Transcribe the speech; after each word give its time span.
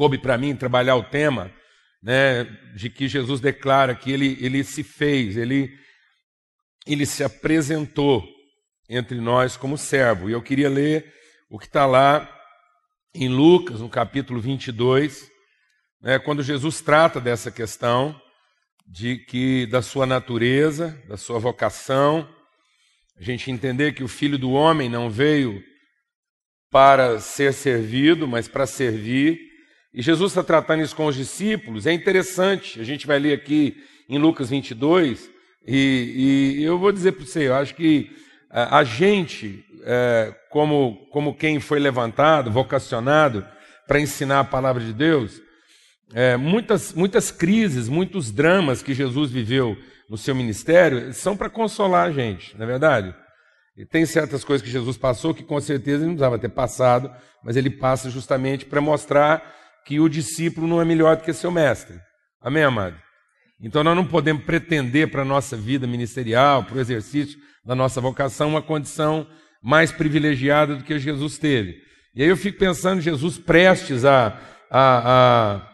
coube 0.00 0.16
para 0.16 0.38
mim 0.38 0.56
trabalhar 0.56 0.96
o 0.96 1.02
tema 1.02 1.52
né, 2.02 2.44
de 2.74 2.88
que 2.88 3.06
Jesus 3.06 3.38
declara 3.38 3.94
que 3.94 4.10
ele, 4.10 4.38
ele 4.40 4.64
se 4.64 4.82
fez, 4.82 5.36
ele, 5.36 5.70
ele 6.86 7.04
se 7.04 7.22
apresentou 7.22 8.26
entre 8.88 9.20
nós 9.20 9.58
como 9.58 9.76
servo. 9.76 10.30
E 10.30 10.32
eu 10.32 10.40
queria 10.40 10.70
ler 10.70 11.12
o 11.50 11.58
que 11.58 11.66
está 11.66 11.84
lá 11.84 12.26
em 13.14 13.28
Lucas, 13.28 13.80
no 13.80 13.90
capítulo 13.90 14.40
22, 14.40 15.30
né, 16.00 16.18
quando 16.18 16.42
Jesus 16.42 16.80
trata 16.80 17.20
dessa 17.20 17.50
questão 17.50 18.18
de 18.86 19.18
que 19.18 19.66
da 19.66 19.82
sua 19.82 20.06
natureza, 20.06 20.98
da 21.08 21.18
sua 21.18 21.38
vocação, 21.38 22.26
a 23.18 23.22
gente 23.22 23.50
entender 23.50 23.92
que 23.92 24.02
o 24.02 24.08
Filho 24.08 24.38
do 24.38 24.52
Homem 24.52 24.88
não 24.88 25.10
veio 25.10 25.62
para 26.70 27.20
ser 27.20 27.52
servido, 27.52 28.26
mas 28.26 28.48
para 28.48 28.66
servir. 28.66 29.49
E 29.92 30.02
Jesus 30.02 30.32
está 30.32 30.42
tratando 30.42 30.82
isso 30.82 30.94
com 30.94 31.06
os 31.06 31.16
discípulos. 31.16 31.86
É 31.86 31.92
interessante, 31.92 32.80
a 32.80 32.84
gente 32.84 33.06
vai 33.06 33.18
ler 33.18 33.34
aqui 33.34 33.76
em 34.08 34.18
Lucas 34.18 34.50
22, 34.50 35.30
e, 35.66 36.56
e 36.58 36.62
eu 36.64 36.78
vou 36.78 36.92
dizer 36.92 37.12
para 37.12 37.26
você, 37.26 37.48
eu 37.48 37.54
acho 37.54 37.74
que 37.74 38.10
a, 38.50 38.78
a 38.78 38.84
gente, 38.84 39.64
é, 39.84 40.34
como, 40.48 41.06
como 41.10 41.34
quem 41.34 41.60
foi 41.60 41.78
levantado, 41.78 42.50
vocacionado 42.50 43.46
para 43.86 44.00
ensinar 44.00 44.40
a 44.40 44.44
palavra 44.44 44.82
de 44.82 44.92
Deus, 44.92 45.40
é, 46.12 46.36
muitas, 46.36 46.92
muitas 46.92 47.30
crises, 47.30 47.88
muitos 47.88 48.30
dramas 48.30 48.82
que 48.82 48.94
Jesus 48.94 49.30
viveu 49.30 49.76
no 50.08 50.16
seu 50.16 50.34
ministério 50.34 51.12
são 51.12 51.36
para 51.36 51.48
consolar 51.48 52.08
a 52.08 52.12
gente, 52.12 52.56
não 52.56 52.64
é 52.64 52.66
verdade? 52.66 53.14
E 53.76 53.86
tem 53.86 54.04
certas 54.04 54.42
coisas 54.44 54.64
que 54.64 54.70
Jesus 54.70 54.96
passou 54.96 55.32
que 55.32 55.44
com 55.44 55.60
certeza 55.60 55.98
ele 55.98 56.06
não 56.06 56.14
precisava 56.14 56.38
ter 56.38 56.48
passado, 56.48 57.10
mas 57.44 57.56
ele 57.56 57.70
passa 57.70 58.10
justamente 58.10 58.66
para 58.66 58.80
mostrar 58.80 59.59
que 59.84 60.00
o 60.00 60.08
discípulo 60.08 60.66
não 60.66 60.80
é 60.80 60.84
melhor 60.84 61.16
do 61.16 61.22
que 61.22 61.32
seu 61.32 61.50
mestre. 61.50 61.98
Amém, 62.40 62.62
amado? 62.62 62.96
Então 63.62 63.84
nós 63.84 63.94
não 63.94 64.06
podemos 64.06 64.44
pretender 64.44 65.10
para 65.10 65.22
a 65.22 65.24
nossa 65.24 65.56
vida 65.56 65.86
ministerial, 65.86 66.64
para 66.64 66.76
o 66.76 66.80
exercício 66.80 67.38
da 67.64 67.74
nossa 67.74 68.00
vocação, 68.00 68.48
uma 68.48 68.62
condição 68.62 69.26
mais 69.62 69.92
privilegiada 69.92 70.76
do 70.76 70.84
que 70.84 70.98
Jesus 70.98 71.36
teve. 71.38 71.76
E 72.14 72.22
aí 72.22 72.28
eu 72.28 72.36
fico 72.36 72.58
pensando, 72.58 73.00
Jesus 73.00 73.38
prestes 73.38 74.04
a, 74.04 74.38
a, 74.70 75.56
a 75.60 75.70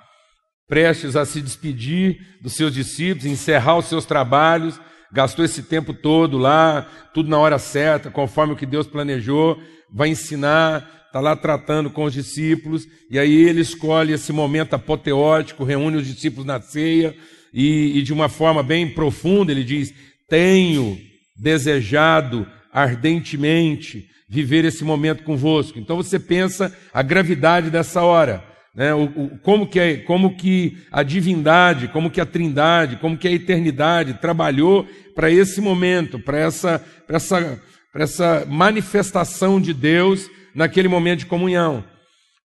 prestes 0.68 1.14
a 1.14 1.24
se 1.24 1.40
despedir 1.40 2.18
dos 2.42 2.54
seus 2.54 2.74
discípulos, 2.74 3.24
encerrar 3.24 3.78
os 3.78 3.86
seus 3.86 4.04
trabalhos, 4.04 4.80
gastou 5.12 5.44
esse 5.44 5.62
tempo 5.62 5.94
todo 5.94 6.36
lá, 6.36 6.86
tudo 7.14 7.30
na 7.30 7.38
hora 7.38 7.58
certa, 7.58 8.10
conforme 8.10 8.52
o 8.52 8.56
que 8.56 8.66
Deus 8.66 8.86
planejou, 8.86 9.60
vai 9.92 10.08
ensinar, 10.08 11.05
está 11.16 11.20
lá 11.20 11.34
tratando 11.34 11.88
com 11.88 12.04
os 12.04 12.12
discípulos, 12.12 12.86
e 13.10 13.18
aí 13.18 13.32
ele 13.48 13.62
escolhe 13.62 14.12
esse 14.12 14.32
momento 14.32 14.74
apoteótico, 14.74 15.64
reúne 15.64 15.96
os 15.96 16.06
discípulos 16.06 16.44
na 16.44 16.60
ceia, 16.60 17.16
e, 17.54 17.98
e 17.98 18.02
de 18.02 18.12
uma 18.12 18.28
forma 18.28 18.62
bem 18.62 18.86
profunda 18.90 19.50
ele 19.50 19.64
diz: 19.64 19.94
Tenho 20.28 20.98
desejado 21.34 22.46
ardentemente 22.70 24.04
viver 24.28 24.66
esse 24.66 24.84
momento 24.84 25.22
convosco. 25.22 25.78
Então 25.78 25.96
você 25.96 26.18
pensa 26.18 26.76
a 26.92 27.00
gravidade 27.00 27.70
dessa 27.70 28.02
hora. 28.02 28.44
Né, 28.74 28.92
o, 28.92 29.04
o, 29.04 29.38
como, 29.38 29.66
que 29.66 29.80
é, 29.80 29.96
como 29.96 30.36
que 30.36 30.76
a 30.92 31.02
divindade, 31.02 31.88
como 31.88 32.10
que 32.10 32.20
a 32.20 32.26
trindade, 32.26 32.96
como 32.96 33.16
que 33.16 33.26
a 33.26 33.32
eternidade 33.32 34.20
trabalhou 34.20 34.86
para 35.14 35.30
esse 35.30 35.62
momento, 35.62 36.18
para 36.18 36.38
essa, 36.38 36.84
essa, 37.08 37.58
essa 37.94 38.46
manifestação 38.46 39.58
de 39.58 39.72
Deus 39.72 40.28
naquele 40.56 40.88
momento 40.88 41.20
de 41.20 41.26
comunhão. 41.26 41.84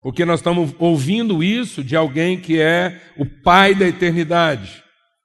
Porque 0.03 0.25
nós 0.25 0.41
estamos 0.41 0.75
ouvindo 0.77 1.43
isso 1.43 1.83
de 1.83 1.95
alguém 1.95 2.37
que 2.37 2.59
é 2.59 2.99
o 3.17 3.25
Pai 3.25 3.73
da 3.73 3.87
eternidade, 3.87 4.83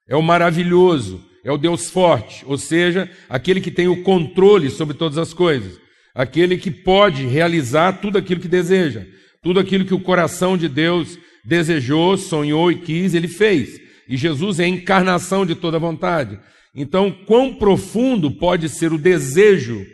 é 0.09 0.15
o 0.15 0.23
maravilhoso, 0.23 1.23
é 1.45 1.51
o 1.51 1.59
Deus 1.59 1.91
forte, 1.91 2.45
ou 2.47 2.57
seja, 2.57 3.11
aquele 3.29 3.61
que 3.61 3.71
tem 3.71 3.89
o 3.89 4.03
controle 4.03 4.71
sobre 4.71 4.95
todas 4.95 5.19
as 5.19 5.35
coisas, 5.35 5.79
aquele 6.15 6.57
que 6.57 6.71
pode 6.71 7.27
realizar 7.27 8.01
tudo 8.01 8.19
aquilo 8.19 8.41
que 8.41 8.49
deseja. 8.49 9.05
Tudo 9.43 9.61
aquilo 9.61 9.85
que 9.85 9.95
o 9.95 10.01
coração 10.01 10.57
de 10.57 10.69
Deus 10.69 11.19
desejou, 11.45 12.17
sonhou 12.17 12.73
e 12.73 12.79
quis, 12.79 13.15
ele 13.15 13.29
fez. 13.29 13.81
E 14.09 14.17
Jesus 14.17 14.59
é 14.59 14.65
a 14.65 14.69
encarnação 14.69 15.47
de 15.47 15.55
toda 15.55 15.79
vontade. 15.79 16.39
Então, 16.75 17.11
quão 17.11 17.55
profundo 17.55 18.31
pode 18.31 18.69
ser 18.69 18.93
o 18.93 18.99
desejo 18.99 19.87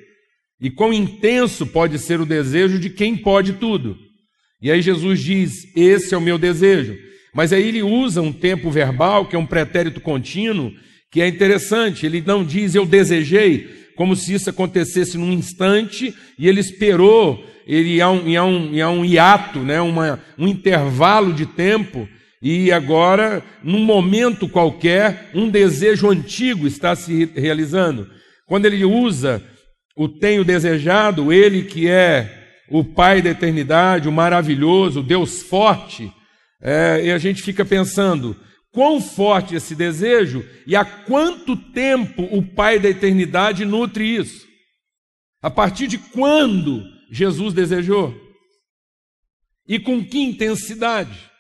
e 0.63 0.71
quão 0.71 0.93
intenso 0.93 1.67
pode 1.67 1.99
ser 1.99 2.21
o 2.21 2.25
desejo 2.25 2.79
de 2.79 2.89
quem 2.89 3.17
pode 3.17 3.55
tudo. 3.55 3.99
E 4.63 4.71
aí 4.71 4.81
Jesus 4.81 5.21
diz: 5.21 5.77
Esse 5.77 6.15
é 6.15 6.17
o 6.17 6.21
meu 6.23 6.39
desejo. 6.39 6.97
Mas 7.35 7.53
aí 7.53 7.67
ele 7.67 7.83
usa 7.83 8.23
um 8.23 8.33
tempo 8.33 8.71
verbal, 8.71 9.27
que 9.27 9.37
é 9.37 9.39
um 9.39 9.47
pretérito 9.47 10.01
contínuo, 10.01 10.73
que 11.11 11.21
é 11.21 11.27
interessante. 11.27 12.07
Ele 12.07 12.23
não 12.25 12.45
diz 12.45 12.75
eu 12.75 12.87
desejei, 12.87 13.69
como 13.97 14.15
se 14.15 14.35
isso 14.35 14.49
acontecesse 14.49 15.19
num 15.19 15.33
instante 15.33 16.15
e 16.39 16.49
ele 16.49 16.61
esperou 16.61 17.45
ele 17.67 18.01
há 18.01 18.11
um, 18.11 18.37
há 18.37 18.45
um, 18.45 18.83
há 18.83 18.91
um 18.91 19.05
hiato, 19.05 19.61
né, 19.61 19.81
uma, 19.81 20.21
um 20.39 20.49
intervalo 20.49 21.33
de 21.33 21.47
tempo, 21.47 22.09
e 22.41 22.73
agora, 22.73 23.43
num 23.63 23.85
momento 23.85 24.49
qualquer, 24.49 25.31
um 25.33 25.49
desejo 25.49 26.11
antigo 26.11 26.67
está 26.67 26.97
se 26.97 27.31
realizando. 27.37 28.09
Quando 28.47 28.67
ele 28.67 28.85
usa 28.85 29.43
o 29.97 30.09
tenho 30.09 30.45
desejado, 30.45 31.33
ele 31.33 31.65
que 31.65 31.89
é 31.89 32.61
o 32.69 32.83
Pai 32.83 33.21
da 33.21 33.31
eternidade, 33.31 34.09
o 34.09 34.13
maravilhoso, 34.13 35.01
o 35.01 35.03
Deus 35.03 35.43
forte, 35.43 36.11
é, 36.61 37.05
e 37.05 37.11
a 37.11 37.19
gente 37.19 37.43
fica 37.43 37.65
pensando, 37.65 38.37
quão 38.71 39.01
forte 39.01 39.55
esse 39.55 39.75
desejo 39.75 40.49
e 40.67 40.75
há 40.75 40.85
quanto 40.85 41.57
tempo 41.57 42.23
o 42.31 42.43
Pai 42.43 42.79
da 42.79 42.89
eternidade 42.89 43.65
nutre 43.65 44.17
isso? 44.17 44.47
A 45.43 45.51
partir 45.51 45.87
de 45.87 45.99
quando 45.99 46.83
Jesus 47.11 47.53
desejou? 47.53 48.15
E 49.67 49.79
com 49.79 50.05
que 50.05 50.19
intensidade? 50.19 51.31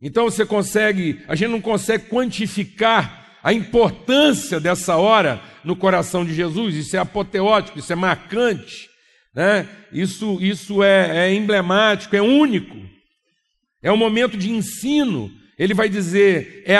Então 0.00 0.24
você 0.24 0.44
consegue, 0.44 1.24
a 1.26 1.34
gente 1.34 1.50
não 1.50 1.60
consegue 1.60 2.08
quantificar 2.08 3.25
a 3.46 3.52
importância 3.52 4.58
dessa 4.58 4.96
hora 4.96 5.40
no 5.62 5.76
coração 5.76 6.24
de 6.24 6.34
Jesus, 6.34 6.74
isso 6.74 6.96
é 6.96 6.98
apoteótico, 6.98 7.78
isso 7.78 7.92
é 7.92 7.94
marcante, 7.94 8.90
né? 9.32 9.68
isso, 9.92 10.38
isso 10.40 10.82
é, 10.82 11.28
é 11.28 11.32
emblemático, 11.32 12.16
é 12.16 12.20
único, 12.20 12.76
é 13.80 13.92
um 13.92 13.96
momento 13.96 14.36
de 14.36 14.50
ensino. 14.50 15.30
Ele 15.56 15.74
vai 15.74 15.88
dizer, 15.88 16.64
é, 16.66 16.74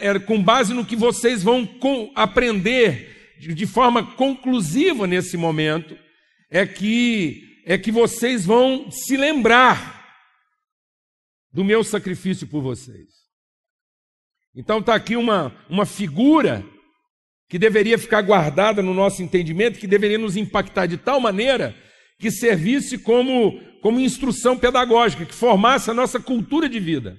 é 0.00 0.18
com 0.18 0.42
base 0.42 0.74
no 0.74 0.84
que 0.84 0.96
vocês 0.96 1.40
vão 1.40 1.64
com, 1.64 2.10
aprender 2.16 3.36
de 3.38 3.64
forma 3.64 4.04
conclusiva 4.04 5.06
nesse 5.06 5.36
momento, 5.36 5.96
é 6.50 6.66
que 6.66 7.62
é 7.64 7.78
que 7.78 7.92
vocês 7.92 8.44
vão 8.44 8.90
se 8.90 9.16
lembrar 9.16 10.04
do 11.52 11.62
meu 11.62 11.84
sacrifício 11.84 12.48
por 12.48 12.60
vocês. 12.60 13.21
Então 14.54 14.78
está 14.78 14.94
aqui 14.94 15.16
uma, 15.16 15.54
uma 15.68 15.86
figura 15.86 16.64
que 17.48 17.58
deveria 17.58 17.98
ficar 17.98 18.22
guardada 18.22 18.82
no 18.82 18.94
nosso 18.94 19.22
entendimento, 19.22 19.78
que 19.78 19.86
deveria 19.86 20.18
nos 20.18 20.36
impactar 20.36 20.86
de 20.86 20.96
tal 20.96 21.20
maneira 21.20 21.74
que 22.18 22.30
servisse 22.30 22.98
como, 22.98 23.60
como 23.82 24.00
instrução 24.00 24.56
pedagógica, 24.56 25.26
que 25.26 25.34
formasse 25.34 25.90
a 25.90 25.94
nossa 25.94 26.20
cultura 26.20 26.68
de 26.68 26.78
vida. 26.78 27.16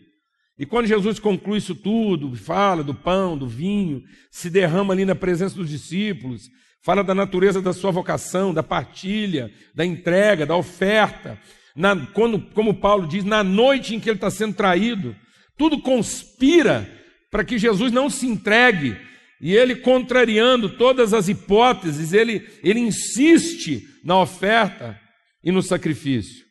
E 0.57 0.65
quando 0.65 0.87
Jesus 0.87 1.19
conclui 1.19 1.57
isso 1.57 1.75
tudo, 1.75 2.35
fala 2.35 2.83
do 2.83 2.93
pão, 2.93 3.37
do 3.37 3.47
vinho, 3.47 4.01
se 4.31 4.49
derrama 4.49 4.93
ali 4.93 5.03
na 5.03 5.15
presença 5.15 5.55
dos 5.55 5.69
discípulos, 5.69 6.43
fala 6.83 7.03
da 7.03 7.15
natureza 7.15 7.61
da 7.61 7.73
sua 7.73 7.91
vocação, 7.91 8.53
da 8.53 8.61
partilha, 8.61 9.51
da 9.75 9.85
entrega, 9.85 10.45
da 10.45 10.55
oferta. 10.55 11.39
Na, 11.75 12.07
quando, 12.07 12.39
como 12.53 12.75
Paulo 12.75 13.07
diz, 13.07 13.23
na 13.23 13.43
noite 13.43 13.95
em 13.95 13.99
que 13.99 14.09
ele 14.09 14.17
está 14.17 14.29
sendo 14.29 14.53
traído, 14.53 15.15
tudo 15.57 15.81
conspira 15.81 16.87
para 17.33 17.43
que 17.43 17.57
Jesus 17.57 17.91
não 17.91 18.11
se 18.11 18.27
entregue. 18.27 18.95
E 19.41 19.55
ele, 19.55 19.77
contrariando 19.77 20.77
todas 20.77 21.15
as 21.15 21.27
hipóteses, 21.27 22.13
ele, 22.13 22.47
ele 22.63 22.79
insiste 22.79 23.81
na 24.05 24.21
oferta 24.21 24.95
e 25.43 25.51
no 25.51 25.63
sacrifício. 25.63 26.45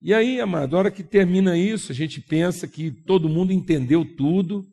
E 0.00 0.14
aí, 0.14 0.40
amado, 0.40 0.74
a 0.74 0.78
hora 0.78 0.90
que 0.90 1.02
termina 1.02 1.58
isso, 1.58 1.92
a 1.92 1.94
gente 1.94 2.22
pensa 2.22 2.66
que 2.66 2.90
todo 2.90 3.28
mundo 3.28 3.52
entendeu 3.52 4.02
tudo 4.16 4.64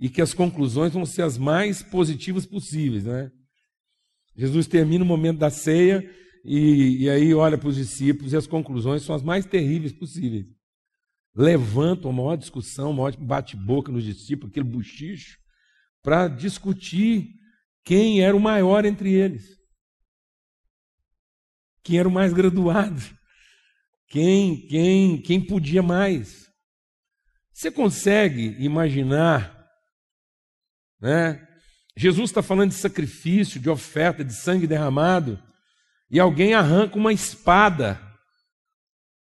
e 0.00 0.08
que 0.08 0.22
as 0.22 0.32
conclusões 0.32 0.94
vão 0.94 1.04
ser 1.04 1.20
as 1.20 1.36
mais 1.36 1.82
positivas 1.82 2.46
possíveis, 2.46 3.04
né? 3.04 3.30
Jesus 4.34 4.66
termina 4.66 5.04
o 5.04 5.06
momento 5.06 5.38
da 5.38 5.50
ceia 5.50 6.02
e, 6.46 7.02
e 7.02 7.10
aí 7.10 7.34
olha 7.34 7.58
para 7.58 7.68
os 7.68 7.76
discípulos 7.76 8.32
e 8.32 8.36
as 8.36 8.46
conclusões 8.46 9.02
são 9.02 9.14
as 9.14 9.22
mais 9.22 9.44
terríveis 9.44 9.92
possíveis. 9.92 10.46
Levantam 11.34 12.10
uma 12.10 12.22
maior 12.22 12.36
discussão, 12.36 12.90
uma 12.90 13.04
maior 13.04 13.16
bate-boca 13.16 13.92
nos 13.92 14.04
discípulos, 14.04 14.50
aquele 14.50 14.68
buchicho, 14.68 15.38
para 16.02 16.28
discutir 16.28 17.34
quem 17.84 18.22
era 18.22 18.36
o 18.36 18.40
maior 18.40 18.84
entre 18.84 19.12
eles. 19.12 19.56
Quem 21.82 21.98
era 21.98 22.08
o 22.08 22.12
mais 22.12 22.32
graduado. 22.32 23.00
quem, 24.08 24.66
quem, 24.66 25.20
quem 25.20 25.40
podia 25.40 25.82
mais. 25.82 26.48
Você 27.52 27.70
consegue 27.70 28.56
imaginar, 28.58 29.66
né? 31.00 31.44
Jesus 31.96 32.30
está 32.30 32.42
falando 32.42 32.70
de 32.70 32.76
sacrifício, 32.76 33.60
de 33.60 33.68
oferta, 33.68 34.24
de 34.24 34.32
sangue 34.32 34.68
derramado, 34.68 35.42
e 36.08 36.20
alguém 36.20 36.54
arranca 36.54 36.96
uma 36.96 37.12
espada 37.12 38.00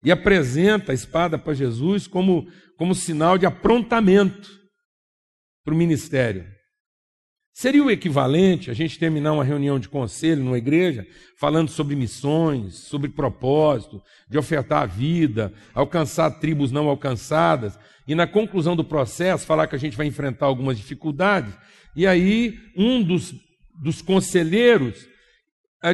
e 0.03 0.11
apresenta 0.11 0.91
a 0.91 0.95
espada 0.95 1.37
para 1.37 1.53
Jesus 1.53 2.07
como, 2.07 2.47
como 2.77 2.95
sinal 2.95 3.37
de 3.37 3.45
aprontamento 3.45 4.49
para 5.63 5.73
o 5.73 5.77
ministério. 5.77 6.45
Seria 7.53 7.83
o 7.83 7.91
equivalente 7.91 8.71
a 8.71 8.73
gente 8.73 8.97
terminar 8.97 9.33
uma 9.33 9.43
reunião 9.43 9.77
de 9.77 9.89
conselho 9.89 10.43
numa 10.43 10.57
igreja 10.57 11.05
falando 11.37 11.69
sobre 11.69 11.95
missões, 11.95 12.75
sobre 12.87 13.09
propósito, 13.09 14.01
de 14.29 14.37
ofertar 14.37 14.83
a 14.83 14.85
vida, 14.85 15.53
alcançar 15.73 16.31
tribos 16.39 16.71
não 16.71 16.87
alcançadas, 16.87 17.77
e 18.07 18.15
na 18.15 18.25
conclusão 18.25 18.75
do 18.75 18.83
processo 18.83 19.45
falar 19.45 19.67
que 19.67 19.75
a 19.75 19.79
gente 19.79 19.97
vai 19.97 20.07
enfrentar 20.07 20.45
algumas 20.45 20.77
dificuldades, 20.77 21.53
e 21.95 22.07
aí 22.07 22.57
um 22.75 23.03
dos, 23.03 23.35
dos 23.79 24.01
conselheiros 24.01 25.10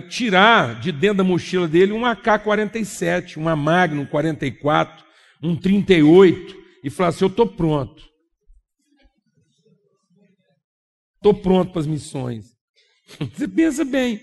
tirar 0.10 0.80
de 0.80 0.92
dentro 0.92 1.18
da 1.18 1.24
mochila 1.24 1.68
dele 1.68 1.94
um 1.94 2.06
AK-47, 2.06 3.38
uma 3.38 3.56
Magnum 3.56 4.06
44, 4.06 5.06
um 5.42 5.56
38, 5.56 6.56
e 6.84 6.89
falar 6.89 7.10
assim: 7.10 7.24
Eu 7.24 7.30
estou 7.30 7.48
pronto. 7.48 8.04
Estou 11.16 11.34
pronto 11.34 11.72
para 11.72 11.81
as 11.81 11.88
missões. 11.88 12.45
Você 13.34 13.48
pensa 13.48 13.86
bem. 13.86 14.22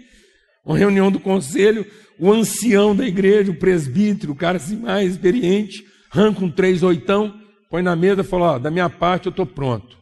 Uma 0.65 0.79
reunião 0.79 1.11
do 1.11 1.21
conselho, 1.21 1.85
o 2.19 2.33
ancião 2.33 2.97
da 2.97 3.07
igreja, 3.07 3.51
o 3.51 3.59
presbítero, 3.59 4.33
o 4.33 4.37
cara 4.37 4.57
assim 4.57 4.77
mais 4.77 5.13
experiente, 5.13 5.85
arranca 6.11 6.45
um 6.45 6.51
três 6.51 6.83
oitão, 6.83 7.39
põe 7.71 7.83
na 7.83 7.97
mesa 7.97 8.21
e 8.21 8.25
fala: 8.25 8.53
ó, 8.53 8.59
da 8.59 8.71
minha 8.71 8.89
parte 8.89 9.27
eu 9.27 9.31
estou 9.31 9.47
pronto. 9.47 9.99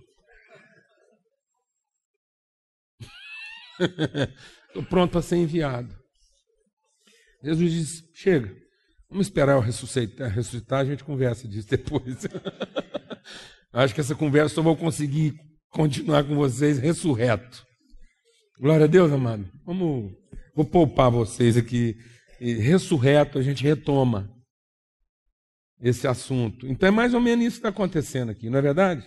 Estou 4.73 4.83
pronto 4.83 5.13
para 5.13 5.21
ser 5.21 5.37
enviado. 5.37 5.95
Jesus 7.45 7.73
diz: 7.73 8.05
chega, 8.15 8.51
vamos 9.11 9.27
esperar 9.27 9.53
eu 9.53 9.61
ressuscitar, 9.61 10.81
a 10.81 10.85
gente 10.85 11.05
conversa 11.05 11.47
disso 11.47 11.69
depois. 11.69 12.27
Acho 13.71 13.95
que 13.95 14.01
essa 14.01 14.15
conversa 14.15 14.59
eu 14.59 14.65
vou 14.65 14.75
conseguir 14.75 15.35
continuar 15.69 16.25
com 16.25 16.35
vocês 16.35 16.79
ressurreto. 16.79 17.67
Glória 18.59 18.85
a 18.85 18.89
Deus, 18.89 19.13
amado. 19.13 19.47
Vamos, 19.67 20.11
vou 20.57 20.65
poupar 20.65 21.11
vocês 21.11 21.57
aqui. 21.57 21.95
E 22.41 22.55
ressurreto, 22.55 23.39
a 23.39 23.43
gente 23.43 23.63
retoma 23.63 24.31
esse 25.81 26.09
assunto. 26.09 26.67
Então 26.67 26.89
é 26.89 26.93
mais 26.93 27.13
ou 27.13 27.21
menos 27.21 27.45
isso 27.45 27.57
que 27.57 27.59
está 27.59 27.69
acontecendo 27.69 28.31
aqui, 28.31 28.49
não 28.49 28.59
é 28.59 28.63
verdade? 28.63 29.05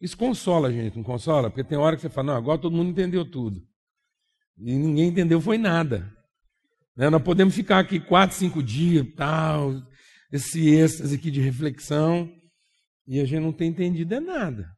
Isso 0.00 0.16
consola 0.16 0.68
a 0.68 0.72
gente, 0.72 0.96
não 0.96 1.04
consola? 1.04 1.50
Porque 1.50 1.64
tem 1.64 1.78
hora 1.78 1.94
que 1.94 2.02
você 2.02 2.08
fala, 2.08 2.32
não, 2.32 2.36
agora 2.36 2.60
todo 2.60 2.76
mundo 2.76 2.90
entendeu 2.90 3.24
tudo. 3.30 3.60
E 4.58 4.74
ninguém 4.74 5.08
entendeu, 5.08 5.40
foi 5.40 5.58
nada. 5.58 6.12
Né? 6.96 7.10
Nós 7.10 7.22
podemos 7.22 7.54
ficar 7.54 7.78
aqui 7.78 8.00
quatro, 8.00 8.36
cinco 8.36 8.62
dias, 8.62 9.06
tal, 9.14 9.74
esse 10.32 10.68
êxtase 10.68 11.14
aqui 11.14 11.30
de 11.30 11.40
reflexão, 11.40 12.32
e 13.06 13.20
a 13.20 13.24
gente 13.24 13.42
não 13.42 13.52
tem 13.52 13.68
entendido 13.68 14.14
é 14.14 14.20
nada. 14.20 14.70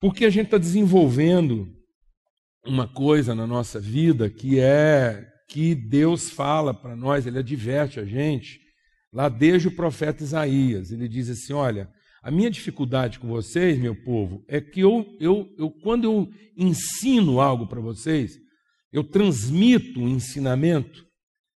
Porque 0.00 0.24
a 0.24 0.30
gente 0.30 0.46
está 0.46 0.58
desenvolvendo 0.58 1.66
uma 2.66 2.86
coisa 2.86 3.34
na 3.34 3.46
nossa 3.46 3.80
vida 3.80 4.28
que 4.28 4.58
é 4.58 5.26
que 5.48 5.74
Deus 5.74 6.30
fala 6.30 6.74
para 6.74 6.96
nós, 6.96 7.26
ele 7.26 7.38
adverte 7.38 8.00
a 8.00 8.04
gente, 8.04 8.60
lá 9.12 9.28
desde 9.28 9.68
o 9.68 9.76
profeta 9.76 10.22
Isaías. 10.22 10.90
Ele 10.90 11.08
diz 11.08 11.30
assim: 11.30 11.52
olha, 11.52 11.88
a 12.24 12.30
minha 12.30 12.50
dificuldade 12.50 13.18
com 13.18 13.28
vocês, 13.28 13.78
meu 13.78 13.94
povo, 13.94 14.42
é 14.48 14.60
que 14.60 14.80
eu, 14.80 15.16
eu, 15.20 15.54
eu 15.58 15.70
quando 15.70 16.04
eu 16.04 16.32
ensino 16.56 17.40
algo 17.40 17.66
para 17.66 17.80
vocês, 17.80 18.38
eu 18.90 19.04
transmito 19.04 20.00
um 20.00 20.08
ensinamento, 20.08 21.06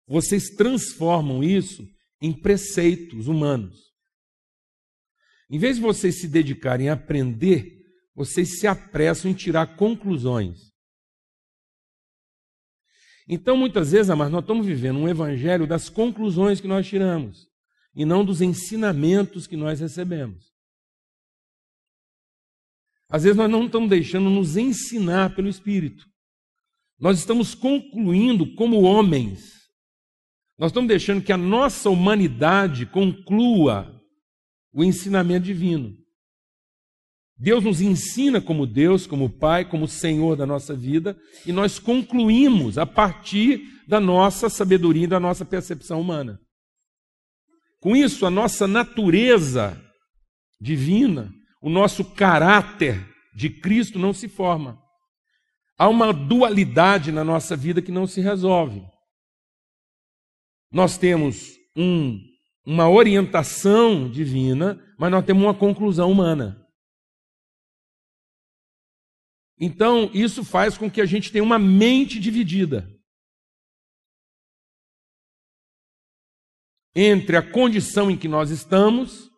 vocês 0.06 0.50
transformam 0.50 1.44
isso 1.44 1.88
em 2.22 2.34
preceitos 2.34 3.28
humanos. 3.28 3.78
Em 5.50 5.58
vez 5.58 5.78
de 5.78 5.82
vocês 5.82 6.20
se 6.20 6.28
dedicarem 6.28 6.90
a 6.90 6.94
aprender 6.94 7.78
vocês 8.18 8.60
se 8.60 8.66
apressam 8.66 9.30
em 9.30 9.34
tirar 9.36 9.76
conclusões. 9.76 10.72
Então, 13.28 13.56
muitas 13.56 13.92
vezes, 13.92 14.10
amados, 14.10 14.34
nós 14.34 14.42
estamos 14.42 14.66
vivendo 14.66 14.98
um 14.98 15.08
evangelho 15.08 15.68
das 15.68 15.88
conclusões 15.88 16.60
que 16.60 16.68
nós 16.68 16.88
tiramos 16.88 17.48
e 17.94 18.06
não 18.06 18.26
dos 18.26 18.42
ensinamentos 18.42 19.46
que 19.46 19.56
nós 19.56 19.80
recebemos. 19.80 20.57
Às 23.10 23.24
vezes 23.24 23.38
nós 23.38 23.50
não 23.50 23.66
estamos 23.66 23.90
deixando 23.90 24.30
nos 24.30 24.58
ensinar 24.58 25.36
pelo 25.36 25.48
Espírito. 25.48 26.06
Nós 27.00 27.20
estamos 27.20 27.56
concluindo 27.56 28.56
como 28.56 28.82
homens. 28.82 29.58
Nós 30.58 30.72
estamos 30.72 30.88
deixando 30.88 31.24
que 31.24 31.32
a 31.32 31.38
nossa 31.38 31.90
humanidade 31.90 32.86
conclua 32.86 33.94
o 34.74 34.84
ensinamento 34.84 35.46
divino. 35.46 35.96
Deus 37.40 37.64
nos 37.64 37.82
ensina 37.82 38.42
como 38.42 38.66
Deus, 38.66 39.06
como 39.06 39.30
Pai, 39.30 39.64
como 39.64 39.88
Senhor 39.88 40.36
da 40.36 40.46
nossa 40.46 40.76
vida, 40.76 41.16
e 41.46 41.52
nós 41.52 41.78
concluímos 41.78 42.80
a 42.80 42.86
partir 42.86 43.62
da 43.88 44.00
nossa 44.00 44.50
sabedoria 44.50 45.04
e 45.04 45.08
da 45.08 45.20
nossa 45.20 45.46
percepção 45.46 46.02
humana. 46.02 46.40
Com 47.80 47.96
isso, 47.96 48.26
a 48.26 48.32
nossa 48.32 48.68
natureza 48.68 49.80
divina, 50.60 51.32
o 51.62 51.70
nosso 51.70 52.04
caráter 52.14 53.08
de 53.34 53.50
Cristo 53.50 54.00
não 54.00 54.14
se 54.14 54.28
forma. 54.28 54.82
Há 55.78 55.88
uma 55.88 56.12
dualidade 56.12 57.12
na 57.12 57.24
nossa 57.24 57.56
vida 57.56 57.82
que 57.82 57.92
não 57.92 58.08
se 58.08 58.20
resolve. 58.20 58.84
Nós 60.72 60.98
temos 60.98 61.56
um, 61.76 62.20
uma 62.66 62.90
orientação 62.90 64.10
divina, 64.10 64.84
mas 64.98 65.12
nós 65.12 65.26
temos 65.26 65.44
uma 65.44 65.54
conclusão 65.54 66.12
humana. 66.12 66.66
Então, 69.60 70.10
isso 70.14 70.44
faz 70.44 70.78
com 70.78 70.90
que 70.90 71.02
a 71.02 71.06
gente 71.06 71.32
tenha 71.32 71.44
uma 71.44 71.58
mente 71.58 72.20
dividida 72.20 72.88
entre 76.96 77.38
a 77.38 77.52
condição 77.52 78.10
em 78.10 78.18
que 78.18 78.28
nós 78.28 78.50
estamos 78.50 79.30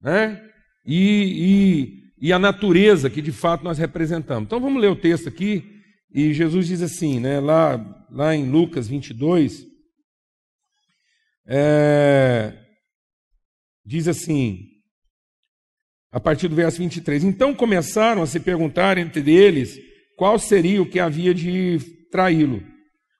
né, 0.00 0.47
e, 0.88 2.08
e, 2.18 2.28
e 2.28 2.32
a 2.32 2.38
natureza 2.38 3.10
que 3.10 3.20
de 3.20 3.30
fato 3.30 3.62
nós 3.62 3.76
representamos. 3.76 4.46
Então, 4.46 4.58
vamos 4.58 4.80
ler 4.80 4.90
o 4.90 4.96
texto 4.96 5.28
aqui. 5.28 5.62
E 6.10 6.32
Jesus 6.32 6.66
diz 6.66 6.80
assim, 6.80 7.20
né, 7.20 7.38
lá, 7.38 8.06
lá 8.10 8.34
em 8.34 8.50
Lucas 8.50 8.88
22, 8.88 9.66
é, 11.46 12.54
diz 13.84 14.08
assim: 14.08 14.68
a 16.10 16.18
partir 16.18 16.48
do 16.48 16.56
verso 16.56 16.78
23. 16.78 17.24
Então 17.24 17.54
começaram 17.54 18.22
a 18.22 18.26
se 18.26 18.40
perguntar 18.40 18.96
entre 18.98 19.30
eles 19.30 19.78
qual 20.16 20.38
seria 20.38 20.80
o 20.80 20.88
que 20.88 20.98
havia 20.98 21.34
de 21.34 21.78
traí-lo. 22.10 22.62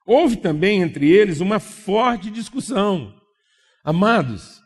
Houve 0.07 0.37
também 0.37 0.81
entre 0.81 1.11
eles 1.11 1.41
uma 1.41 1.61
forte 1.61 2.31
discussão. 2.31 3.15
Amados, 3.85 4.59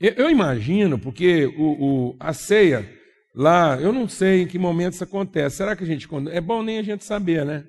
eu 0.00 0.30
imagino, 0.30 0.98
porque 0.98 1.46
o, 1.46 2.10
o, 2.10 2.16
a 2.20 2.32
ceia 2.32 2.88
lá, 3.34 3.78
eu 3.80 3.92
não 3.92 4.08
sei 4.08 4.42
em 4.42 4.46
que 4.46 4.58
momento 4.58 4.94
isso 4.94 5.04
acontece. 5.04 5.56
Será 5.56 5.74
que 5.74 5.84
a 5.84 5.86
gente. 5.86 6.08
É 6.30 6.40
bom 6.40 6.62
nem 6.62 6.78
a 6.78 6.82
gente 6.82 7.04
saber, 7.04 7.44
né? 7.44 7.64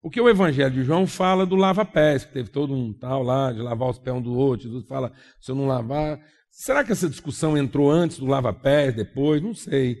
Porque 0.00 0.20
o 0.20 0.28
Evangelho 0.28 0.72
de 0.72 0.82
João 0.82 1.06
fala 1.06 1.46
do 1.46 1.54
lava-pés, 1.54 2.24
que 2.24 2.32
teve 2.32 2.50
todo 2.50 2.74
um 2.74 2.92
tal 2.92 3.22
lá 3.22 3.52
de 3.52 3.60
lavar 3.60 3.88
os 3.88 3.98
pés 3.98 4.16
um 4.16 4.20
do 4.20 4.34
outro. 4.34 4.68
Jesus 4.68 4.86
fala: 4.86 5.12
se 5.40 5.50
eu 5.50 5.54
não 5.54 5.66
lavar, 5.66 6.18
Será 6.52 6.84
que 6.84 6.92
essa 6.92 7.08
discussão 7.08 7.56
entrou 7.56 7.90
antes 7.90 8.18
do 8.18 8.26
lava-pés, 8.26 8.94
depois? 8.94 9.42
Não 9.42 9.54
sei. 9.54 9.96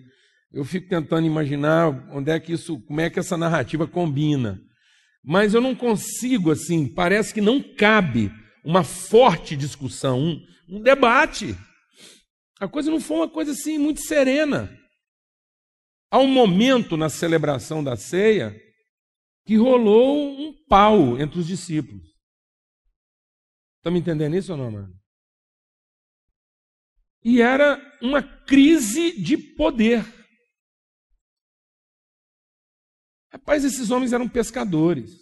Eu 0.52 0.64
fico 0.64 0.86
tentando 0.86 1.26
imaginar 1.26 1.88
onde 2.12 2.30
é 2.30 2.38
que 2.38 2.52
isso, 2.52 2.78
como 2.82 3.00
é 3.00 3.08
que 3.08 3.18
essa 3.18 3.38
narrativa 3.38 3.86
combina. 3.86 4.60
Mas 5.24 5.54
eu 5.54 5.62
não 5.62 5.74
consigo, 5.74 6.50
assim, 6.50 6.86
parece 6.86 7.32
que 7.32 7.40
não 7.40 7.62
cabe 7.62 8.30
uma 8.64 8.84
forte 8.84 9.56
discussão, 9.56 10.20
um, 10.20 10.46
um 10.68 10.82
debate. 10.82 11.56
A 12.60 12.68
coisa 12.68 12.90
não 12.90 13.00
foi 13.00 13.18
uma 13.18 13.28
coisa 13.28 13.52
assim 13.52 13.78
muito 13.78 14.00
serena. 14.00 14.70
Há 16.10 16.18
um 16.18 16.28
momento 16.28 16.96
na 16.96 17.08
celebração 17.08 17.82
da 17.82 17.96
ceia 17.96 18.54
que 19.44 19.56
rolou 19.56 20.38
um 20.38 20.54
pau 20.68 21.18
entre 21.18 21.38
os 21.40 21.46
discípulos. 21.46 22.06
Está 23.78 23.90
me 23.90 23.98
entendendo 23.98 24.36
isso 24.36 24.52
ou 24.52 24.58
não, 24.58 24.70
mano? 24.70 25.02
e 27.24 27.40
era 27.40 27.80
uma 28.00 28.22
crise 28.22 29.12
de 29.20 29.36
poder. 29.36 30.04
Rapaz, 33.30 33.64
esses 33.64 33.90
homens 33.90 34.12
eram 34.12 34.28
pescadores. 34.28 35.21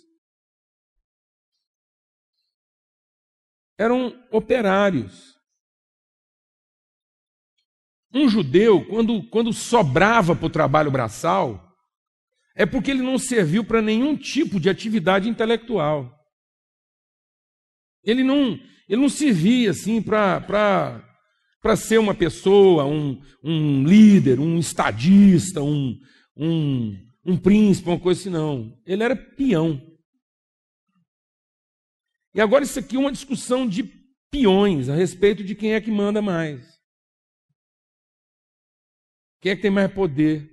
Eram 3.81 4.15
operários. 4.31 5.35
Um 8.13 8.29
judeu, 8.29 8.85
quando, 8.85 9.23
quando 9.31 9.55
sobrava 9.55 10.37
para 10.37 10.45
o 10.45 10.51
trabalho 10.51 10.91
braçal, 10.91 11.75
é 12.55 12.67
porque 12.67 12.91
ele 12.91 13.01
não 13.01 13.17
serviu 13.17 13.65
para 13.65 13.81
nenhum 13.81 14.15
tipo 14.19 14.61
de 14.61 14.69
atividade 14.69 15.31
intelectual. 15.31 16.15
Ele 18.05 18.23
não, 18.23 18.61
ele 18.87 19.01
não 19.01 19.09
servia 19.09 19.71
assim 19.71 20.03
para 20.03 21.03
ser 21.75 21.99
uma 21.99 22.15
pessoa, 22.15 22.85
um, 22.85 23.19
um 23.43 23.83
líder, 23.83 24.41
um 24.41 24.59
estadista, 24.59 25.63
um, 25.63 25.99
um, 26.37 26.99
um 27.25 27.37
príncipe, 27.39 27.89
uma 27.89 27.99
coisa 27.99 28.21
assim, 28.21 28.31
não. 28.31 28.79
Ele 28.85 29.03
era 29.03 29.17
peão. 29.17 29.90
E 32.35 32.41
agora 32.41 32.65
isso 32.65 32.79
aqui 32.79 32.97
é 32.97 32.99
uma 32.99 33.13
discussão 33.13 33.67
de 33.67 33.83
peões 34.31 34.89
a 34.89 34.95
respeito 34.95 35.43
de 35.43 35.55
quem 35.55 35.75
é 35.75 35.81
que 35.81 35.91
manda 35.91 36.23
mais. 36.23 36.65
Quem 39.41 39.53
é 39.53 39.57
que 39.57 39.63
tem 39.63 39.71
mais 39.71 39.93
poder? 39.93 40.49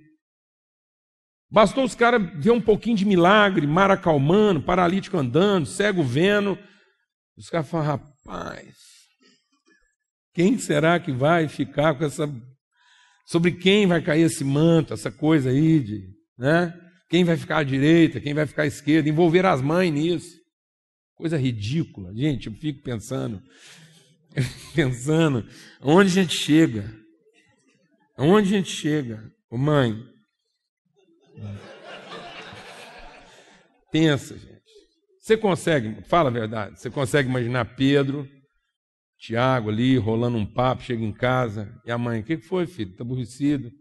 Bastou 1.50 1.84
os 1.84 1.94
caras 1.94 2.22
ver 2.42 2.50
um 2.50 2.60
pouquinho 2.60 2.96
de 2.96 3.04
milagre, 3.04 3.66
mar 3.66 3.90
acalmando, 3.90 4.62
paralítico 4.62 5.16
andando, 5.16 5.66
cego 5.66 6.02
vendo. 6.02 6.58
Os 7.36 7.48
caras 7.48 7.68
falam, 7.68 7.86
rapaz, 7.86 8.76
quem 10.34 10.58
será 10.58 11.00
que 11.00 11.12
vai 11.12 11.48
ficar 11.48 11.94
com 11.94 12.04
essa. 12.04 12.28
Sobre 13.26 13.52
quem 13.52 13.86
vai 13.86 14.00
cair 14.00 14.22
esse 14.22 14.42
manto, 14.42 14.94
essa 14.94 15.10
coisa 15.10 15.50
aí 15.50 15.80
de. 15.80 16.08
Né? 16.38 16.72
Quem 17.10 17.24
vai 17.24 17.36
ficar 17.36 17.58
à 17.58 17.62
direita, 17.62 18.20
quem 18.20 18.34
vai 18.34 18.46
ficar 18.46 18.62
à 18.62 18.66
esquerda, 18.66 19.08
envolver 19.08 19.44
as 19.44 19.60
mães 19.60 19.92
nisso. 19.92 20.37
Coisa 21.18 21.36
ridícula. 21.36 22.14
Gente, 22.14 22.46
eu 22.46 22.52
fico 22.54 22.80
pensando, 22.80 23.42
pensando, 24.72 25.44
onde 25.82 26.10
a 26.10 26.22
gente 26.22 26.36
chega? 26.36 26.94
Onde 28.16 28.54
a 28.54 28.58
gente 28.58 28.70
chega? 28.70 29.28
Ô 29.50 29.58
mãe, 29.58 30.00
pensa, 33.90 34.38
gente. 34.38 34.58
Você 35.18 35.36
consegue, 35.36 36.02
fala 36.04 36.30
a 36.30 36.32
verdade, 36.32 36.80
você 36.80 36.88
consegue 36.88 37.28
imaginar 37.28 37.76
Pedro, 37.76 38.26
Tiago 39.18 39.70
ali, 39.70 39.96
rolando 39.96 40.38
um 40.38 40.46
papo, 40.46 40.84
chega 40.84 41.04
em 41.04 41.12
casa, 41.12 41.76
e 41.84 41.90
a 41.90 41.98
mãe, 41.98 42.20
o 42.20 42.24
que 42.24 42.38
foi, 42.38 42.64
filho? 42.64 42.92
Está 42.92 43.02
aborrecido? 43.02 43.72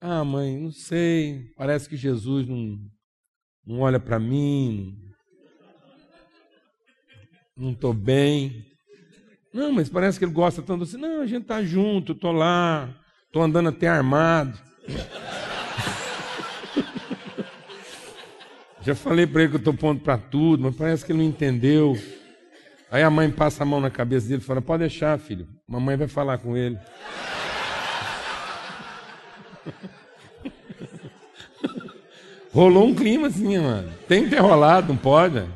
Ah, 0.00 0.24
mãe, 0.24 0.56
não 0.56 0.70
sei, 0.70 1.52
parece 1.56 1.88
que 1.88 1.96
Jesus 1.96 2.46
não, 2.46 2.78
não 3.66 3.80
olha 3.80 3.98
para 3.98 4.20
mim, 4.20 4.96
não 7.56 7.72
estou 7.72 7.92
bem. 7.92 8.66
Não, 9.52 9.70
mas 9.70 9.88
parece 9.88 10.18
que 10.18 10.24
ele 10.24 10.32
gosta 10.32 10.62
tanto 10.62 10.84
assim. 10.84 10.96
Não, 10.96 11.20
a 11.20 11.26
gente 11.26 11.42
está 11.42 11.62
junto, 11.62 12.12
estou 12.12 12.32
lá, 12.32 12.88
estou 13.26 13.42
andando 13.42 13.68
até 13.68 13.86
armado. 13.88 14.58
Já 18.82 18.94
falei 18.96 19.26
para 19.26 19.42
ele 19.42 19.58
que 19.58 19.68
eu 19.68 19.74
pondo 19.74 20.00
para 20.00 20.18
tudo, 20.18 20.64
mas 20.64 20.74
parece 20.74 21.04
que 21.04 21.12
ele 21.12 21.20
não 21.20 21.26
entendeu. 21.26 21.96
Aí 22.90 23.02
a 23.02 23.10
mãe 23.10 23.30
passa 23.30 23.62
a 23.62 23.66
mão 23.66 23.80
na 23.80 23.90
cabeça 23.90 24.26
dele 24.28 24.42
e 24.42 24.44
fala: 24.44 24.60
Pode 24.60 24.80
deixar, 24.80 25.18
filho, 25.18 25.46
mamãe 25.68 25.96
vai 25.96 26.08
falar 26.08 26.38
com 26.38 26.56
ele. 26.56 26.78
Rolou 32.52 32.88
um 32.88 32.94
clima 32.94 33.28
assim, 33.28 33.56
mano. 33.56 33.92
Tem 34.08 34.24
que 34.24 34.30
ter 34.30 34.40
rolado, 34.40 34.88
não 34.88 34.96
pode. 34.96 35.46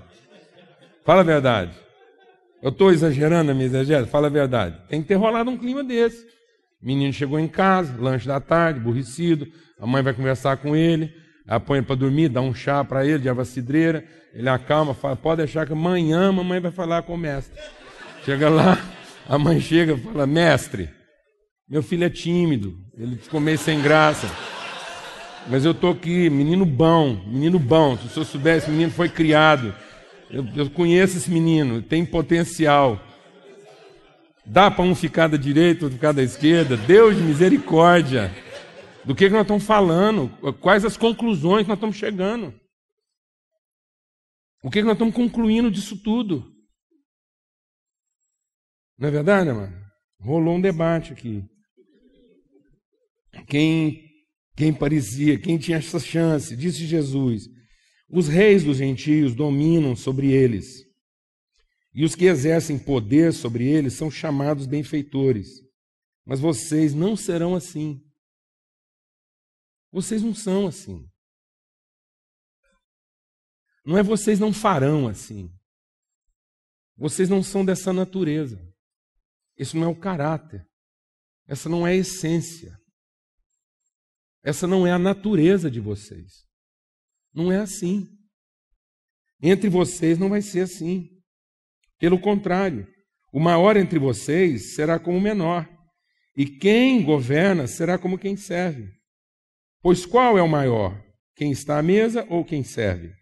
Fala 1.04 1.22
a 1.22 1.24
verdade. 1.24 1.86
Eu 2.66 2.70
estou 2.70 2.90
exagerando 2.90 3.44
na 3.44 3.54
minha 3.54 3.66
exagero? 3.66 4.08
Fala 4.08 4.26
a 4.26 4.30
verdade. 4.30 4.76
Tem 4.88 5.00
que 5.00 5.06
ter 5.06 5.14
rolado 5.14 5.49
um 5.49 5.56
clima 5.56 5.85
desse. 5.85 6.26
O 6.82 6.87
menino 6.87 7.12
chegou 7.12 7.38
em 7.38 7.46
casa, 7.46 7.94
lanche 7.96 8.26
da 8.26 8.40
tarde, 8.40 8.80
aborrecido. 8.80 9.46
A 9.78 9.87
mãe 9.87 10.02
vai 10.02 10.12
conversar 10.12 10.56
com 10.56 10.75
ele, 10.75 11.14
apanha 11.46 11.85
para 11.85 11.94
dormir, 11.94 12.28
dá 12.28 12.40
um 12.40 12.52
chá 12.52 12.82
para 12.82 13.06
ele 13.06 13.20
de 13.20 13.28
erva 13.28 13.44
cidreira. 13.44 14.04
Ele 14.35 14.49
acalma, 14.49 14.94
fala: 14.94 15.14
pode 15.14 15.44
deixar 15.44 15.64
que 15.64 15.75
amanhã 15.75 16.30
a 16.30 16.32
mamãe 16.32 16.58
vai 16.58 16.73
falar 16.73 17.02
com 17.02 17.14
o 17.14 17.16
mestre. 17.16 17.56
Chega 18.25 18.49
lá, 18.49 18.85
a 19.28 19.38
mãe 19.38 19.61
chega 19.61 19.92
e 19.92 20.00
fala: 20.00 20.26
mestre, 20.26 20.90
meu 21.70 21.85
filho 21.85 22.02
é 22.02 22.11
tímido, 22.11 22.75
ele 22.99 23.14
ficou 23.14 23.38
meio 23.38 23.58
sem 23.58 23.80
graça. 23.80 24.26
Mas 25.49 25.64
eu 25.64 25.70
estou 25.70 25.92
aqui, 25.92 26.28
menino 26.28 26.66
bom, 26.66 27.14
menino 27.28 27.61
bom. 27.61 27.96
Se 27.96 28.06
o 28.06 28.08
senhor 28.08 28.26
soubesse, 28.26 28.68
menino 28.68 28.90
foi 28.90 29.08
criado 29.08 29.73
eu, 30.30 30.45
eu 30.56 30.71
conheço 30.71 31.16
esse 31.16 31.30
menino, 31.30 31.83
tem 31.83 32.04
potencial. 32.04 33.00
Dá 34.45 34.71
para 34.71 34.85
um 34.85 34.95
ficar 34.95 35.28
da 35.28 35.37
direita, 35.37 35.85
outro 35.85 35.97
ficar 35.97 36.12
da 36.12 36.23
esquerda. 36.23 36.76
Deus 36.76 37.16
de 37.16 37.23
misericórdia. 37.23 38.33
Do 39.04 39.14
que, 39.14 39.26
que 39.26 39.33
nós 39.33 39.42
estamos 39.42 39.64
falando? 39.64 40.28
Quais 40.61 40.85
as 40.85 40.97
conclusões 40.97 41.62
que 41.62 41.68
nós 41.68 41.76
estamos 41.76 41.97
chegando? 41.97 42.54
O 44.62 44.71
que, 44.71 44.80
que 44.80 44.85
nós 44.85 44.95
estamos 44.95 45.14
concluindo 45.14 45.71
disso 45.71 45.97
tudo? 46.02 46.52
Não 48.99 49.09
é 49.09 49.11
verdade, 49.11 49.52
mano? 49.52 49.76
Rolou 50.21 50.56
um 50.56 50.61
debate 50.61 51.12
aqui. 51.12 51.45
Quem, 53.47 54.02
quem 54.56 54.73
parecia, 54.73 55.38
quem 55.38 55.59
tinha 55.59 55.78
essa 55.78 56.00
chance, 56.00 56.56
disse 56.56 56.87
Jesus, 56.87 57.49
os 58.08 58.28
reis 58.28 58.64
dos 58.64 58.78
gentios 58.78 59.34
dominam 59.34 59.96
sobre 59.96 60.30
eles, 60.30 60.86
e 61.92 62.04
os 62.04 62.14
que 62.14 62.26
exercem 62.26 62.78
poder 62.78 63.32
sobre 63.32 63.66
eles 63.66 63.94
são 63.94 64.10
chamados 64.10 64.66
benfeitores. 64.66 65.62
Mas 66.26 66.38
vocês 66.38 66.92
não 66.92 67.16
serão 67.16 67.54
assim. 67.54 68.04
Vocês 69.90 70.22
não 70.22 70.34
são 70.34 70.66
assim. 70.66 71.08
Não 73.82 73.96
é 73.96 74.02
vocês 74.02 74.38
não 74.38 74.52
farão 74.52 75.08
assim. 75.08 75.50
Vocês 76.96 77.30
não 77.30 77.42
são 77.42 77.64
dessa 77.64 77.92
natureza. 77.94 78.60
Esse 79.56 79.75
não 79.75 79.84
é 79.84 79.88
o 79.88 79.98
caráter. 79.98 80.66
Essa 81.46 81.68
não 81.68 81.86
é 81.86 81.92
a 81.92 81.96
essência. 81.96 82.78
Essa 84.42 84.66
não 84.66 84.86
é 84.86 84.92
a 84.92 84.98
natureza 84.98 85.70
de 85.70 85.80
vocês. 85.80 86.45
Não 87.37 87.52
é 87.52 87.59
assim. 87.59 88.09
Entre 89.43 89.69
vocês 89.69 90.19
não 90.19 90.31
vai 90.31 90.40
ser 90.40 90.61
assim. 90.61 91.11
Pelo 91.99 92.19
contrário, 92.19 92.88
o 93.31 93.38
maior 93.38 93.76
entre 93.76 93.99
vocês 93.99 94.75
será 94.75 94.99
como 94.99 95.19
o 95.19 95.21
menor, 95.21 95.69
e 96.35 96.47
quem 96.47 97.05
governa 97.05 97.66
será 97.66 97.99
como 97.99 98.19
quem 98.19 98.38
serve. 98.38 98.90
Pois 99.83 100.07
qual 100.07 100.38
é 100.38 100.43
o 100.43 100.49
maior? 100.49 100.99
Quem 101.35 101.52
está 101.52 101.78
à 101.78 101.83
mesa 101.83 102.26
ou 102.31 102.43
quem 102.43 102.64
serve? 102.64 103.14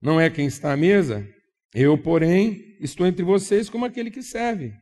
Não 0.00 0.18
é 0.18 0.30
quem 0.30 0.46
está 0.46 0.72
à 0.72 0.76
mesa? 0.76 1.28
Eu, 1.74 2.02
porém, 2.02 2.78
estou 2.80 3.06
entre 3.06 3.22
vocês 3.22 3.68
como 3.68 3.84
aquele 3.84 4.10
que 4.10 4.22
serve. 4.22 4.72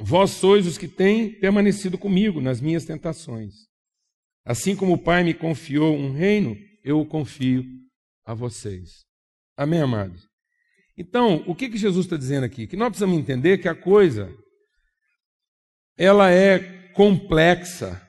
Vós 0.00 0.30
sois 0.30 0.66
os 0.66 0.76
que 0.76 0.88
têm 0.88 1.38
permanecido 1.38 1.96
comigo 1.96 2.40
nas 2.40 2.60
minhas 2.60 2.84
tentações. 2.84 3.72
Assim 4.44 4.76
como 4.76 4.92
o 4.92 4.98
Pai 4.98 5.24
me 5.24 5.32
confiou 5.32 5.96
um 5.96 6.12
reino, 6.12 6.56
eu 6.82 7.00
o 7.00 7.06
confio 7.06 7.64
a 8.24 8.34
vocês. 8.34 9.04
Amém, 9.56 9.80
amados? 9.80 10.28
Então, 10.96 11.42
o 11.46 11.54
que, 11.54 11.68
que 11.68 11.78
Jesus 11.78 12.04
está 12.04 12.16
dizendo 12.16 12.44
aqui? 12.44 12.66
Que 12.66 12.76
nós 12.76 12.88
precisamos 12.88 13.18
entender 13.18 13.58
que 13.58 13.68
a 13.68 13.74
coisa 13.74 14.30
ela 15.96 16.30
é 16.30 16.90
complexa, 16.92 18.00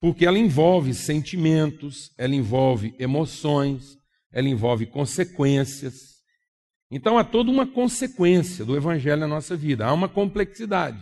porque 0.00 0.24
ela 0.24 0.38
envolve 0.38 0.94
sentimentos, 0.94 2.10
ela 2.16 2.34
envolve 2.34 2.94
emoções, 2.98 3.98
ela 4.32 4.48
envolve 4.48 4.86
consequências. 4.86 5.94
Então 6.90 7.18
há 7.18 7.24
toda 7.24 7.50
uma 7.50 7.66
consequência 7.66 8.64
do 8.64 8.76
Evangelho 8.76 9.20
na 9.20 9.28
nossa 9.28 9.54
vida, 9.54 9.84
há 9.84 9.92
uma 9.92 10.08
complexidade. 10.08 11.00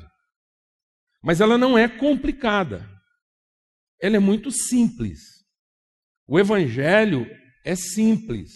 Mas 1.23 1.41
ela 1.41 1.57
não 1.57 1.79
é 1.79 1.89
complicada 1.89 2.98
ela 4.01 4.17
é 4.17 4.21
muito 4.21 4.51
simples. 4.51 5.21
O 6.27 6.39
Evangelho 6.39 7.27
é 7.65 7.75
simples. 7.75 8.51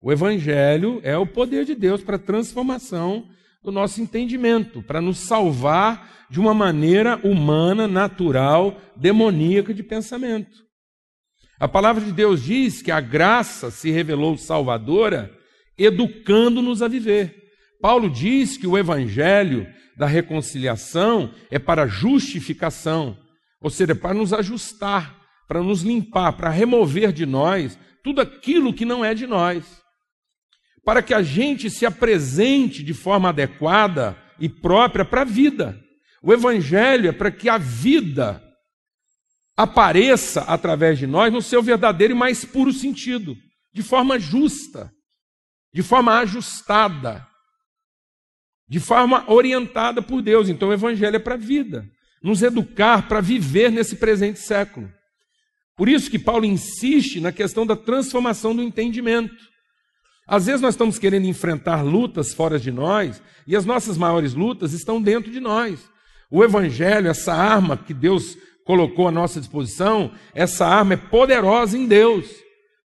O 0.00 0.12
Evangelho 0.12 1.00
é 1.02 1.16
o 1.16 1.26
poder 1.26 1.64
de 1.64 1.74
Deus 1.74 2.02
para 2.02 2.16
a 2.16 2.18
transformação 2.18 3.28
do 3.62 3.70
nosso 3.70 4.00
entendimento, 4.00 4.82
para 4.82 5.00
nos 5.00 5.18
salvar 5.18 6.26
de 6.28 6.40
uma 6.40 6.52
maneira 6.52 7.16
humana, 7.24 7.86
natural, 7.86 8.80
demoníaca 8.96 9.72
de 9.72 9.82
pensamento. 9.82 10.62
A 11.60 11.68
palavra 11.68 12.04
de 12.04 12.10
Deus 12.10 12.42
diz 12.42 12.82
que 12.82 12.90
a 12.90 13.00
graça 13.00 13.70
se 13.70 13.90
revelou 13.90 14.36
salvadora, 14.36 15.32
educando-nos 15.78 16.82
a 16.82 16.88
viver. 16.88 17.36
Paulo 17.80 18.10
diz 18.10 18.56
que 18.56 18.66
o 18.66 18.76
evangelho 18.76 19.66
da 19.96 20.06
reconciliação 20.06 21.32
é 21.50 21.58
para 21.58 21.86
justificação, 21.86 23.16
ou 23.62 23.70
seja, 23.70 23.94
para 23.94 24.12
nos 24.12 24.32
ajustar, 24.32 25.18
para 25.46 25.62
nos 25.62 25.82
limpar, 25.82 26.32
para 26.32 26.50
remover 26.50 27.12
de 27.12 27.24
nós 27.24 27.78
tudo 28.02 28.20
aquilo 28.20 28.74
que 28.74 28.84
não 28.84 29.04
é 29.04 29.14
de 29.14 29.26
nós. 29.26 29.82
para 30.84 31.02
que 31.02 31.14
a 31.14 31.22
gente 31.22 31.70
se 31.70 31.86
apresente 31.86 32.82
de 32.82 32.92
forma 32.92 33.28
adequada 33.28 34.16
e 34.38 34.48
própria 34.48 35.04
para 35.04 35.22
a 35.22 35.24
vida. 35.24 35.80
O 36.22 36.32
Evangelho 36.32 37.08
é 37.08 37.12
para 37.12 37.30
que 37.30 37.48
a 37.48 37.58
vida 37.58 38.42
apareça 39.56 40.42
através 40.42 40.98
de 40.98 41.06
nós 41.06 41.32
no 41.32 41.42
seu 41.42 41.62
verdadeiro 41.62 42.14
e 42.14 42.16
mais 42.16 42.44
puro 42.44 42.72
sentido, 42.72 43.36
de 43.72 43.82
forma 43.82 44.18
justa, 44.18 44.90
de 45.72 45.82
forma 45.82 46.18
ajustada, 46.18 47.26
de 48.68 48.80
forma 48.80 49.30
orientada 49.30 50.02
por 50.02 50.22
Deus. 50.22 50.48
Então 50.48 50.68
o 50.68 50.72
Evangelho 50.72 51.16
é 51.16 51.20
para 51.20 51.34
a 51.34 51.38
vida, 51.38 51.88
nos 52.22 52.42
educar 52.42 53.08
para 53.08 53.20
viver 53.20 53.70
nesse 53.70 53.96
presente 53.96 54.38
século. 54.38 54.90
Por 55.76 55.88
isso 55.88 56.10
que 56.10 56.18
Paulo 56.18 56.44
insiste 56.44 57.20
na 57.20 57.32
questão 57.32 57.66
da 57.66 57.74
transformação 57.74 58.54
do 58.54 58.62
entendimento. 58.62 59.34
Às 60.26 60.46
vezes 60.46 60.60
nós 60.60 60.74
estamos 60.74 60.98
querendo 60.98 61.26
enfrentar 61.26 61.82
lutas 61.82 62.32
fora 62.32 62.58
de 62.58 62.70
nós 62.70 63.22
e 63.46 63.56
as 63.56 63.64
nossas 63.64 63.98
maiores 63.98 64.34
lutas 64.34 64.72
estão 64.72 65.02
dentro 65.02 65.30
de 65.30 65.40
nós. 65.40 65.80
O 66.30 66.44
Evangelho, 66.44 67.08
essa 67.08 67.34
arma 67.34 67.76
que 67.76 67.92
Deus 67.92 68.36
colocou 68.64 69.08
à 69.08 69.10
nossa 69.10 69.40
disposição, 69.40 70.12
essa 70.34 70.66
arma 70.66 70.94
é 70.94 70.96
poderosa 70.96 71.76
em 71.76 71.86
Deus 71.86 72.26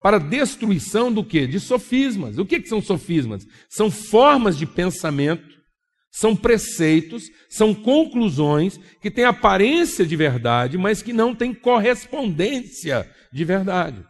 para 0.02 0.20
destruição 0.20 1.12
do 1.12 1.24
que? 1.24 1.48
De 1.48 1.60
sofismas. 1.60 2.38
O 2.38 2.46
que, 2.46 2.60
que 2.60 2.70
são 2.70 2.82
sofismas? 2.82 3.46
São 3.70 3.90
formas 3.90 4.58
de 4.58 4.66
pensamento, 4.66 5.55
são 6.16 6.34
preceitos, 6.34 7.26
são 7.50 7.74
conclusões 7.74 8.80
que 9.02 9.12
têm 9.12 9.26
aparência 9.26 10.06
de 10.06 10.16
verdade, 10.16 10.78
mas 10.78 11.02
que 11.02 11.12
não 11.12 11.36
têm 11.36 11.54
correspondência 11.54 13.06
de 13.34 13.44
verdade. 13.44 14.02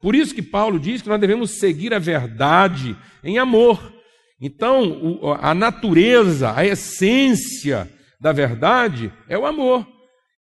Por 0.00 0.16
isso 0.16 0.34
que 0.34 0.42
Paulo 0.42 0.80
diz 0.80 1.02
que 1.02 1.08
nós 1.08 1.20
devemos 1.20 1.60
seguir 1.60 1.94
a 1.94 2.00
verdade 2.00 2.96
em 3.22 3.38
amor. 3.38 3.94
Então, 4.40 5.20
a 5.40 5.54
natureza, 5.54 6.52
a 6.52 6.66
essência 6.66 7.88
da 8.20 8.32
verdade 8.32 9.12
é 9.28 9.38
o 9.38 9.46
amor. 9.46 9.86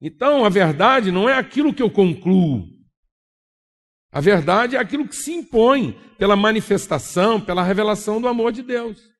Então, 0.02 0.44
a 0.44 0.50
verdade 0.50 1.12
não 1.12 1.30
é 1.30 1.38
aquilo 1.38 1.74
que 1.74 1.84
eu 1.84 1.90
concluo. 1.90 2.66
A 4.12 4.20
verdade 4.20 4.76
é 4.76 4.80
aquilo 4.80 5.08
que 5.08 5.16
se 5.16 5.32
impõe 5.32 5.96
pela 6.18 6.36
manifestação, 6.36 7.40
pela 7.40 7.64
revelação 7.64 8.20
do 8.20 8.28
amor 8.28 8.52
de 8.52 8.64
Deus. 8.64 9.15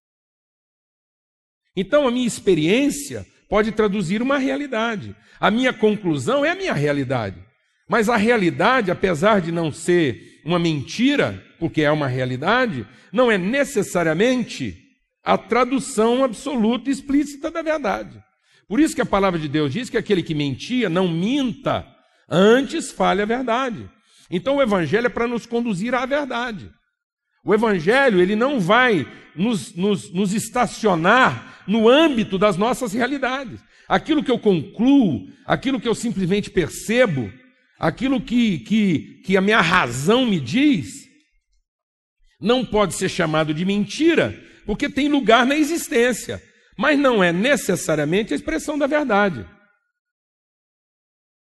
Então, 1.76 2.08
a 2.08 2.12
minha 2.12 2.28
experiência 2.28 3.26
pode 3.50 3.72
traduzir 3.72 4.22
uma 4.22 4.38
realidade. 4.38 5.16
A 5.40 5.52
minha 5.52 5.74
conclusão 5.74 6.46
é 6.46 6.52
a 6.52 6.56
minha 6.56 6.74
realidade. 6.74 7.38
Mas 7.88 8.10
a 8.10 8.18
realidade, 8.18 8.90
apesar 8.90 9.42
de 9.42 9.52
não 9.52 9.72
ser 9.72 10.42
uma 10.44 10.58
mentira, 10.58 11.44
porque 11.60 11.82
é 11.82 11.92
uma 11.92 12.08
realidade, 12.08 12.88
não 13.12 13.32
é 13.32 13.38
necessariamente 13.38 14.76
a 15.24 15.38
tradução 15.38 16.24
absoluta 16.24 16.90
e 16.90 16.94
explícita 16.94 17.50
da 17.52 17.62
verdade. 17.62 18.22
Por 18.68 18.80
isso 18.80 18.96
que 18.96 19.02
a 19.02 19.06
palavra 19.06 19.40
de 19.40 19.48
Deus 19.48 19.74
diz 19.74 19.90
que 19.90 19.98
aquele 19.98 20.24
que 20.24 20.34
mentia 20.34 20.90
não 20.90 21.08
minta, 21.08 21.86
antes 22.30 22.92
fale 22.92 23.22
a 23.22 23.26
verdade. 23.26 23.90
Então 24.30 24.58
o 24.58 24.62
evangelho 24.62 25.08
é 25.08 25.10
para 25.10 25.28
nos 25.28 25.46
conduzir 25.46 25.94
à 25.94 26.06
verdade. 26.06 26.70
O 27.46 27.54
evangelho, 27.54 28.20
ele 28.20 28.36
não 28.36 28.60
vai 28.60 29.08
nos, 29.36 29.74
nos, 29.76 30.12
nos 30.12 30.34
estacionar 30.34 31.64
no 31.68 31.88
âmbito 31.88 32.38
das 32.38 32.58
nossas 32.58 32.92
realidades. 32.94 33.60
Aquilo 33.88 34.24
que 34.24 34.32
eu 34.32 34.40
concluo, 34.40 35.28
aquilo 35.46 35.80
que 35.80 35.88
eu 35.88 35.94
simplesmente 35.94 36.50
percebo, 36.50 37.32
aquilo 37.80 38.20
que, 38.20 38.60
que, 38.60 39.22
que 39.24 39.38
a 39.38 39.42
minha 39.42 39.62
razão 39.62 40.26
me 40.26 40.40
diz, 40.40 41.06
não 42.42 42.66
pode 42.66 42.96
ser 42.96 43.10
chamado 43.10 43.54
de 43.54 43.64
mentira, 43.64 44.36
porque 44.66 44.90
tem 44.90 45.08
lugar 45.08 45.46
na 45.46 45.56
existência 45.56 46.42
mas 46.78 47.00
não 47.00 47.24
é 47.24 47.32
necessariamente 47.32 48.34
a 48.34 48.36
expressão 48.36 48.78
da 48.78 48.88
verdade. 48.88 49.46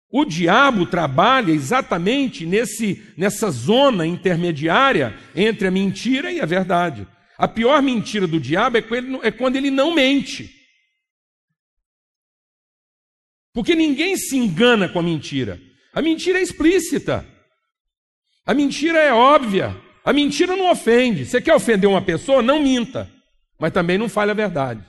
O 0.10 0.24
diabo 0.24 0.86
trabalha 0.86 1.52
exatamente 1.52 2.46
nesse, 2.46 3.14
nessa 3.18 3.52
zona 3.52 4.06
intermediária 4.06 5.18
entre 5.36 5.68
a 5.68 5.72
mentira 5.72 6.32
e 6.32 6.40
a 6.40 6.46
verdade. 6.46 7.06
A 7.38 7.48
pior 7.48 7.82
mentira 7.82 8.26
do 8.26 8.40
diabo 8.40 8.78
é 8.78 8.82
quando 8.82 9.06
ele, 9.06 9.20
é 9.24 9.32
quando 9.32 9.56
ele 9.58 9.70
não 9.70 9.94
mente. 9.94 10.50
Porque 13.54 13.76
ninguém 13.76 14.16
se 14.16 14.38
engana 14.38 14.88
com 14.88 15.00
a 15.00 15.04
mentira. 15.04 15.60
A 15.94 16.02
mentira 16.02 16.40
é 16.40 16.42
explícita. 16.42 17.26
A 18.46 18.54
mentira 18.54 19.00
é 19.00 19.12
óbvia. 19.12 19.76
A 20.06 20.14
mentira 20.14 20.56
não 20.56 20.72
ofende. 20.72 21.26
Você 21.26 21.42
quer 21.42 21.54
ofender 21.54 21.90
uma 21.90 22.02
pessoa? 22.02 22.42
Não 22.42 22.62
minta. 22.62 23.12
Mas 23.60 23.74
também 23.74 23.98
não 23.98 24.08
fale 24.08 24.32
a 24.32 24.36
verdade. 24.36 24.82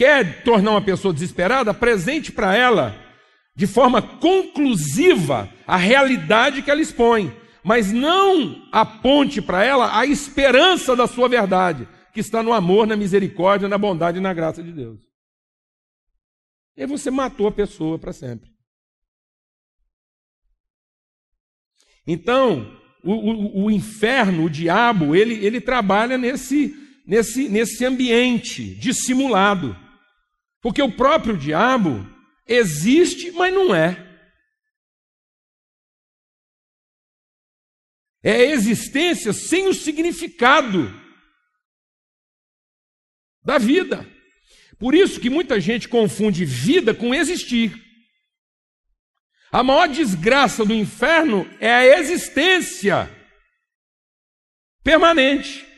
Quer 0.00 0.42
tornar 0.44 0.70
uma 0.70 0.80
pessoa 0.80 1.12
desesperada? 1.12 1.74
Presente 1.74 2.32
para 2.32 2.56
ela, 2.56 2.98
de 3.54 3.66
forma 3.66 4.00
conclusiva, 4.00 5.46
a 5.66 5.76
realidade 5.76 6.62
que 6.62 6.70
ela 6.70 6.80
expõe. 6.80 7.30
Mas 7.62 7.92
não 7.92 8.66
aponte 8.72 9.42
para 9.42 9.62
ela 9.62 9.98
a 9.98 10.06
esperança 10.06 10.96
da 10.96 11.06
sua 11.06 11.28
verdade, 11.28 11.86
que 12.14 12.20
está 12.20 12.42
no 12.42 12.54
amor, 12.54 12.86
na 12.86 12.96
misericórdia, 12.96 13.68
na 13.68 13.76
bondade 13.76 14.16
e 14.16 14.22
na 14.22 14.32
graça 14.32 14.62
de 14.62 14.72
Deus. 14.72 15.02
E 16.78 16.80
aí 16.80 16.86
você 16.86 17.10
matou 17.10 17.48
a 17.48 17.52
pessoa 17.52 17.98
para 17.98 18.14
sempre. 18.14 18.50
Então, 22.06 22.74
o, 23.04 23.12
o, 23.12 23.64
o, 23.64 23.70
inferno, 23.70 24.44
o 24.44 24.50
diabo, 24.50 25.14
ele, 25.14 25.44
ele 25.44 25.60
trabalha 25.60 26.16
nesse, 26.16 26.74
nesse, 27.06 27.50
nesse 27.50 27.84
ambiente 27.84 28.64
dissimulado. 28.76 29.89
Porque 30.60 30.82
o 30.82 30.94
próprio 30.94 31.36
diabo 31.36 32.06
existe, 32.46 33.30
mas 33.32 33.52
não 33.52 33.74
é. 33.74 34.06
É 38.22 38.32
a 38.32 38.44
existência 38.44 39.32
sem 39.32 39.68
o 39.68 39.74
significado 39.74 40.92
da 43.42 43.56
vida. 43.56 44.06
Por 44.78 44.94
isso 44.94 45.20
que 45.20 45.30
muita 45.30 45.60
gente 45.60 45.88
confunde 45.88 46.44
vida 46.44 46.94
com 46.94 47.14
existir. 47.14 47.72
A 49.50 49.62
maior 49.62 49.88
desgraça 49.88 50.64
do 50.64 50.74
inferno 50.74 51.44
é 51.58 51.72
a 51.72 51.98
existência 51.98 53.10
permanente. 54.82 55.69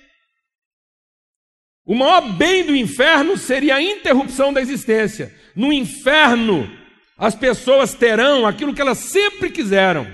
O 1.85 1.95
maior 1.95 2.37
bem 2.37 2.65
do 2.65 2.77
inferno 2.77 3.37
seria 3.37 3.77
a 3.77 3.83
interrupção 3.83 4.53
da 4.53 4.61
existência. 4.61 5.35
No 5.55 5.73
inferno, 5.73 6.71
as 7.17 7.35
pessoas 7.35 7.95
terão 7.95 8.47
aquilo 8.47 8.75
que 8.75 8.81
elas 8.81 8.99
sempre 8.99 9.51
quiseram: 9.51 10.07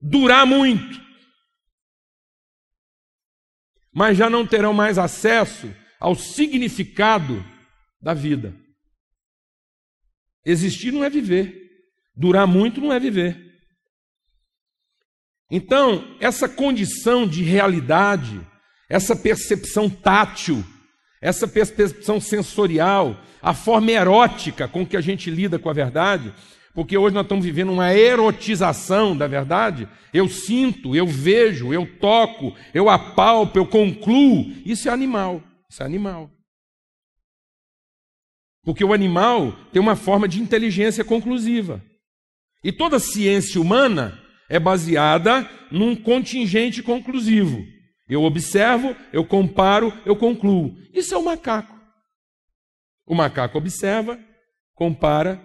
durar 0.00 0.46
muito. 0.46 1.00
Mas 3.92 4.16
já 4.16 4.28
não 4.28 4.46
terão 4.46 4.72
mais 4.72 4.98
acesso 4.98 5.74
ao 5.98 6.14
significado 6.14 7.44
da 8.00 8.14
vida. 8.14 8.54
Existir 10.44 10.92
não 10.92 11.04
é 11.04 11.10
viver, 11.10 11.54
durar 12.14 12.46
muito 12.46 12.80
não 12.80 12.92
é 12.92 12.98
viver. 12.98 13.52
Então, 15.50 16.16
essa 16.18 16.48
condição 16.48 17.28
de 17.28 17.42
realidade, 17.42 18.40
essa 18.92 19.16
percepção 19.16 19.88
tátil, 19.88 20.62
essa 21.18 21.48
percepção 21.48 22.20
sensorial, 22.20 23.18
a 23.40 23.54
forma 23.54 23.90
erótica 23.90 24.68
com 24.68 24.86
que 24.86 24.98
a 24.98 25.00
gente 25.00 25.30
lida 25.30 25.58
com 25.58 25.70
a 25.70 25.72
verdade, 25.72 26.30
porque 26.74 26.98
hoje 26.98 27.14
nós 27.14 27.24
estamos 27.24 27.42
vivendo 27.42 27.72
uma 27.72 27.94
erotização 27.94 29.16
da 29.16 29.26
verdade. 29.26 29.88
Eu 30.12 30.28
sinto, 30.28 30.94
eu 30.94 31.06
vejo, 31.06 31.72
eu 31.72 31.86
toco, 32.00 32.54
eu 32.74 32.90
apalpo, 32.90 33.58
eu 33.58 33.66
concluo. 33.66 34.52
Isso 34.62 34.90
é 34.90 34.92
animal. 34.92 35.42
Isso 35.70 35.82
é 35.82 35.86
animal. 35.86 36.30
Porque 38.62 38.84
o 38.84 38.92
animal 38.92 39.52
tem 39.72 39.80
uma 39.80 39.96
forma 39.96 40.28
de 40.28 40.38
inteligência 40.38 41.02
conclusiva. 41.02 41.82
E 42.62 42.70
toda 42.70 42.98
ciência 42.98 43.58
humana 43.58 44.22
é 44.50 44.60
baseada 44.60 45.48
num 45.70 45.96
contingente 45.96 46.82
conclusivo. 46.82 47.64
Eu 48.12 48.24
observo, 48.24 48.94
eu 49.10 49.24
comparo, 49.24 49.90
eu 50.04 50.14
concluo. 50.14 50.76
Isso 50.92 51.14
é 51.14 51.16
o 51.16 51.24
macaco. 51.24 51.74
O 53.06 53.14
macaco 53.14 53.56
observa, 53.56 54.22
compara 54.74 55.42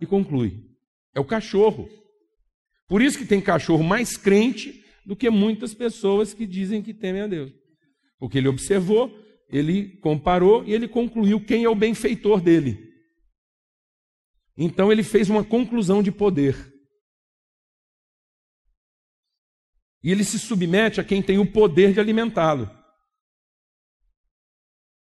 e 0.00 0.04
conclui. 0.04 0.60
É 1.14 1.20
o 1.20 1.24
cachorro. 1.24 1.88
Por 2.88 3.00
isso 3.00 3.16
que 3.16 3.24
tem 3.24 3.40
cachorro 3.40 3.84
mais 3.84 4.16
crente 4.16 4.84
do 5.06 5.14
que 5.14 5.30
muitas 5.30 5.72
pessoas 5.72 6.34
que 6.34 6.48
dizem 6.48 6.82
que 6.82 6.92
temem 6.92 7.22
a 7.22 7.26
Deus. 7.28 7.52
Porque 8.18 8.38
ele 8.38 8.48
observou, 8.48 9.16
ele 9.48 9.96
comparou 9.98 10.64
e 10.64 10.72
ele 10.72 10.88
concluiu 10.88 11.40
quem 11.40 11.62
é 11.62 11.68
o 11.68 11.76
benfeitor 11.76 12.40
dele. 12.40 12.90
Então 14.56 14.90
ele 14.90 15.04
fez 15.04 15.30
uma 15.30 15.44
conclusão 15.44 16.02
de 16.02 16.10
poder. 16.10 16.69
E 20.02 20.10
ele 20.10 20.24
se 20.24 20.38
submete 20.38 21.00
a 21.00 21.04
quem 21.04 21.22
tem 21.22 21.38
o 21.38 21.46
poder 21.46 21.92
de 21.92 22.00
alimentá-lo. 22.00 22.70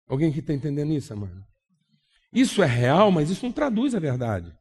Alguém 0.08 0.32
que 0.32 0.40
está 0.40 0.52
entendendo 0.52 0.92
isso, 0.92 1.12
amado? 1.12 1.44
Isso 2.32 2.62
é 2.62 2.66
real, 2.66 3.10
mas 3.10 3.30
isso 3.30 3.44
não 3.44 3.52
traduz 3.52 3.94
a 3.94 3.98
verdade. 3.98 4.52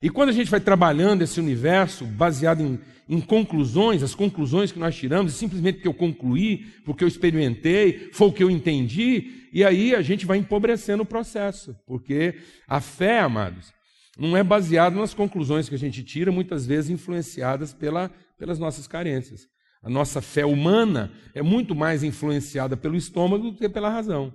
E 0.00 0.10
quando 0.10 0.30
a 0.30 0.32
gente 0.32 0.50
vai 0.50 0.60
trabalhando 0.60 1.22
esse 1.22 1.38
universo 1.38 2.04
baseado 2.04 2.60
em, 2.60 2.78
em, 3.08 3.20
conclusões, 3.20 4.02
as 4.02 4.14
conclusões 4.14 4.72
que 4.72 4.78
nós 4.78 4.96
tiramos, 4.96 5.34
simplesmente 5.34 5.76
porque 5.76 5.88
eu 5.88 5.94
concluí, 5.94 6.66
porque 6.84 7.04
eu 7.04 7.08
experimentei, 7.08 8.10
foi 8.12 8.28
o 8.28 8.32
que 8.32 8.42
eu 8.42 8.50
entendi, 8.50 9.48
e 9.52 9.64
aí 9.64 9.94
a 9.94 10.02
gente 10.02 10.26
vai 10.26 10.38
empobrecendo 10.38 11.04
o 11.04 11.06
processo, 11.06 11.76
porque 11.86 12.34
a 12.66 12.80
fé, 12.80 13.20
amados, 13.20 13.72
não 14.18 14.36
é 14.36 14.42
baseada 14.42 14.96
nas 14.96 15.14
conclusões 15.14 15.68
que 15.68 15.74
a 15.74 15.78
gente 15.78 16.02
tira, 16.04 16.30
muitas 16.30 16.66
vezes 16.66 16.90
influenciadas 16.90 17.72
pela, 17.72 18.10
pelas 18.38 18.58
nossas 18.58 18.86
carências. 18.86 19.48
A 19.82 19.90
nossa 19.90 20.20
fé 20.20 20.44
humana 20.44 21.12
é 21.34 21.42
muito 21.42 21.74
mais 21.74 22.02
influenciada 22.02 22.76
pelo 22.76 22.96
estômago 22.96 23.50
do 23.50 23.56
que 23.56 23.68
pela 23.68 23.88
razão. 23.88 24.32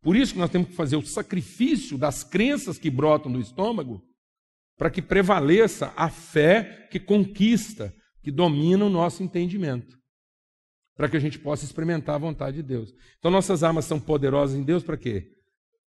Por 0.00 0.14
isso 0.14 0.34
que 0.34 0.38
nós 0.38 0.50
temos 0.50 0.68
que 0.68 0.74
fazer 0.74 0.96
o 0.96 1.04
sacrifício 1.04 1.98
das 1.98 2.22
crenças 2.22 2.78
que 2.78 2.90
brotam 2.90 3.32
do 3.32 3.40
estômago 3.40 4.02
para 4.76 4.90
que 4.90 5.02
prevaleça 5.02 5.92
a 5.96 6.08
fé 6.08 6.86
que 6.90 7.00
conquista, 7.00 7.92
que 8.22 8.30
domina 8.30 8.84
o 8.84 8.90
nosso 8.90 9.22
entendimento, 9.22 9.98
para 10.94 11.08
que 11.08 11.16
a 11.16 11.20
gente 11.20 11.38
possa 11.38 11.64
experimentar 11.64 12.14
a 12.16 12.18
vontade 12.18 12.58
de 12.58 12.62
Deus. 12.62 12.94
Então, 13.18 13.30
nossas 13.30 13.64
armas 13.64 13.86
são 13.86 13.98
poderosas 13.98 14.56
em 14.56 14.62
Deus 14.62 14.84
para 14.84 14.96
quê? 14.96 15.35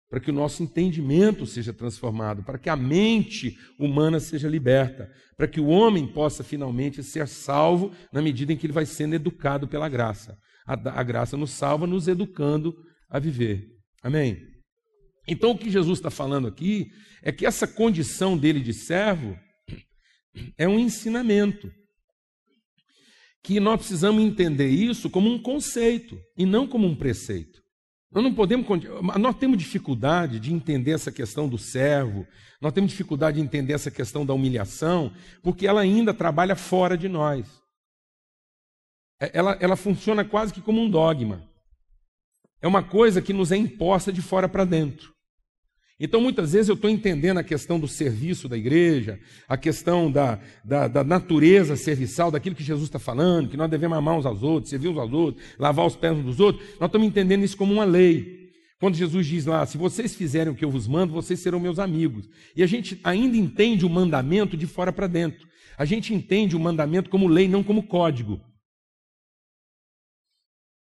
Para 0.10 0.20
que 0.20 0.30
o 0.30 0.34
nosso 0.34 0.62
entendimento 0.62 1.46
seja 1.46 1.74
transformado, 1.74 2.44
para 2.44 2.60
que 2.60 2.70
a 2.70 2.76
mente 2.76 3.58
humana 3.80 4.20
seja 4.20 4.48
liberta, 4.48 5.12
para 5.36 5.48
que 5.48 5.60
o 5.60 5.68
homem 5.68 6.08
possa 6.08 6.44
finalmente 6.44 7.04
ser 7.04 7.28
salvo 7.28 7.91
na 8.13 8.22
medida 8.22 8.54
em 8.54 8.58
que 8.58 8.65
ele 8.68 8.74
vai 8.74 8.86
sendo 8.86 9.15
educado 9.15 9.68
pela 9.68 9.89
graça. 9.89 10.38
A, 10.65 11.00
a 11.00 11.04
graça 11.04 11.36
nos 11.36 11.52
salva, 11.52 11.88
nos 11.88 12.08
educando 12.08 12.76
a 13.10 13.20
viver. 13.20 13.68
Amém? 14.02 14.56
Então, 15.28 15.52
o 15.52 15.58
que 15.58 15.72
Jesus 15.72 15.98
está 16.00 16.12
falando 16.12 16.48
aqui 16.48 16.91
é 17.24 17.32
que 17.32 17.46
essa 17.46 17.68
condição 17.68 18.38
dele 18.38 18.60
de 18.60 18.74
servo 18.74 19.38
é 20.58 20.68
um 20.68 20.78
ensinamento. 20.78 21.72
Que 23.44 23.60
nós 23.60 23.78
precisamos 23.78 24.24
entender 24.24 24.68
isso 24.70 25.10
como 25.10 25.30
um 25.30 25.41
conceito 25.41 26.20
e 26.38 26.46
não 26.46 26.68
como 26.68 26.88
um 26.88 26.96
preceito. 26.96 27.64
Nós 28.12 28.24
não 28.24 28.34
podemos. 28.34 28.65
Nós 29.20 29.36
temos 29.36 29.58
dificuldade 29.58 30.39
de 30.39 30.54
entender 30.54 30.91
essa 30.91 31.12
questão 31.12 31.48
do 31.48 31.58
servo, 31.58 32.26
nós 32.62 32.74
temos 32.74 32.91
dificuldade 32.91 33.38
de 33.38 33.44
entender 33.44 33.74
essa 33.74 33.91
questão 33.91 34.26
da 34.26 34.34
humilhação, 34.34 35.13
porque 35.44 35.68
ela 35.68 35.82
ainda 35.82 36.13
trabalha 36.13 36.56
fora 36.56 36.98
de 36.98 37.08
nós. 37.08 37.46
É, 39.20 39.32
ela, 39.34 39.58
ela 39.62 39.76
funciona 39.76 40.26
quase 40.26 40.54
que 40.54 40.62
como 40.62 40.82
um 40.82 40.89
dogma. 40.89 41.48
É 42.62 42.68
uma 42.68 42.84
coisa 42.84 43.22
que 43.22 43.34
nos 43.34 43.52
é 43.52 43.58
imposta 43.58 44.12
de 44.12 44.22
fora 44.22 44.50
para 44.50 44.65
dentro. 44.65 45.14
Então, 45.97 46.19
muitas 46.19 46.51
vezes, 46.51 46.67
eu 46.67 46.75
estou 46.75 46.89
entendendo 46.89 47.38
a 47.38 47.43
questão 47.43 47.79
do 47.79 47.88
serviço 47.88 48.49
da 48.49 48.58
igreja, 48.58 49.17
a 49.47 49.55
questão 49.55 50.12
da, 50.12 50.41
da, 50.63 50.89
da 50.89 51.03
natureza 51.05 51.77
serviçal, 51.77 52.29
daquilo 52.29 52.55
que 52.55 52.63
Jesus 52.63 52.89
está 52.89 52.99
falando, 52.99 53.49
que 53.49 53.55
nós 53.55 53.69
devemos 53.69 53.97
amar 53.97 54.17
uns 54.17 54.25
aos 54.25 54.43
outros, 54.43 54.69
servir 54.69 54.89
uns 54.89 54.97
aos 54.97 55.13
outros, 55.13 55.45
lavar 55.58 55.86
os 55.86 55.95
pés 55.95 56.17
uns 56.17 56.25
dos 56.25 56.39
outros. 56.41 56.67
Nós 56.81 56.89
estamos 56.89 57.08
entendendo 57.08 57.45
isso 57.45 57.55
como 57.55 57.73
uma 57.73 57.86
lei. 57.86 58.51
Quando 58.77 58.95
Jesus 58.95 59.25
diz 59.25 59.45
lá, 59.45 59.65
se 59.65 59.77
vocês 59.77 60.13
fizerem 60.13 60.51
o 60.51 60.55
que 60.55 60.65
eu 60.65 60.69
vos 60.69 60.86
mando, 60.86 61.13
vocês 61.13 61.39
serão 61.39 61.62
meus 61.62 61.79
amigos. 61.79 62.27
E 62.58 62.62
a 62.62 62.67
gente 62.67 62.99
ainda 63.01 63.38
entende 63.38 63.86
o 63.86 63.89
mandamento 63.89 64.58
de 64.58 64.67
fora 64.67 64.91
para 64.91 65.08
dentro. 65.08 65.47
A 65.77 65.86
gente 65.86 66.13
entende 66.13 66.58
o 66.58 66.60
mandamento 66.60 67.10
como 67.10 67.25
lei, 67.25 67.47
não 67.47 67.63
como 67.63 67.88
código. 67.88 68.41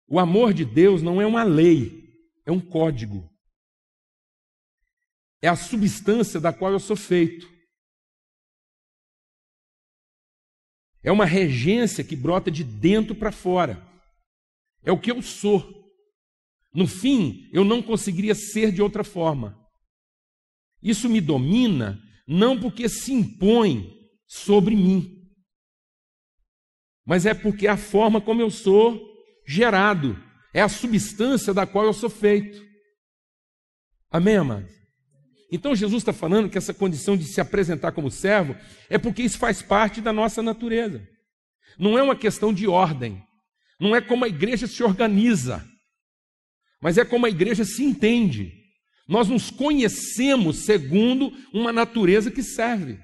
O 0.07 0.19
amor 0.19 0.53
de 0.53 0.63
Deus 0.63 1.01
não 1.01 1.21
é 1.21 1.25
uma 1.25 1.43
lei, 1.43 1.91
é 2.45 2.51
um 2.51 2.61
código 2.61 3.30
é 5.41 5.47
a 5.47 5.55
substância 5.55 6.39
da 6.39 6.53
qual 6.53 6.71
eu 6.71 6.79
sou 6.79 6.95
feito. 6.95 7.49
É 11.03 11.11
uma 11.11 11.25
regência 11.25 12.03
que 12.03 12.15
brota 12.15 12.51
de 12.51 12.63
dentro 12.63 13.15
para 13.15 13.31
fora. 13.31 13.81
É 14.83 14.91
o 14.91 14.99
que 14.99 15.11
eu 15.11 15.21
sou. 15.21 15.81
No 16.73 16.87
fim, 16.87 17.49
eu 17.51 17.65
não 17.65 17.81
conseguiria 17.81 18.35
ser 18.35 18.71
de 18.71 18.81
outra 18.81 19.03
forma. 19.03 19.59
Isso 20.81 21.09
me 21.09 21.19
domina 21.19 21.99
não 22.27 22.59
porque 22.59 22.87
se 22.87 23.11
impõe 23.11 23.99
sobre 24.27 24.75
mim, 24.75 25.21
mas 27.05 27.25
é 27.25 27.33
porque 27.33 27.67
é 27.67 27.71
a 27.71 27.77
forma 27.77 28.21
como 28.21 28.41
eu 28.41 28.49
sou 28.49 28.99
gerado, 29.45 30.15
é 30.53 30.61
a 30.61 30.69
substância 30.69 31.53
da 31.53 31.67
qual 31.67 31.85
eu 31.85 31.93
sou 31.93 32.09
feito. 32.09 32.65
Amém, 34.09 34.37
amados? 34.37 34.80
Então 35.51 35.75
Jesus 35.75 36.01
está 36.01 36.13
falando 36.13 36.49
que 36.49 36.57
essa 36.57 36.73
condição 36.73 37.17
de 37.17 37.25
se 37.25 37.41
apresentar 37.41 37.91
como 37.91 38.09
servo 38.09 38.55
é 38.89 38.97
porque 38.97 39.21
isso 39.21 39.37
faz 39.37 39.61
parte 39.61 39.99
da 39.99 40.13
nossa 40.13 40.41
natureza. 40.41 41.05
Não 41.77 41.97
é 41.97 42.03
uma 42.03 42.15
questão 42.15 42.53
de 42.53 42.67
ordem. 42.67 43.21
Não 43.79 43.95
é 43.95 43.99
como 43.99 44.23
a 44.23 44.29
igreja 44.29 44.65
se 44.65 44.81
organiza. 44.81 45.67
Mas 46.81 46.97
é 46.97 47.03
como 47.03 47.25
a 47.25 47.29
igreja 47.29 47.65
se 47.65 47.83
entende. 47.83 48.53
Nós 49.07 49.27
nos 49.27 49.51
conhecemos 49.51 50.59
segundo 50.59 51.33
uma 51.53 51.73
natureza 51.73 52.31
que 52.31 52.41
serve. 52.41 52.97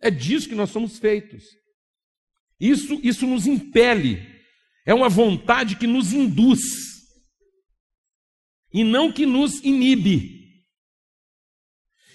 É 0.00 0.10
disso 0.10 0.48
que 0.48 0.54
nós 0.54 0.70
somos 0.70 0.98
feitos. 0.98 1.44
Isso, 2.60 3.00
isso 3.02 3.26
nos 3.26 3.46
impele. 3.46 4.24
É 4.86 4.94
uma 4.94 5.08
vontade 5.08 5.76
que 5.76 5.86
nos 5.86 6.12
induz. 6.12 6.60
E 8.72 8.84
não 8.84 9.10
que 9.10 9.26
nos 9.26 9.64
inibe. 9.64 10.37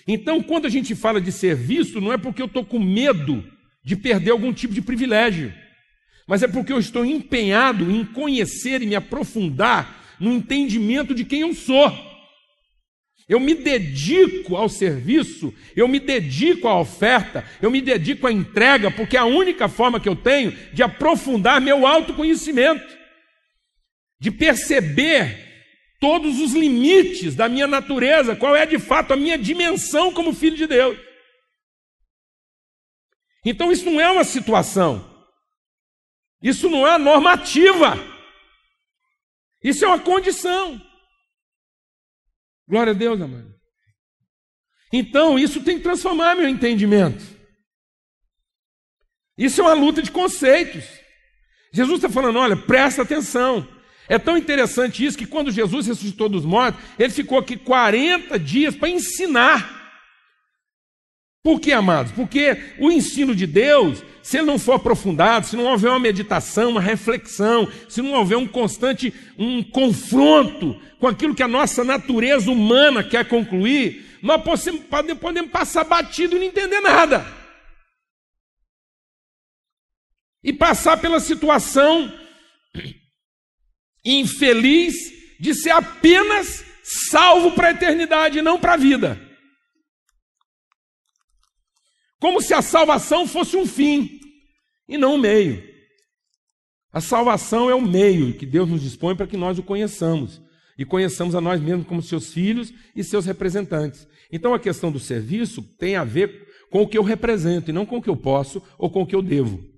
Então, 0.07 0.41
quando 0.43 0.65
a 0.65 0.69
gente 0.69 0.95
fala 0.95 1.21
de 1.21 1.31
serviço, 1.31 2.01
não 2.01 2.11
é 2.11 2.17
porque 2.17 2.41
eu 2.41 2.47
estou 2.47 2.65
com 2.65 2.79
medo 2.79 3.43
de 3.83 3.95
perder 3.95 4.31
algum 4.31 4.53
tipo 4.53 4.73
de 4.73 4.81
privilégio, 4.81 5.53
mas 6.27 6.43
é 6.43 6.47
porque 6.47 6.71
eu 6.71 6.79
estou 6.79 7.05
empenhado 7.05 7.89
em 7.89 8.05
conhecer 8.05 8.81
e 8.81 8.85
me 8.85 8.95
aprofundar 8.95 10.15
no 10.19 10.33
entendimento 10.33 11.13
de 11.13 11.25
quem 11.25 11.41
eu 11.41 11.53
sou. 11.53 11.91
Eu 13.27 13.39
me 13.39 13.55
dedico 13.55 14.55
ao 14.55 14.67
serviço, 14.67 15.53
eu 15.75 15.87
me 15.87 15.99
dedico 15.99 16.67
à 16.67 16.79
oferta, 16.79 17.45
eu 17.61 17.71
me 17.71 17.81
dedico 17.81 18.27
à 18.27 18.31
entrega, 18.31 18.91
porque 18.91 19.15
é 19.15 19.19
a 19.19 19.25
única 19.25 19.69
forma 19.69 19.99
que 19.99 20.09
eu 20.09 20.15
tenho 20.15 20.51
de 20.73 20.83
aprofundar 20.83 21.61
meu 21.61 21.87
autoconhecimento, 21.87 22.85
de 24.19 24.29
perceber 24.29 25.52
todos 26.03 26.41
os 26.41 26.51
limites 26.51 27.33
da 27.33 27.47
minha 27.47 27.65
natureza, 27.65 28.35
qual 28.35 28.53
é 28.53 28.65
de 28.65 28.77
fato 28.77 29.13
a 29.13 29.15
minha 29.15 29.37
dimensão 29.37 30.13
como 30.13 30.33
filho 30.33 30.57
de 30.57 30.67
Deus. 30.67 30.99
Então 33.45 33.71
isso 33.71 33.89
não 33.89 34.01
é 34.01 34.11
uma 34.11 34.25
situação, 34.25 35.01
isso 36.41 36.69
não 36.69 36.85
é 36.85 36.97
normativa, 36.97 37.95
isso 39.63 39.85
é 39.85 39.87
uma 39.87 39.99
condição. 40.01 40.77
Glória 42.67 42.91
a 42.91 42.95
Deus, 42.95 43.21
amado. 43.21 43.55
Então 44.91 45.39
isso 45.39 45.63
tem 45.63 45.77
que 45.77 45.83
transformar 45.83 46.35
meu 46.35 46.49
entendimento. 46.49 47.23
Isso 49.37 49.61
é 49.61 49.63
uma 49.63 49.73
luta 49.73 50.01
de 50.01 50.11
conceitos. 50.11 50.83
Jesus 51.71 51.99
está 51.99 52.09
falando: 52.09 52.39
olha, 52.39 52.57
presta 52.57 53.03
atenção. 53.03 53.65
É 54.07 54.19
tão 54.19 54.37
interessante 54.37 55.05
isso 55.05 55.17
que 55.17 55.25
quando 55.25 55.51
Jesus 55.51 55.87
ressuscitou 55.87 56.27
dos 56.27 56.45
mortos, 56.45 56.81
ele 56.99 57.11
ficou 57.11 57.37
aqui 57.37 57.55
40 57.55 58.37
dias 58.37 58.75
para 58.75 58.89
ensinar. 58.89 59.81
Por 61.43 61.59
que, 61.59 61.73
amados? 61.73 62.11
Porque 62.13 62.57
o 62.79 62.89
ensino 62.89 63.35
de 63.35 63.45
Deus, 63.45 64.01
se 64.21 64.37
ele 64.37 64.47
não 64.47 64.57
for 64.57 64.73
aprofundado, 64.73 65.45
se 65.45 65.57
não 65.57 65.65
houver 65.65 65.89
uma 65.89 65.99
meditação, 65.99 66.71
uma 66.71 66.81
reflexão, 66.81 67.69
se 67.89 68.01
não 68.01 68.13
houver 68.13 68.37
um 68.37 68.47
constante 68.47 69.13
um 69.37 69.61
confronto 69.61 70.79
com 70.99 71.07
aquilo 71.07 71.35
que 71.35 71.43
a 71.43 71.47
nossa 71.47 71.83
natureza 71.83 72.49
humana 72.49 73.03
quer 73.03 73.27
concluir, 73.27 74.19
nós 74.21 74.41
podemos, 74.41 75.51
passar 75.51 75.83
batido 75.83 76.37
e 76.37 76.39
não 76.39 76.45
entender 76.45 76.79
nada. 76.79 77.25
E 80.41 80.53
passar 80.53 80.95
pela 80.95 81.19
situação 81.19 82.09
infeliz 84.03 84.93
de 85.39 85.53
ser 85.53 85.71
apenas 85.71 86.63
salvo 86.83 87.51
para 87.51 87.69
a 87.69 87.71
eternidade 87.71 88.39
e 88.39 88.41
não 88.41 88.59
para 88.59 88.73
a 88.73 88.77
vida. 88.77 89.19
Como 92.19 92.41
se 92.41 92.53
a 92.53 92.61
salvação 92.61 93.27
fosse 93.27 93.57
um 93.57 93.65
fim 93.65 94.19
e 94.87 94.97
não 94.97 95.15
um 95.15 95.17
meio. 95.17 95.63
A 96.91 97.01
salvação 97.01 97.69
é 97.69 97.75
o 97.75 97.81
meio 97.81 98.33
que 98.37 98.45
Deus 98.45 98.69
nos 98.69 98.81
dispõe 98.81 99.15
para 99.15 99.27
que 99.27 99.35
nós 99.35 99.57
o 99.57 99.63
conheçamos 99.63 100.41
e 100.77 100.85
conheçamos 100.85 101.35
a 101.35 101.41
nós 101.41 101.59
mesmos 101.59 101.87
como 101.87 102.01
seus 102.01 102.31
filhos 102.31 102.73
e 102.95 103.03
seus 103.03 103.25
representantes. 103.25 104.07
Então 104.31 104.53
a 104.53 104.59
questão 104.59 104.91
do 104.91 104.99
serviço 104.99 105.61
tem 105.77 105.95
a 105.95 106.03
ver 106.03 106.47
com 106.69 106.81
o 106.81 106.87
que 106.87 106.97
eu 106.97 107.03
represento 107.03 107.69
e 107.69 107.73
não 107.73 107.85
com 107.85 107.97
o 107.97 108.01
que 108.01 108.09
eu 108.09 108.15
posso 108.15 108.61
ou 108.77 108.89
com 108.89 109.01
o 109.01 109.07
que 109.07 109.15
eu 109.15 109.21
devo. 109.21 109.72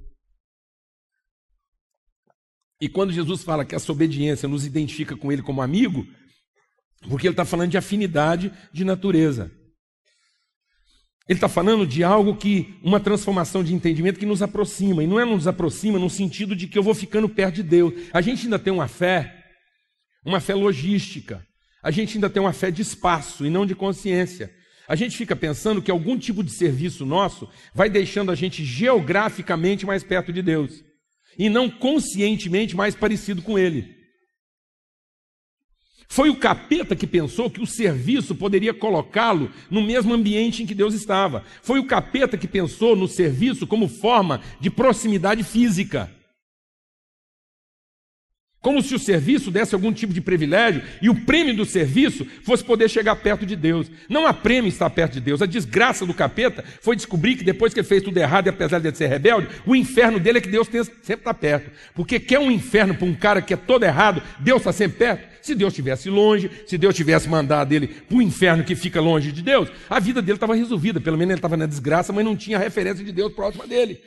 E 2.80 2.90
quando 2.90 3.14
Jesus 3.14 3.44
fala 3.44 3.64
que 3.64 3.76
essa 3.76 3.92
obediência 3.92 4.50
nos 4.50 4.66
identifica 4.66 5.16
com 5.16 5.32
Ele 5.32 5.42
como 5.42 5.62
amigo, 5.62 6.06
porque 7.08 7.28
Ele 7.28 7.34
está 7.34 7.46
falando 7.46 7.72
de 7.72 7.78
afinidade 7.78 8.52
de 8.74 8.84
natureza. 8.84 9.52
Ele 11.28 11.38
está 11.38 11.50
falando 11.50 11.88
de 11.88 12.04
algo 12.04 12.36
que, 12.36 12.78
uma 12.84 13.00
transformação 13.00 13.64
de 13.64 13.74
entendimento 13.74 14.20
que 14.20 14.26
nos 14.26 14.42
aproxima, 14.42 15.04
e 15.04 15.08
não 15.08 15.20
é 15.20 15.26
nos 15.26 15.48
aproxima 15.48 15.98
no 15.98 16.10
sentido 16.10 16.56
de 16.56 16.68
que 16.68 16.78
eu 16.78 16.84
vou 16.84 16.94
ficando 16.94 17.28
perto 17.28 17.56
de 17.56 17.64
Deus. 17.64 17.94
A 18.14 18.22
gente 18.22 18.44
ainda 18.44 18.60
tem 18.60 18.72
uma 18.72 18.88
fé, 18.88 19.44
uma 20.24 20.40
fé 20.40 20.54
logística. 20.54 21.44
A 21.82 21.90
gente 21.90 22.18
ainda 22.18 22.30
tem 22.30 22.42
uma 22.42 22.54
fé 22.54 22.70
de 22.70 22.82
espaço 22.82 23.46
e 23.46 23.50
não 23.50 23.66
de 23.66 23.74
consciência. 23.74 24.54
A 24.88 24.96
gente 24.96 25.18
fica 25.18 25.36
pensando 25.36 25.82
que 25.82 25.90
algum 25.90 26.18
tipo 26.18 26.44
de 26.44 26.52
serviço 26.52 27.06
nosso 27.06 27.50
vai 27.74 27.90
deixando 27.90 28.32
a 28.32 28.36
gente 28.36 28.64
geograficamente 28.64 29.84
mais 29.84 30.04
perto 30.04 30.32
de 30.32 30.44
Deus 30.44 30.84
e 31.38 31.50
não 31.50 31.70
conscientemente 31.70 32.76
mais 32.76 32.96
parecido 32.96 33.42
com 33.42 33.58
Ele. 33.58 33.96
Foi 36.08 36.30
o 36.30 36.36
capeta 36.36 36.96
que 36.96 37.08
pensou 37.08 37.50
que 37.50 37.62
o 37.62 37.68
serviço 37.68 38.36
poderia 38.36 38.74
colocá-lo 38.74 39.52
no 39.70 39.82
mesmo 39.82 40.14
ambiente 40.14 40.62
em 40.62 40.66
que 40.66 40.76
Deus 40.76 40.94
estava. 40.94 41.44
Foi 41.62 41.80
o 41.80 41.86
capeta 41.86 42.38
que 42.38 42.48
pensou 42.48 42.96
no 42.96 43.08
serviço 43.08 43.66
como 43.66 43.88
forma 43.88 44.42
de 44.60 44.70
proximidade 44.70 45.44
física. 45.44 46.14
Como 48.66 48.82
se 48.82 48.96
o 48.96 48.98
serviço 48.98 49.52
desse 49.52 49.76
algum 49.76 49.94
tipo 49.94 50.12
de 50.12 50.20
privilégio 50.20 50.82
e 51.00 51.08
o 51.08 51.14
prêmio 51.14 51.56
do 51.56 51.66
serviço 51.66 52.26
fosse 52.42 52.64
poder 52.64 52.90
chegar 52.90 53.16
perto 53.16 53.46
de 53.46 53.56
Deus. 53.56 53.92
Não 54.10 54.26
há 54.26 54.34
prêmio 54.34 54.70
estar 54.70 54.90
perto 54.90 55.14
de 55.14 55.22
Deus. 55.22 55.40
A 55.40 55.46
desgraça 55.46 56.04
do 56.04 56.16
capeta 56.16 56.66
foi 56.82 56.96
descobrir 56.96 57.36
que 57.36 57.44
depois 57.44 57.76
que 57.76 57.80
ele 57.80 57.88
fez 57.88 58.02
tudo 58.02 58.18
errado 58.18 58.48
e 58.48 58.50
apesar 58.50 58.80
de 58.80 58.88
ele 58.88 58.96
ser 58.96 59.06
rebelde, 59.06 59.50
o 59.68 59.76
inferno 59.76 60.20
dele 60.20 60.40
é 60.40 60.42
que 60.42 60.50
Deus 60.50 60.66
sempre 60.66 61.14
está 61.14 61.32
perto. 61.32 61.70
Porque 61.94 62.20
quer 62.20 62.40
um 62.40 62.50
inferno 62.50 62.96
para 62.96 63.06
um 63.06 63.14
cara 63.14 63.40
que 63.40 63.54
é 63.54 63.58
todo 63.58 63.84
errado, 63.86 64.24
Deus 64.40 64.62
está 64.62 64.72
sempre 64.72 64.98
perto. 64.98 65.36
Se 65.44 65.54
Deus 65.54 65.72
estivesse 65.72 66.10
longe, 66.10 66.50
se 66.66 66.76
Deus 66.76 66.96
tivesse 66.96 67.30
mandado 67.30 67.72
ele 67.72 67.86
para 67.86 68.18
o 68.18 68.22
inferno 68.24 68.64
que 68.64 68.76
fica 68.76 69.00
longe 69.00 69.32
de 69.32 69.44
Deus, 69.44 69.70
a 69.88 70.00
vida 70.00 70.24
dele 70.24 70.38
estava 70.38 70.56
resolvida. 70.56 71.00
Pelo 71.00 71.20
menos 71.20 71.34
ele 71.34 71.38
estava 71.38 71.56
na 71.56 71.68
desgraça, 71.68 72.12
mas 72.12 72.26
não 72.26 72.36
tinha 72.36 72.58
referência 72.58 73.06
de 73.06 73.12
Deus 73.12 73.32
próxima 73.32 73.68
dele. 73.68 74.02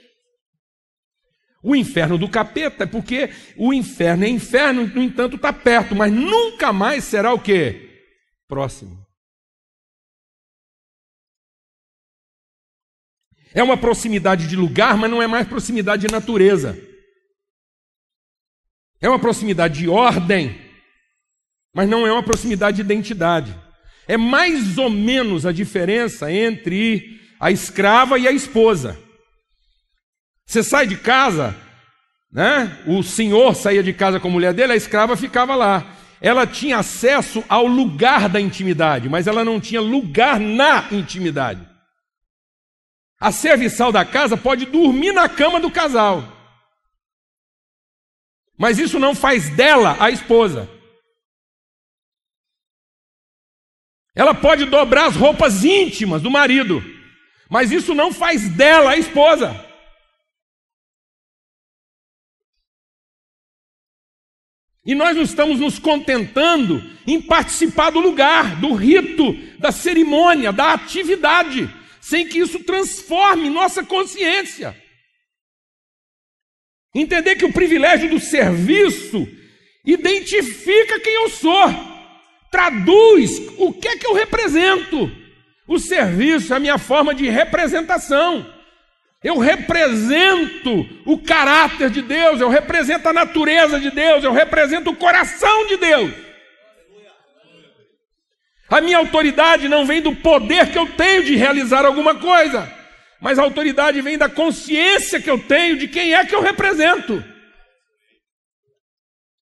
O 1.62 1.74
inferno 1.74 2.16
do 2.16 2.28
capeta 2.28 2.84
é 2.84 2.86
porque 2.86 3.30
o 3.56 3.72
inferno 3.74 4.24
é 4.24 4.28
inferno, 4.28 4.86
no 4.86 5.02
entanto, 5.02 5.36
está 5.36 5.52
perto, 5.52 5.94
mas 5.94 6.12
nunca 6.12 6.72
mais 6.72 7.04
será 7.04 7.32
o 7.32 7.40
quê? 7.40 8.06
Próximo. 8.46 9.06
É 13.52 13.62
uma 13.62 13.76
proximidade 13.76 14.46
de 14.46 14.54
lugar, 14.54 14.96
mas 14.96 15.10
não 15.10 15.22
é 15.22 15.26
mais 15.26 15.48
proximidade 15.48 16.06
de 16.06 16.12
natureza. 16.12 16.78
É 19.00 19.08
uma 19.08 19.18
proximidade 19.18 19.80
de 19.80 19.88
ordem, 19.88 20.56
mas 21.74 21.88
não 21.88 22.06
é 22.06 22.12
uma 22.12 22.22
proximidade 22.22 22.76
de 22.76 22.82
identidade. 22.82 23.56
É 24.06 24.16
mais 24.16 24.78
ou 24.78 24.88
menos 24.88 25.44
a 25.44 25.52
diferença 25.52 26.30
entre 26.32 27.20
a 27.40 27.50
escrava 27.50 28.18
e 28.18 28.28
a 28.28 28.32
esposa. 28.32 29.07
Você 30.48 30.62
sai 30.62 30.87
de 30.87 30.96
casa, 30.96 31.54
né? 32.32 32.82
O 32.87 33.02
senhor 33.02 33.54
saía 33.54 33.82
de 33.82 33.92
casa 33.92 34.18
com 34.18 34.28
a 34.28 34.30
mulher 34.30 34.54
dele, 34.54 34.72
a 34.72 34.76
escrava 34.76 35.14
ficava 35.14 35.54
lá. 35.54 35.94
Ela 36.22 36.46
tinha 36.46 36.78
acesso 36.78 37.44
ao 37.50 37.66
lugar 37.66 38.30
da 38.30 38.40
intimidade, 38.40 39.11
mas 39.11 39.26
ela 39.26 39.44
não 39.44 39.61
tinha 39.61 39.78
lugar 39.78 40.40
na 40.40 40.88
intimidade. 40.90 41.68
A 43.20 43.30
serviçal 43.30 43.92
da 43.92 44.06
casa 44.06 44.38
pode 44.38 44.64
dormir 44.64 45.12
na 45.12 45.28
cama 45.28 45.61
do 45.61 45.70
casal. 45.70 46.24
Mas 48.56 48.78
isso 48.78 48.98
não 48.98 49.14
faz 49.14 49.50
dela 49.50 49.98
a 50.00 50.11
esposa. 50.11 50.66
Ela 54.14 54.34
pode 54.34 54.64
dobrar 54.64 55.08
as 55.08 55.14
roupas 55.14 55.62
íntimas 55.62 56.22
do 56.22 56.30
marido, 56.30 56.82
mas 57.50 57.70
isso 57.70 57.94
não 57.94 58.12
faz 58.14 58.48
dela 58.48 58.92
a 58.92 58.96
esposa. 58.96 59.67
E 64.88 64.94
nós 64.94 65.14
não 65.14 65.22
estamos 65.22 65.61
nos 65.61 65.79
contentando 65.79 66.83
em 67.07 67.20
participar 67.20 67.90
do 67.90 68.01
lugar, 68.01 68.59
do 68.59 68.72
rito, 68.72 69.35
da 69.59 69.70
cerimônia, 69.70 70.51
da 70.51 70.72
atividade, 70.72 71.68
sem 72.01 72.27
que 72.27 72.38
isso 72.38 72.61
transforme 72.61 73.51
nossa 73.51 73.85
consciência. 73.85 74.74
Entender 76.94 77.37
que 77.37 77.44
o 77.44 77.53
privilégio 77.53 78.09
do 78.09 78.18
serviço 78.18 79.29
identifica 79.85 80.98
quem 81.01 81.12
eu 81.16 81.29
sou, 81.29 81.68
traduz 82.51 83.42
o 83.59 83.74
que 83.74 83.88
é 83.88 83.98
que 83.98 84.07
eu 84.07 84.14
represento. 84.14 85.12
O 85.66 85.79
serviço 85.79 86.55
é 86.55 86.57
a 86.57 86.61
minha 86.61 86.79
forma 86.79 87.14
de 87.14 87.29
representação. 87.29 88.57
Eu 89.22 89.38
represento 89.38 90.88
o 91.04 91.18
caráter 91.18 91.90
de 91.90 92.02
Deus, 92.02 92.40
eu 92.40 92.48
represento 92.48 93.09
a 93.09 93.12
natureza 93.12 93.81
de 93.81 93.90
Deus, 93.90 94.22
eu 94.22 94.33
represento 94.33 94.90
o 94.90 94.96
coração 94.96 95.66
de 95.66 95.76
Deus. 95.76 96.12
A 98.68 98.81
minha 98.81 98.98
autoridade 98.98 99.68
não 99.68 99.87
vem 99.87 100.00
do 100.00 100.14
poder 100.14 100.70
que 100.70 100.78
eu 100.78 100.87
tenho 100.92 101.24
de 101.24 101.35
realizar 101.35 101.85
alguma 101.85 102.14
coisa, 102.14 102.70
mas 103.20 103.38
a 103.38 103.42
autoridade 103.42 104.00
vem 104.00 104.16
da 104.16 104.28
consciência 104.28 105.20
que 105.20 105.31
eu 105.31 105.38
tenho 105.38 105.78
de 105.78 105.88
quem 105.88 106.14
é 106.14 106.24
que 106.24 106.35
eu 106.35 106.42
represento. 106.42 107.24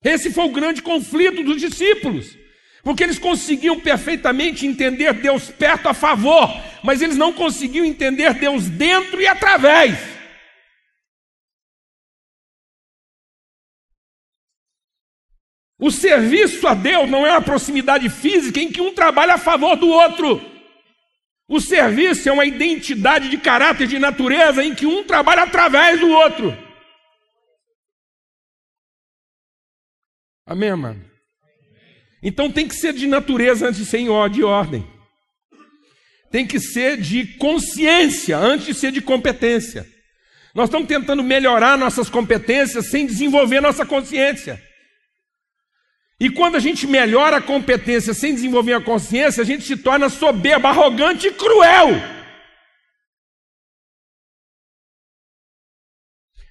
Esse 0.03 0.33
foi 0.33 0.45
o 0.45 0.53
grande 0.53 0.81
conflito 0.81 1.43
dos 1.43 1.61
discípulos. 1.61 2.46
Porque 2.87 3.03
eles 3.03 3.19
conseguiam 3.19 3.81
perfeitamente 3.81 4.65
entender 4.65 5.13
Deus 5.15 5.51
perto 5.51 5.89
a 5.89 5.93
favor, 5.93 6.49
mas 6.85 7.03
eles 7.03 7.17
não 7.17 7.33
conseguiam 7.33 7.85
entender 7.85 8.33
Deus 8.35 8.69
dentro 8.69 9.21
e 9.21 9.27
através. 9.27 9.99
O 15.81 15.91
serviço 15.91 16.65
a 16.69 16.75
Deus 16.75 17.11
não 17.11 17.27
é 17.27 17.33
uma 17.33 17.43
proximidade 17.43 18.09
física 18.09 18.61
em 18.61 18.71
que 18.71 18.81
um 18.81 18.95
trabalha 18.95 19.35
a 19.35 19.39
favor 19.39 19.75
do 19.75 19.89
outro. 19.89 20.41
O 21.49 21.61
serviço 21.61 22.29
é 22.29 22.33
uma 22.33 22.47
identidade 22.47 23.29
de 23.29 23.39
caráter 23.39 23.89
de 23.89 23.99
natureza 23.99 24.65
em 24.65 24.77
que 24.77 24.87
um 24.87 25.03
trabalha 25.03 25.43
através 25.43 25.99
do 25.99 26.09
outro. 26.09 26.57
Amém, 30.47 30.71
mano? 30.77 31.06
Então 32.23 32.51
tem 32.51 32.67
que 32.67 32.75
ser 32.75 32.93
de 32.93 33.07
natureza 33.07 33.69
antes 33.69 33.79
de 33.79 33.87
ser 33.87 34.01
de 34.31 34.43
ordem. 34.43 34.87
Tem 36.31 36.47
que 36.47 36.59
ser 36.59 36.97
de 36.97 37.27
consciência 37.39 38.37
antes 38.37 38.67
de 38.67 38.75
ser 38.75 38.93
de 38.93 39.01
competência. 39.01 39.87
Nós 40.55 40.69
estamos 40.69 40.89
tentando 40.89 41.23
melhorar 41.23 41.77
nossas 41.77 42.09
competências 42.09 42.87
sem 42.87 43.07
desenvolver 43.07 43.61
nossa 43.61 43.85
consciência. 43.85 44.63
E 46.19 46.31
quando 46.31 46.57
a 46.57 46.61
gente 46.61 46.87
melhora 46.87 47.37
a 47.37 47.43
competência 47.43 48.15
sem 48.15 48.35
desenvolver 48.35 48.73
a 48.73 48.81
consciência, 48.81 49.43
a 49.43 49.47
gente 49.47 49.65
se 49.65 49.77
torna 49.77 50.09
soberbo, 50.09 50.67
arrogante 50.67 51.29
e 51.29 51.33
cruel. 51.33 51.91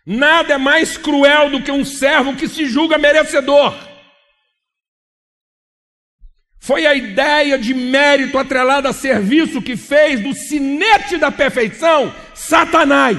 Nada 0.05 0.53
é 0.53 0.57
mais 0.57 0.97
cruel 0.97 1.49
do 1.49 1.63
que 1.63 1.71
um 1.71 1.83
servo 1.83 2.35
que 2.35 2.47
se 2.47 2.67
julga 2.67 2.99
merecedor. 2.99 3.73
Foi 6.65 6.87
a 6.87 6.95
ideia 6.95 7.59
de 7.59 7.75
mérito 7.75 8.39
atrelada 8.39 8.89
a 8.89 8.93
serviço 8.93 9.61
que 9.61 9.77
fez 9.77 10.19
do 10.19 10.33
sinete 10.33 11.15
da 11.15 11.31
perfeição 11.31 12.11
Satanás. 12.33 13.17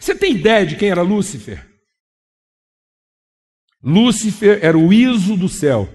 Você 0.00 0.14
tem 0.14 0.36
ideia 0.36 0.64
de 0.64 0.76
quem 0.76 0.90
era 0.90 1.02
Lúcifer? 1.02 1.68
Lúcifer 3.82 4.64
era 4.64 4.78
o 4.78 4.92
ISO 4.92 5.36
do 5.36 5.48
céu. 5.48 5.88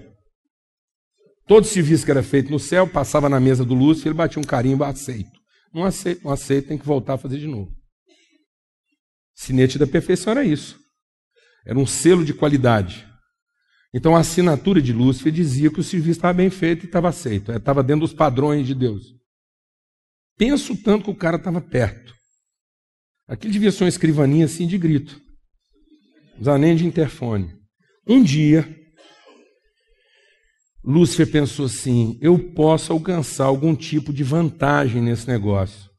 Todo 1.46 1.66
serviço 1.66 2.04
que 2.04 2.10
era 2.10 2.22
feito 2.22 2.50
no 2.50 2.58
céu 2.58 2.86
passava 2.86 3.30
na 3.30 3.40
mesa 3.40 3.64
do 3.64 3.74
Lúcifer, 3.74 4.08
ele 4.08 4.18
batia 4.18 4.42
um 4.42 4.44
carimbo, 4.44 4.84
aceito. 4.84 5.40
Não 5.72 5.84
aceito, 5.84 6.22
não 6.22 6.32
aceito, 6.32 6.68
tem 6.68 6.76
que 6.76 6.84
voltar 6.84 7.14
a 7.14 7.18
fazer 7.18 7.38
de 7.38 7.46
novo. 7.46 7.74
Sinete 9.34 9.78
da 9.78 9.86
perfeição 9.86 10.32
era 10.32 10.44
isso. 10.44 10.89
Era 11.64 11.78
um 11.78 11.86
selo 11.86 12.24
de 12.24 12.34
qualidade. 12.34 13.06
Então 13.92 14.14
a 14.14 14.20
assinatura 14.20 14.80
de 14.80 14.92
Lúcifer 14.92 15.32
dizia 15.32 15.70
que 15.70 15.80
o 15.80 15.84
serviço 15.84 16.18
estava 16.18 16.34
bem 16.34 16.48
feito 16.48 16.84
e 16.84 16.86
estava 16.86 17.08
aceito, 17.08 17.50
estava 17.52 17.82
dentro 17.82 18.02
dos 18.02 18.14
padrões 18.14 18.66
de 18.66 18.74
Deus. 18.74 19.14
Penso 20.38 20.76
tanto 20.76 21.04
que 21.04 21.10
o 21.10 21.14
cara 21.14 21.36
estava 21.36 21.60
perto. 21.60 22.14
Aquilo 23.28 23.52
devia 23.52 23.70
ser 23.70 23.84
uma 23.84 23.88
escrivaninha 23.88 24.46
assim 24.46 24.66
de 24.66 24.78
grito, 24.78 25.20
não 26.38 26.56
nem 26.56 26.74
de 26.74 26.86
interfone. 26.86 27.52
Um 28.06 28.22
dia, 28.22 28.66
Lúcifer 30.82 31.30
pensou 31.30 31.66
assim: 31.66 32.18
eu 32.20 32.38
posso 32.54 32.92
alcançar 32.92 33.44
algum 33.44 33.74
tipo 33.74 34.12
de 34.12 34.24
vantagem 34.24 35.02
nesse 35.02 35.28
negócio. 35.28 35.89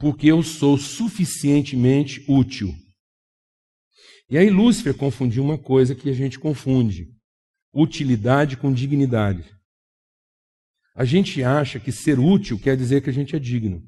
Porque 0.00 0.28
eu 0.28 0.42
sou 0.42 0.78
suficientemente 0.78 2.24
útil. 2.26 2.74
E 4.30 4.38
aí 4.38 4.48
Lúcifer 4.48 4.96
confundiu 4.96 5.44
uma 5.44 5.58
coisa 5.58 5.94
que 5.94 6.08
a 6.08 6.14
gente 6.14 6.38
confunde: 6.38 7.14
utilidade 7.72 8.56
com 8.56 8.72
dignidade. 8.72 9.44
A 10.94 11.04
gente 11.04 11.44
acha 11.44 11.78
que 11.78 11.92
ser 11.92 12.18
útil 12.18 12.58
quer 12.58 12.76
dizer 12.78 13.02
que 13.02 13.10
a 13.10 13.12
gente 13.12 13.36
é 13.36 13.38
digno. 13.38 13.86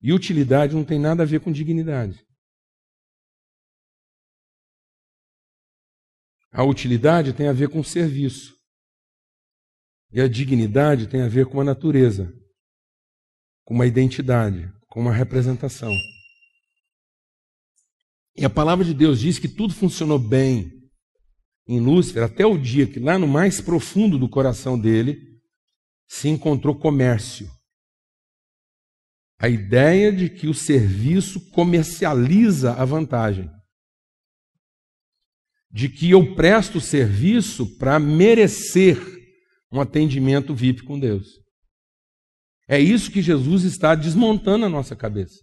E 0.00 0.12
utilidade 0.12 0.74
não 0.74 0.84
tem 0.84 0.98
nada 0.98 1.22
a 1.22 1.26
ver 1.26 1.40
com 1.40 1.52
dignidade. 1.52 2.26
A 6.50 6.64
utilidade 6.64 7.34
tem 7.34 7.46
a 7.46 7.52
ver 7.52 7.68
com 7.68 7.84
serviço. 7.84 8.56
E 10.10 10.20
a 10.20 10.26
dignidade 10.28 11.06
tem 11.08 11.20
a 11.20 11.28
ver 11.28 11.46
com 11.46 11.60
a 11.60 11.64
natureza, 11.64 12.32
com 13.64 13.74
uma 13.74 13.86
identidade, 13.86 14.72
com 14.88 15.00
uma 15.00 15.12
representação. 15.12 15.92
E 18.36 18.44
a 18.44 18.50
palavra 18.50 18.84
de 18.84 18.94
Deus 18.94 19.20
diz 19.20 19.38
que 19.38 19.48
tudo 19.48 19.74
funcionou 19.74 20.18
bem 20.18 20.72
em 21.66 21.80
Lúcifer 21.80 22.22
até 22.22 22.46
o 22.46 22.56
dia 22.56 22.86
que, 22.86 22.98
lá 22.98 23.18
no 23.18 23.28
mais 23.28 23.60
profundo 23.60 24.18
do 24.18 24.28
coração 24.28 24.78
dele, 24.78 25.20
se 26.08 26.28
encontrou 26.28 26.74
comércio. 26.78 27.50
A 29.38 29.48
ideia 29.48 30.10
de 30.10 30.30
que 30.30 30.48
o 30.48 30.54
serviço 30.54 31.50
comercializa 31.50 32.72
a 32.72 32.84
vantagem. 32.84 33.48
De 35.70 35.88
que 35.88 36.10
eu 36.10 36.34
presto 36.34 36.80
serviço 36.80 37.76
para 37.76 37.98
merecer 37.98 38.98
um 39.70 39.80
atendimento 39.80 40.54
VIP 40.54 40.82
com 40.82 40.98
Deus. 40.98 41.47
É 42.68 42.78
isso 42.78 43.10
que 43.10 43.22
Jesus 43.22 43.64
está 43.64 43.94
desmontando 43.94 44.58
na 44.58 44.68
nossa 44.68 44.94
cabeça. 44.94 45.40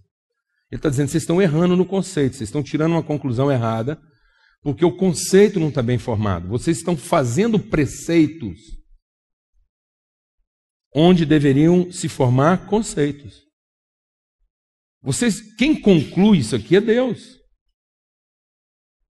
Ele 0.72 0.80
está 0.80 0.90
dizendo: 0.90 1.10
vocês 1.10 1.24
estão 1.24 1.42
errando 1.42 1.76
no 1.76 1.86
conceito, 1.86 2.36
vocês 2.36 2.50
estão 2.50 2.62
tirando 2.62 2.92
uma 2.92 3.04
conclusão 3.04 3.52
errada, 3.52 4.00
porque 4.62 4.86
o 4.86 4.96
conceito 4.96 5.60
não 5.60 5.70
está 5.70 5.82
bem 5.82 5.98
formado. 5.98 6.48
Vocês 6.48 6.78
estão 6.78 6.96
fazendo 6.96 7.60
preceitos 7.60 8.60
onde 10.94 11.26
deveriam 11.26 11.92
se 11.92 12.08
formar 12.08 12.68
conceitos. 12.68 13.44
Vocês, 15.02 15.42
quem 15.56 15.80
conclui 15.80 16.40
isso 16.40 16.56
aqui 16.56 16.78
é 16.78 16.82
Deus. 16.82 17.36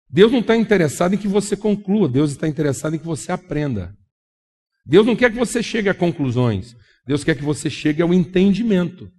Deus 0.09 0.33
não 0.33 0.41
está 0.41 0.57
interessado 0.57 1.15
em 1.15 1.19
que 1.19 1.29
você 1.29 1.57
conclua, 1.57 2.09
Deus 2.09 2.31
está 2.31 2.49
interessado 2.49 2.95
em 2.95 2.99
que 2.99 3.05
você 3.05 3.31
aprenda. 3.31 3.95
Deus 4.87 5.05
não 5.05 5.15
quer 5.15 5.31
que 5.31 5.39
você 5.39 5.63
chegue 5.63 5.89
a 5.89 5.95
conclusões, 5.95 6.75
Deus 7.07 7.23
quer 7.23 7.37
que 7.37 7.45
você 7.45 7.69
chegue 7.69 8.01
ao 8.01 8.15
entendimento. 8.15 9.11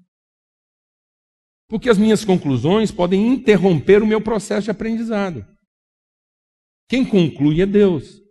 Porque 1.68 1.90
as 1.90 1.98
minhas 1.98 2.24
conclusões 2.24 2.92
podem 2.92 3.28
interromper 3.28 4.02
o 4.02 4.08
meu 4.08 4.22
processo 4.22 4.66
de 4.66 4.72
aprendizado. 4.72 5.46
Quem 6.88 7.06
conclui 7.06 7.62
é 7.62 7.66
Deus. 7.66 8.22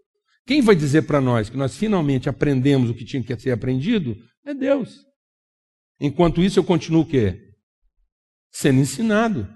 Quem 0.47 0.61
vai 0.61 0.77
dizer 0.77 1.03
para 1.03 1.21
nós 1.21 1.49
que 1.49 1.57
nós 1.57 1.77
finalmente 1.77 2.29
aprendemos 2.29 2.91
o 2.91 2.95
que 2.95 3.05
tinha 3.05 3.23
que 3.23 3.37
ser 3.39 3.51
aprendido 3.51 4.17
é 4.45 4.55
Deus. 4.55 5.05
Enquanto 6.01 6.43
isso, 6.43 6.59
eu 6.59 6.65
continuo 6.65 7.03
o 7.03 7.07
quê? 7.07 7.41
Sendo 8.53 8.81
ensinado. 8.81 9.49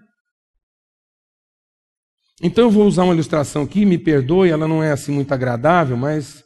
Então 2.41 2.65
eu 2.65 2.71
vou 2.71 2.87
usar 2.87 3.05
uma 3.05 3.13
ilustração 3.13 3.65
aqui, 3.65 3.85
me 3.85 3.99
perdoe, 3.99 4.51
ela 4.51 4.69
não 4.69 4.83
é 4.83 4.93
assim 4.93 5.13
muito 5.13 5.33
agradável, 5.33 5.97
mas 5.97 6.43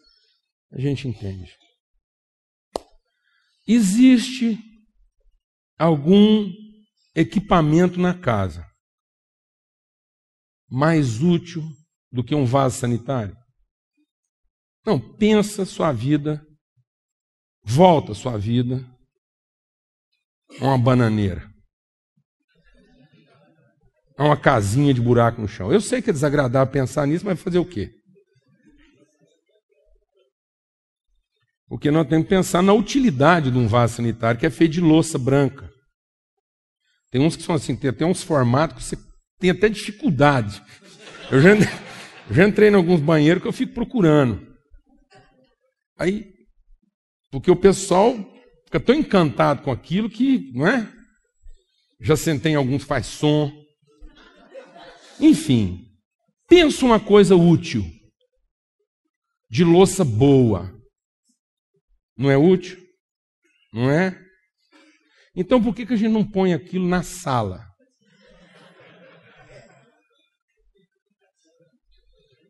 a 0.72 0.80
gente 0.80 1.06
entende. 1.06 1.61
Existe 3.72 4.58
algum 5.78 6.52
equipamento 7.14 7.98
na 7.98 8.12
casa 8.12 8.70
mais 10.68 11.22
útil 11.22 11.62
do 12.10 12.22
que 12.22 12.34
um 12.34 12.44
vaso 12.44 12.78
sanitário? 12.78 13.34
Não, 14.84 15.00
pensa 15.16 15.64
sua 15.64 15.90
vida, 15.90 16.46
volta 17.64 18.12
sua 18.12 18.36
vida 18.36 18.84
a 20.60 20.64
uma 20.66 20.78
bananeira. 20.78 21.50
A 24.18 24.24
uma 24.24 24.36
casinha 24.36 24.92
de 24.92 25.00
buraco 25.00 25.40
no 25.40 25.48
chão. 25.48 25.72
Eu 25.72 25.80
sei 25.80 26.02
que 26.02 26.10
é 26.10 26.12
desagradável 26.12 26.70
pensar 26.70 27.06
nisso, 27.06 27.24
mas 27.24 27.40
fazer 27.40 27.58
o 27.58 27.64
quê? 27.64 28.01
Porque 31.72 31.90
nós 31.90 32.06
temos 32.06 32.24
que 32.24 32.28
pensar 32.28 32.62
na 32.62 32.74
utilidade 32.74 33.50
de 33.50 33.56
um 33.56 33.66
vaso 33.66 33.94
sanitário 33.94 34.38
que 34.38 34.44
é 34.44 34.50
feito 34.50 34.72
de 34.72 34.80
louça 34.82 35.18
branca. 35.18 35.72
Tem 37.10 37.18
uns 37.18 37.34
que 37.34 37.42
são 37.42 37.54
assim, 37.54 37.74
tem 37.74 37.88
até 37.88 38.04
uns 38.04 38.22
formatos 38.22 38.76
que 38.76 38.84
você 38.84 39.02
tem 39.38 39.48
até 39.48 39.70
dificuldade. 39.70 40.62
Eu 41.30 41.40
já, 41.40 41.54
eu 42.28 42.34
já 42.34 42.46
entrei 42.46 42.68
em 42.68 42.74
alguns 42.74 43.00
banheiros 43.00 43.42
que 43.42 43.48
eu 43.48 43.54
fico 43.54 43.72
procurando. 43.72 44.54
Aí, 45.98 46.30
porque 47.30 47.50
o 47.50 47.56
pessoal 47.56 48.16
fica 48.66 48.78
tão 48.78 48.94
encantado 48.94 49.62
com 49.62 49.70
aquilo 49.70 50.10
que, 50.10 50.52
não 50.52 50.68
é? 50.68 50.86
Já 52.02 52.16
sentei 52.16 52.52
em 52.52 52.56
alguns 52.56 52.84
faz 52.84 53.06
som. 53.06 53.50
Enfim, 55.18 55.86
pensa 56.46 56.84
uma 56.84 57.00
coisa 57.00 57.34
útil. 57.34 57.82
De 59.48 59.64
louça 59.64 60.04
boa. 60.04 60.81
Não 62.16 62.30
é 62.30 62.36
útil? 62.36 62.78
Não 63.72 63.90
é? 63.90 64.18
Então 65.34 65.62
por 65.62 65.74
que, 65.74 65.86
que 65.86 65.94
a 65.94 65.96
gente 65.96 66.12
não 66.12 66.24
põe 66.24 66.52
aquilo 66.52 66.86
na 66.86 67.02
sala? 67.02 67.66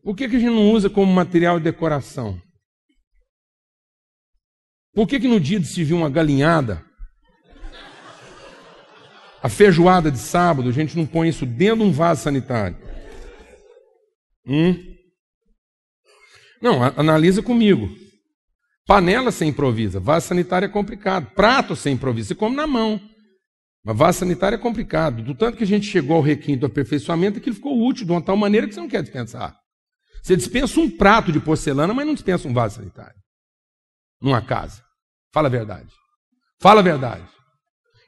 Por 0.02 0.16
que, 0.16 0.28
que 0.28 0.36
a 0.36 0.38
gente 0.38 0.50
não 0.50 0.72
usa 0.72 0.90
como 0.90 1.12
material 1.12 1.58
de 1.58 1.64
decoração? 1.64 2.40
Por 4.92 5.06
que, 5.06 5.20
que 5.20 5.28
no 5.28 5.38
dia 5.38 5.60
de 5.60 5.66
se 5.66 5.84
vir 5.84 5.94
uma 5.94 6.10
galinhada, 6.10 6.84
a 9.40 9.48
feijoada 9.48 10.10
de 10.10 10.18
sábado, 10.18 10.68
a 10.68 10.72
gente 10.72 10.96
não 10.96 11.06
põe 11.06 11.28
isso 11.28 11.46
dentro 11.46 11.78
de 11.78 11.82
um 11.84 11.92
vaso 11.92 12.22
sanitário? 12.22 12.76
Hum? 14.44 14.74
Não, 16.60 16.82
analisa 16.82 17.40
comigo. 17.40 18.01
Panela 18.86 19.30
você 19.30 19.44
improvisa, 19.44 20.00
vaso 20.00 20.28
sanitário 20.28 20.66
é 20.66 20.68
complicado. 20.68 21.30
Prato 21.34 21.76
você 21.76 21.90
improvisa, 21.90 22.28
você 22.28 22.34
come 22.34 22.56
na 22.56 22.66
mão. 22.66 23.00
Mas 23.84 23.96
vaso 23.96 24.18
sanitário 24.20 24.56
é 24.56 24.58
complicado. 24.58 25.22
Do 25.22 25.34
tanto 25.34 25.56
que 25.56 25.64
a 25.64 25.66
gente 25.66 25.86
chegou 25.86 26.16
ao 26.16 26.22
requinte 26.22 26.60
do 26.60 26.66
aperfeiçoamento, 26.66 27.38
aquilo 27.38 27.56
ficou 27.56 27.84
útil 27.86 28.06
de 28.06 28.12
uma 28.12 28.22
tal 28.22 28.36
maneira 28.36 28.66
que 28.66 28.74
você 28.74 28.80
não 28.80 28.88
quer 28.88 29.02
dispensar. 29.02 29.56
Você 30.22 30.36
dispensa 30.36 30.78
um 30.78 30.90
prato 30.90 31.32
de 31.32 31.40
porcelana, 31.40 31.92
mas 31.92 32.06
não 32.06 32.14
dispensa 32.14 32.46
um 32.46 32.52
vaso 32.52 32.76
sanitário 32.76 33.20
numa 34.20 34.40
casa. 34.40 34.82
Fala 35.32 35.48
a 35.48 35.50
verdade. 35.50 35.92
Fala 36.60 36.80
a 36.80 36.84
verdade. 36.84 37.28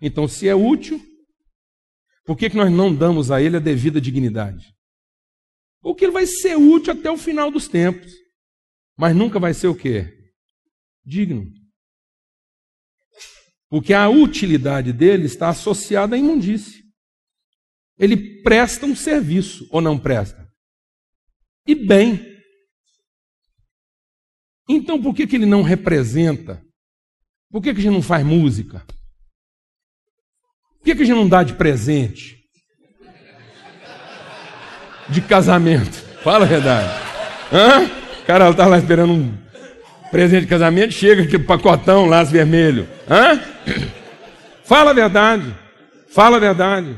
Então, 0.00 0.28
se 0.28 0.48
é 0.48 0.54
útil, 0.54 1.00
por 2.24 2.36
que, 2.36 2.48
que 2.48 2.56
nós 2.56 2.70
não 2.70 2.94
damos 2.94 3.30
a 3.30 3.42
ele 3.42 3.56
a 3.56 3.60
devida 3.60 4.00
dignidade? 4.00 4.72
Porque 5.82 6.04
ele 6.04 6.12
vai 6.12 6.26
ser 6.26 6.56
útil 6.56 6.92
até 6.92 7.10
o 7.10 7.16
final 7.18 7.50
dos 7.50 7.66
tempos. 7.66 8.12
Mas 8.96 9.14
nunca 9.14 9.40
vai 9.40 9.52
ser 9.52 9.66
o 9.66 9.74
quê? 9.74 10.23
Digno. 11.04 11.52
Porque 13.68 13.92
a 13.92 14.08
utilidade 14.08 14.92
dele 14.92 15.26
está 15.26 15.48
associada 15.48 16.14
à 16.14 16.18
imundície. 16.18 16.84
Ele 17.98 18.40
presta 18.42 18.86
um 18.86 18.94
serviço 18.94 19.66
ou 19.70 19.80
não 19.80 19.98
presta? 19.98 20.48
E 21.66 21.74
bem. 21.74 22.34
Então 24.68 25.00
por 25.00 25.14
que, 25.14 25.26
que 25.26 25.36
ele 25.36 25.46
não 25.46 25.62
representa? 25.62 26.64
Por 27.50 27.62
que, 27.62 27.72
que 27.74 27.80
a 27.80 27.82
gente 27.82 27.92
não 27.92 28.02
faz 28.02 28.24
música? 28.24 28.84
Por 30.78 30.84
que, 30.84 30.94
que 30.94 31.02
a 31.02 31.06
gente 31.06 31.16
não 31.16 31.28
dá 31.28 31.42
de 31.42 31.54
presente? 31.54 32.42
De 35.08 35.20
casamento. 35.20 35.94
Fala 36.22 36.44
a 36.44 36.48
verdade. 36.48 36.88
Hã? 37.52 38.20
O 38.22 38.26
cara 38.26 38.50
está 38.50 38.66
lá 38.66 38.78
esperando 38.78 39.12
um 39.12 39.43
presente 40.14 40.42
de 40.42 40.48
casamento, 40.48 40.92
chega 40.92 41.24
aquele 41.24 41.42
pacotão 41.42 42.06
lá 42.06 42.22
vermelho. 42.22 42.86
Hã? 43.10 43.36
Fala 44.64 44.92
a 44.92 44.94
verdade. 44.94 45.46
Fala 46.08 46.36
a 46.36 46.40
verdade. 46.40 46.94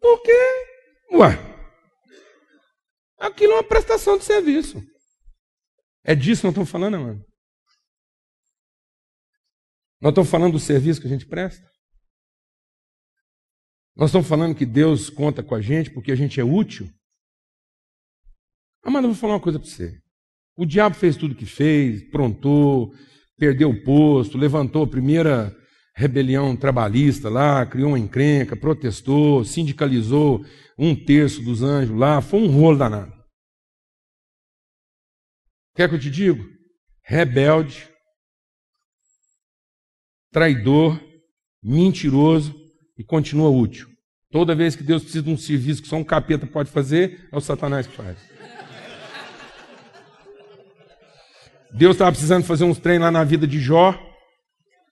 Por 0.00 0.20
quê? 0.24 0.32
Ué. 1.12 1.38
Aquilo 3.20 3.52
é 3.52 3.54
uma 3.54 3.62
prestação 3.62 4.18
de 4.18 4.24
serviço. 4.24 4.82
É 6.02 6.16
disso 6.16 6.40
que 6.40 6.46
nós 6.48 6.52
estamos 6.52 6.68
falando, 6.68 6.98
mano? 6.98 7.24
Nós 10.00 10.10
estamos 10.10 10.30
falando 10.30 10.54
do 10.54 10.58
serviço 10.58 11.00
que 11.00 11.06
a 11.06 11.10
gente 11.10 11.26
presta? 11.26 11.64
Nós 13.94 14.10
estamos 14.10 14.26
falando 14.26 14.56
que 14.56 14.66
Deus 14.66 15.08
conta 15.08 15.44
com 15.44 15.54
a 15.54 15.60
gente 15.60 15.92
porque 15.92 16.10
a 16.10 16.16
gente 16.16 16.40
é 16.40 16.44
útil? 16.44 16.90
Mas 18.84 18.96
eu 18.96 19.10
vou 19.10 19.14
falar 19.14 19.34
uma 19.34 19.40
coisa 19.40 19.60
para 19.60 19.68
você. 19.68 20.09
O 20.60 20.66
diabo 20.66 20.94
fez 20.94 21.16
tudo 21.16 21.32
o 21.32 21.34
que 21.34 21.46
fez, 21.46 22.02
prontou, 22.10 22.92
perdeu 23.38 23.70
o 23.70 23.82
posto, 23.82 24.36
levantou 24.36 24.82
a 24.82 24.86
primeira 24.86 25.56
rebelião 25.96 26.54
trabalhista 26.54 27.30
lá, 27.30 27.64
criou 27.64 27.88
uma 27.88 27.98
encrenca, 27.98 28.54
protestou, 28.54 29.42
sindicalizou 29.42 30.44
um 30.78 30.94
terço 30.94 31.40
dos 31.40 31.62
anjos 31.62 31.96
lá, 31.96 32.20
foi 32.20 32.40
um 32.40 32.48
rolo 32.48 32.76
danado. 32.76 33.10
Quer 35.74 35.88
que 35.88 35.94
eu 35.94 35.98
te 35.98 36.10
digo? 36.10 36.44
Rebelde, 37.02 37.88
traidor, 40.30 41.00
mentiroso 41.62 42.54
e 42.98 43.02
continua 43.02 43.48
útil. 43.48 43.88
Toda 44.30 44.54
vez 44.54 44.76
que 44.76 44.82
Deus 44.82 45.04
precisa 45.04 45.24
de 45.24 45.30
um 45.30 45.38
serviço 45.38 45.80
que 45.80 45.88
só 45.88 45.96
um 45.96 46.04
capeta 46.04 46.46
pode 46.46 46.70
fazer, 46.70 47.30
é 47.32 47.36
o 47.38 47.40
Satanás 47.40 47.86
que 47.86 47.96
faz. 47.96 48.18
Deus 51.72 51.94
estava 51.94 52.10
precisando 52.10 52.44
fazer 52.44 52.64
uns 52.64 52.78
treinos 52.78 53.04
lá 53.04 53.10
na 53.10 53.24
vida 53.24 53.46
de 53.46 53.60
Jó, 53.60 53.98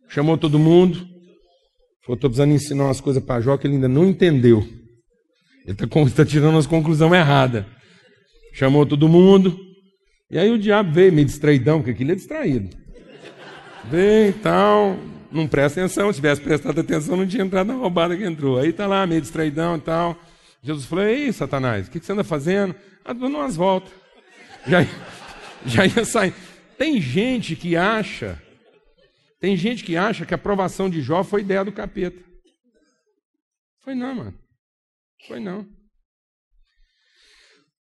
chamou 0.08 0.38
todo 0.38 0.58
mundo, 0.58 0.98
falou: 2.02 2.14
estou 2.14 2.30
precisando 2.30 2.52
ensinar 2.52 2.84
umas 2.84 3.00
coisas 3.00 3.22
para 3.22 3.40
Jó 3.40 3.56
que 3.56 3.66
ele 3.66 3.74
ainda 3.74 3.88
não 3.88 4.06
entendeu. 4.06 4.60
Ele 5.64 5.72
está 5.72 5.86
tá 5.86 6.24
tirando 6.24 6.54
umas 6.54 6.66
conclusões 6.66 7.12
erradas. 7.12 7.64
Chamou 8.54 8.86
todo 8.86 9.08
mundo, 9.08 9.58
e 10.30 10.38
aí 10.38 10.50
o 10.50 10.58
diabo 10.58 10.92
veio 10.92 11.12
meio 11.12 11.26
distraidão, 11.26 11.78
porque 11.78 11.92
aquilo 11.92 12.12
é 12.12 12.14
distraído. 12.14 12.76
Vem 13.84 14.28
e 14.28 14.32
tal, 14.32 14.96
não 15.30 15.46
presta 15.46 15.80
atenção. 15.80 16.12
Se 16.12 16.16
tivesse 16.16 16.40
prestado 16.40 16.80
atenção, 16.80 17.16
não 17.16 17.26
tinha 17.26 17.44
entrado 17.44 17.68
na 17.68 17.74
roubada 17.74 18.16
que 18.16 18.24
entrou. 18.24 18.58
Aí 18.58 18.70
está 18.70 18.86
lá, 18.86 19.06
meio 19.06 19.20
distraidão 19.20 19.76
e 19.76 19.80
tal. 19.80 20.16
Jesus 20.62 20.86
falou: 20.86 21.04
Ei, 21.04 21.32
Satanás, 21.32 21.86
o 21.86 21.90
que, 21.90 21.98
você 21.98 22.12
anda 22.12 22.24
fazendo? 22.24 22.74
Ah, 23.04 23.12
dando 23.12 23.36
umas 23.36 23.56
voltas. 23.56 23.90
Já, 24.66 24.86
já 25.64 25.86
ia 25.86 26.04
sair. 26.04 26.34
Tem 26.78 27.00
gente 27.00 27.56
que 27.56 27.76
acha, 27.76 28.40
tem 29.40 29.56
gente 29.56 29.84
que 29.84 29.96
acha 29.96 30.24
que 30.24 30.32
a 30.32 30.36
aprovação 30.36 30.88
de 30.88 31.02
Jó 31.02 31.24
foi 31.24 31.40
ideia 31.40 31.64
do 31.64 31.72
capeta. 31.72 32.22
Foi 33.82 33.96
não, 33.96 34.14
mano. 34.14 34.38
Foi 35.26 35.40
não. 35.40 35.66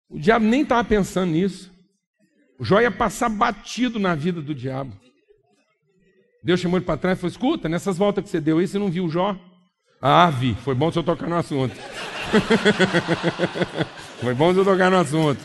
O 0.09 0.19
diabo 0.19 0.47
nem 0.47 0.63
estava 0.63 0.83
pensando 0.83 1.33
nisso. 1.33 1.71
O 2.59 2.65
Jó 2.65 2.81
ia 2.81 2.91
passar 2.91 3.29
batido 3.29 3.99
na 3.99 4.15
vida 4.15 4.41
do 4.41 4.55
diabo. 4.55 4.99
Deus 6.43 6.61
chamou 6.61 6.79
ele 6.79 6.87
para 6.87 6.97
trás 6.97 7.19
e 7.19 7.21
falou: 7.21 7.33
Escuta, 7.33 7.69
nessas 7.69 7.99
voltas 7.99 8.25
que 8.25 8.31
você 8.31 8.41
deu 8.41 8.57
aí, 8.59 8.67
você 8.67 8.79
não 8.79 8.91
viu 8.91 9.05
o 9.05 9.11
Jó? 9.11 9.39
Ah, 10.01 10.31
vi. 10.31 10.55
Foi 10.55 10.75
bom 10.75 10.91
eu 10.95 11.03
tocar 11.03 11.29
no 11.29 11.37
assunto. 11.37 11.75
Foi 14.21 14.35
bom 14.35 14.53
eu 14.53 14.65
tocar 14.65 14.91
no 14.91 14.99
assunto. 14.99 15.41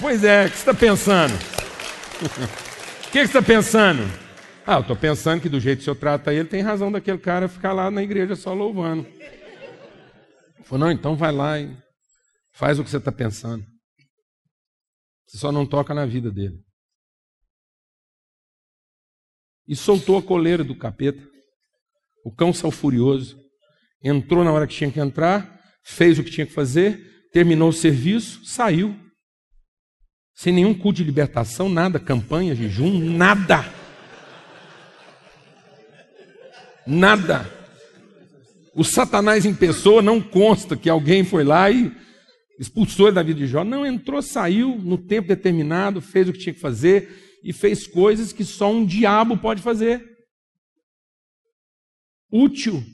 Pois 0.00 0.24
é, 0.24 0.46
o 0.46 0.50
que 0.50 0.56
você 0.56 0.70
está 0.70 0.74
pensando? 0.74 1.34
O 3.16 3.18
que 3.18 3.26
você 3.28 3.38
está 3.38 3.42
pensando? 3.42 4.02
Ah, 4.66 4.74
eu 4.74 4.80
estou 4.82 4.94
pensando 4.94 5.40
que 5.40 5.48
do 5.48 5.58
jeito 5.58 5.78
que 5.78 5.82
o 5.84 5.84
senhor 5.84 5.96
trata 5.96 6.34
ele, 6.34 6.50
tem 6.50 6.60
razão 6.60 6.92
daquele 6.92 7.16
cara 7.16 7.48
ficar 7.48 7.72
lá 7.72 7.90
na 7.90 8.02
igreja 8.02 8.36
só 8.36 8.52
louvando. 8.52 9.06
Falou, 10.64 10.80
não, 10.80 10.92
então 10.92 11.16
vai 11.16 11.32
lá 11.32 11.58
e 11.58 11.74
faz 12.52 12.78
o 12.78 12.84
que 12.84 12.90
você 12.90 12.98
está 12.98 13.10
pensando. 13.10 13.64
Você 15.26 15.38
só 15.38 15.50
não 15.50 15.64
toca 15.64 15.94
na 15.94 16.04
vida 16.04 16.30
dele. 16.30 16.62
E 19.66 19.74
soltou 19.74 20.18
a 20.18 20.22
coleira 20.22 20.62
do 20.62 20.76
capeta. 20.76 21.26
O 22.22 22.30
cão 22.30 22.52
saiu 22.52 22.70
furioso. 22.70 23.40
Entrou 24.04 24.44
na 24.44 24.52
hora 24.52 24.66
que 24.66 24.74
tinha 24.74 24.92
que 24.92 25.00
entrar, 25.00 25.58
fez 25.82 26.18
o 26.18 26.22
que 26.22 26.30
tinha 26.30 26.46
que 26.46 26.52
fazer, 26.52 27.30
terminou 27.32 27.70
o 27.70 27.72
serviço, 27.72 28.44
saiu. 28.44 28.94
Sem 30.36 30.52
nenhum 30.52 30.74
culto 30.74 30.98
de 30.98 31.04
libertação, 31.04 31.66
nada, 31.66 31.98
campanha, 31.98 32.54
jejum, 32.54 32.98
nada. 32.98 33.64
Nada. 36.86 37.50
O 38.74 38.84
Satanás 38.84 39.46
em 39.46 39.54
pessoa 39.54 40.02
não 40.02 40.20
consta 40.20 40.76
que 40.76 40.90
alguém 40.90 41.24
foi 41.24 41.42
lá 41.42 41.70
e 41.70 41.90
expulsou 42.60 43.06
ele 43.06 43.14
da 43.14 43.22
vida 43.22 43.40
de 43.40 43.46
Jó. 43.46 43.64
Não, 43.64 43.86
entrou, 43.86 44.20
saiu 44.20 44.76
no 44.76 44.98
tempo 44.98 45.28
determinado, 45.28 46.02
fez 46.02 46.28
o 46.28 46.34
que 46.34 46.38
tinha 46.40 46.54
que 46.54 46.60
fazer 46.60 47.38
e 47.42 47.50
fez 47.50 47.86
coisas 47.86 48.30
que 48.30 48.44
só 48.44 48.70
um 48.70 48.84
diabo 48.84 49.38
pode 49.38 49.62
fazer. 49.62 50.06
Útil. 52.30 52.84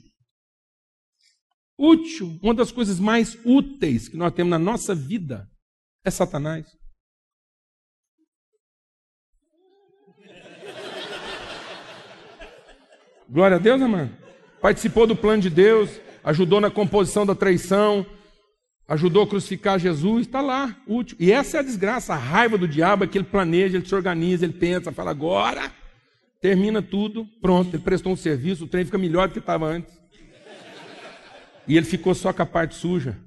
Útil. 1.77 2.39
Uma 2.41 2.53
das 2.53 2.71
coisas 2.71 3.01
mais 3.01 3.37
úteis 3.43 4.07
que 4.07 4.15
nós 4.15 4.33
temos 4.33 4.51
na 4.51 4.59
nossa 4.59 4.95
vida 4.95 5.45
é 6.05 6.09
Satanás. 6.09 6.65
Glória 13.33 13.57
a 13.57 13.59
Deus, 13.59 13.81
amado 13.81 14.23
participou 14.63 15.05
do 15.05 15.13
plano 15.13 15.41
de 15.41 15.49
Deus, 15.49 15.99
ajudou 16.23 16.61
na 16.61 16.71
composição 16.71 17.25
da 17.25 17.35
traição, 17.35 18.05
ajudou 18.87 19.23
a 19.23 19.27
crucificar 19.27 19.77
Jesus, 19.77 20.25
está 20.25 20.39
lá, 20.39 20.81
útil. 20.87 21.17
E 21.19 21.33
essa 21.33 21.57
é 21.57 21.59
a 21.59 21.63
desgraça, 21.63 22.13
a 22.13 22.17
raiva 22.17 22.57
do 22.57 22.65
diabo 22.65 23.03
é 23.03 23.07
que 23.07 23.17
ele 23.17 23.25
planeja, 23.25 23.75
ele 23.75 23.85
se 23.85 23.93
organiza, 23.93 24.45
ele 24.45 24.53
pensa, 24.53 24.93
fala 24.93 25.11
agora, 25.11 25.69
termina 26.39 26.81
tudo, 26.81 27.25
pronto, 27.41 27.75
ele 27.75 27.83
prestou 27.83 28.13
um 28.13 28.15
serviço, 28.15 28.63
o 28.63 28.67
trem 28.69 28.85
fica 28.85 28.97
melhor 28.97 29.27
do 29.27 29.33
que 29.33 29.39
estava 29.39 29.65
antes. 29.65 29.93
E 31.67 31.75
ele 31.75 31.85
ficou 31.85 32.15
só 32.15 32.31
com 32.31 32.41
a 32.41 32.45
parte 32.45 32.75
suja. 32.75 33.19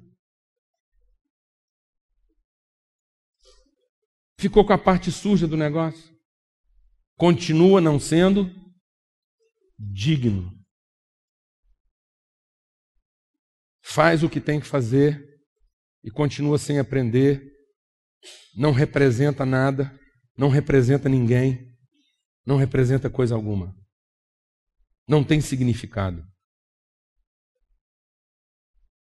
Ficou 4.39 4.65
com 4.65 4.73
a 4.73 4.77
parte 4.77 5.11
suja 5.11 5.47
do 5.47 5.55
negócio. 5.55 6.11
Continua 7.15 7.79
não 7.79 7.99
sendo 7.99 8.49
digno. 9.77 10.57
faz 13.87 14.21
o 14.21 14.29
que 14.29 14.41
tem 14.41 14.59
que 14.59 14.67
fazer 14.67 15.25
e 16.03 16.11
continua 16.11 16.57
sem 16.57 16.77
aprender, 16.77 17.41
não 18.53 18.71
representa 18.71 19.45
nada, 19.45 19.97
não 20.37 20.49
representa 20.49 21.07
ninguém, 21.07 21.75
não 22.45 22.57
representa 22.57 23.09
coisa 23.09 23.33
alguma. 23.33 23.75
Não 25.07 25.23
tem 25.23 25.39
significado. 25.39 26.23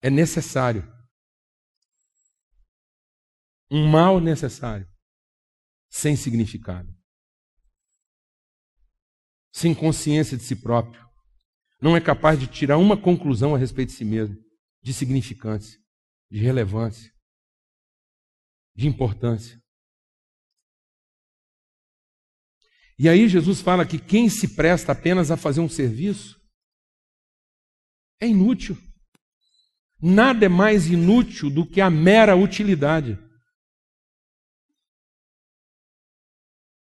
É 0.02 0.10
necessário. 0.10 0.90
Um 3.72 3.88
mal 3.88 4.22
necessário, 4.22 4.88
sem 5.90 6.16
significado. 6.16 6.95
Sem 9.56 9.74
consciência 9.74 10.36
de 10.36 10.44
si 10.44 10.54
próprio. 10.54 11.02
Não 11.82 11.96
é 11.96 12.02
capaz 12.02 12.38
de 12.38 12.46
tirar 12.46 12.78
uma 12.78 12.98
conclusão 12.98 13.56
a 13.56 13.58
respeito 13.58 13.90
de 13.90 13.96
si 13.96 14.04
mesmo 14.04 14.44
de 14.84 14.94
significância, 14.94 15.80
de 16.30 16.38
relevância, 16.38 17.12
de 18.76 18.86
importância. 18.86 19.60
E 23.00 23.10
aí 23.10 23.28
Jesus 23.28 23.62
fala 23.62 23.84
que 23.84 23.98
quem 23.98 24.30
se 24.30 24.56
presta 24.56 24.92
apenas 24.92 25.32
a 25.32 25.38
fazer 25.38 25.62
um 25.62 25.68
serviço 25.68 26.40
é 28.22 28.28
inútil. 28.28 28.78
Nada 30.00 30.46
é 30.46 30.50
mais 30.50 30.86
inútil 30.86 31.50
do 31.50 31.66
que 31.66 31.82
a 31.82 31.90
mera 31.90 32.36
utilidade. 32.36 33.18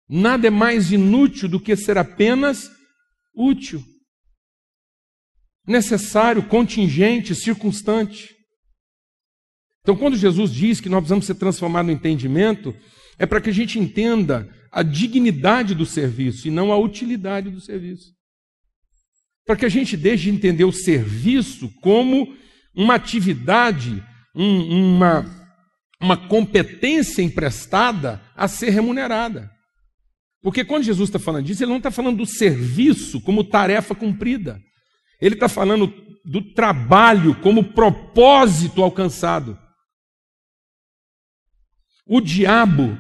Nada 0.08 0.48
é 0.48 0.52
mais 0.52 0.92
inútil 0.92 1.50
do 1.50 1.60
que 1.60 1.76
ser 1.76 1.98
apenas 1.98 2.70
útil 3.36 3.84
necessário, 5.68 6.44
contingente, 6.44 7.34
circunstante. 7.34 8.36
Então, 9.82 9.96
quando 9.96 10.18
Jesus 10.18 10.52
diz 10.52 10.80
que 10.80 10.90
nós 10.90 11.00
precisamos 11.00 11.26
ser 11.26 11.36
transformados 11.36 11.88
no 11.88 11.98
entendimento, 11.98 12.76
é 13.18 13.26
para 13.26 13.42
que 13.42 13.50
a 13.50 13.54
gente 13.54 13.80
entenda 13.80 14.50
a 14.72 14.84
dignidade 14.84 15.74
do 15.74 15.86
serviço 15.86 16.48
e 16.48 16.52
não 16.52 16.72
a 16.72 16.78
utilidade 16.78 17.50
do 17.50 17.62
serviço. 17.62 18.14
Para 19.46 19.56
que 19.56 19.66
a 19.66 19.70
gente 19.70 19.96
deixe 19.96 20.24
de 20.24 20.32
entender 20.32 20.66
o 20.66 20.72
serviço 20.72 21.70
como 21.82 22.36
uma 22.76 22.96
atividade, 22.96 24.04
um, 24.36 24.96
uma, 24.96 25.26
uma 26.02 26.18
competência 26.28 27.22
emprestada 27.22 28.22
a 28.36 28.48
ser 28.48 28.72
remunerada. 28.72 29.55
Porque 30.46 30.64
quando 30.64 30.84
Jesus 30.84 31.10
está 31.10 31.18
falando 31.18 31.46
disso, 31.46 31.64
ele 31.64 31.72
não 31.72 31.80
está 31.80 31.90
falando 31.90 32.18
do 32.18 32.26
serviço 32.28 33.20
como 33.20 33.44
tarefa 33.44 33.96
cumprida. 33.96 34.62
Ele 35.20 35.34
está 35.34 35.50
falando 35.50 35.92
do 36.24 36.40
trabalho 36.54 37.34
como 37.42 37.74
propósito 37.74 38.84
alcançado. 38.84 39.58
O 42.06 42.22
diabo, 42.22 42.96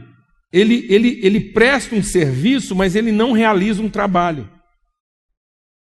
ele, 0.52 0.88
ele, 0.90 1.20
ele 1.24 1.54
presta 1.54 1.94
um 1.94 2.02
serviço, 2.02 2.76
mas 2.76 2.96
ele 2.96 3.12
não 3.12 3.32
realiza 3.32 3.80
um 3.80 3.92
trabalho. 3.92 4.50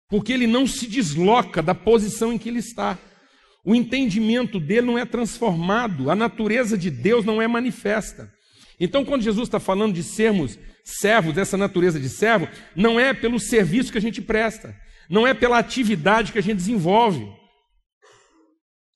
Porque 0.08 0.32
ele 0.32 0.48
não 0.48 0.66
se 0.66 0.88
desloca 0.88 1.62
da 1.62 1.76
posição 1.76 2.32
em 2.32 2.38
que 2.38 2.48
ele 2.48 2.60
está. 2.60 2.98
O 3.66 3.76
entendimento 3.76 4.62
dele 4.62 4.88
não 4.88 4.98
é 4.98 5.06
transformado, 5.06 6.10
a 6.10 6.16
natureza 6.16 6.78
de 6.78 6.90
Deus 6.90 7.26
não 7.26 7.42
é 7.42 7.50
manifesta. 7.50 8.32
Então, 8.80 9.04
quando 9.04 9.24
Jesus 9.24 9.48
está 9.48 9.60
falando 9.60 9.94
de 9.94 10.04
sermos 10.04 10.58
servos, 10.84 11.34
dessa 11.34 11.58
natureza 11.58 12.00
de 12.00 12.10
servo, 12.10 12.48
não 12.76 13.00
é 13.00 13.14
pelo 13.14 13.40
serviço 13.40 13.92
que 13.92 13.98
a 13.98 14.02
gente 14.02 14.22
presta, 14.22 14.76
não 15.10 15.28
é 15.28 15.34
pela 15.34 15.58
atividade 15.58 16.32
que 16.32 16.40
a 16.40 16.42
gente 16.42 16.58
desenvolve, 16.58 17.28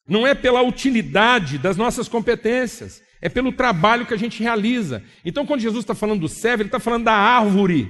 não 0.08 0.26
é 0.26 0.34
pela 0.34 0.62
utilidade 0.62 1.58
das 1.58 1.78
nossas 1.78 2.08
competências, 2.08 3.02
é 3.22 3.30
pelo 3.30 3.52
trabalho 3.52 4.06
que 4.06 4.14
a 4.14 4.18
gente 4.18 4.42
realiza. 4.42 5.04
Então, 5.24 5.46
quando 5.46 5.62
Jesus 5.62 5.84
está 5.84 5.96
falando 5.96 6.22
do 6.22 6.30
servo, 6.30 6.62
ele 6.62 6.68
está 6.68 6.80
falando 6.80 7.06
da 7.06 7.14
árvore 7.14 7.90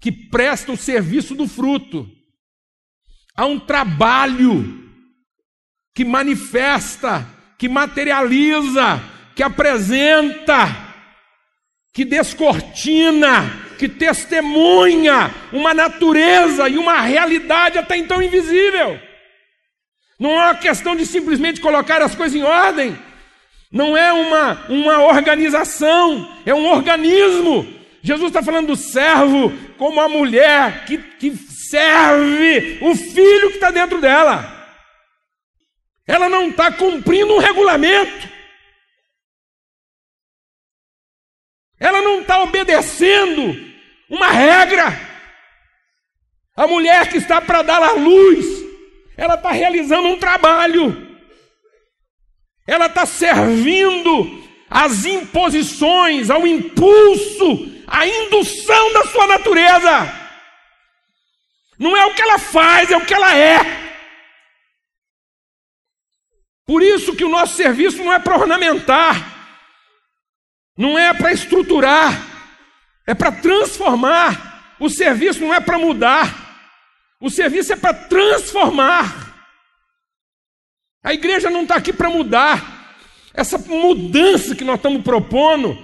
que 0.00 0.12
presta 0.12 0.72
o 0.72 0.76
serviço 0.76 1.34
do 1.34 1.46
fruto. 1.46 2.08
Há 3.36 3.46
um 3.46 3.58
trabalho 3.58 4.88
que 5.94 6.04
manifesta, 6.04 7.26
que 7.56 7.68
materializa, 7.68 9.02
que 9.34 9.42
apresenta 9.42 10.87
que 11.98 12.04
descortina, 12.04 13.50
que 13.76 13.88
testemunha 13.88 15.34
uma 15.52 15.74
natureza 15.74 16.68
e 16.68 16.78
uma 16.78 17.00
realidade 17.00 17.76
até 17.76 17.96
então 17.96 18.22
invisível. 18.22 19.00
Não 20.16 20.30
é 20.30 20.44
uma 20.44 20.54
questão 20.54 20.94
de 20.94 21.04
simplesmente 21.04 21.60
colocar 21.60 22.00
as 22.00 22.14
coisas 22.14 22.36
em 22.36 22.44
ordem, 22.44 22.96
não 23.72 23.96
é 23.96 24.12
uma, 24.12 24.64
uma 24.68 25.02
organização, 25.06 26.32
é 26.46 26.54
um 26.54 26.68
organismo. 26.68 27.66
Jesus 28.00 28.28
está 28.28 28.44
falando 28.44 28.68
do 28.68 28.76
servo 28.76 29.52
como 29.76 30.00
a 30.00 30.08
mulher 30.08 30.84
que, 30.84 30.98
que 30.98 31.36
serve 31.68 32.78
o 32.80 32.94
filho 32.94 33.48
que 33.48 33.56
está 33.56 33.72
dentro 33.72 34.00
dela. 34.00 34.56
Ela 36.06 36.28
não 36.28 36.46
está 36.48 36.70
cumprindo 36.70 37.34
um 37.34 37.38
regulamento. 37.38 38.37
Ela 41.78 42.02
não 42.02 42.20
está 42.20 42.42
obedecendo 42.42 43.56
uma 44.08 44.28
regra. 44.28 45.08
A 46.56 46.66
mulher 46.66 47.08
que 47.08 47.18
está 47.18 47.40
para 47.40 47.62
dar 47.62 47.82
a 47.82 47.92
luz, 47.92 48.44
ela 49.16 49.34
está 49.34 49.52
realizando 49.52 50.08
um 50.08 50.18
trabalho. 50.18 51.06
Ela 52.66 52.86
está 52.86 53.06
servindo 53.06 54.44
às 54.68 55.04
imposições, 55.04 56.30
ao 56.30 56.46
impulso, 56.46 57.82
à 57.86 58.06
indução 58.06 58.92
da 58.92 59.04
sua 59.06 59.26
natureza. 59.26 60.14
Não 61.78 61.96
é 61.96 62.04
o 62.06 62.14
que 62.14 62.22
ela 62.22 62.38
faz, 62.38 62.90
é 62.90 62.96
o 62.96 63.04
que 63.06 63.14
ela 63.14 63.34
é. 63.36 63.58
Por 66.66 66.82
isso 66.82 67.14
que 67.14 67.24
o 67.24 67.30
nosso 67.30 67.56
serviço 67.56 68.04
não 68.04 68.12
é 68.12 68.18
para 68.18 68.36
ornamentar, 68.36 69.37
não 70.78 70.96
é 70.96 71.12
para 71.12 71.32
estruturar, 71.32 72.24
é 73.04 73.12
para 73.12 73.32
transformar. 73.32 74.76
O 74.78 74.88
serviço 74.88 75.40
não 75.40 75.52
é 75.52 75.58
para 75.58 75.76
mudar, 75.76 76.70
o 77.20 77.28
serviço 77.28 77.72
é 77.72 77.76
para 77.76 77.92
transformar. 77.92 79.26
A 81.02 81.12
igreja 81.12 81.50
não 81.50 81.62
está 81.62 81.74
aqui 81.74 81.92
para 81.92 82.08
mudar. 82.08 82.94
Essa 83.34 83.58
mudança 83.58 84.54
que 84.54 84.62
nós 84.62 84.76
estamos 84.76 85.02
propondo, 85.02 85.76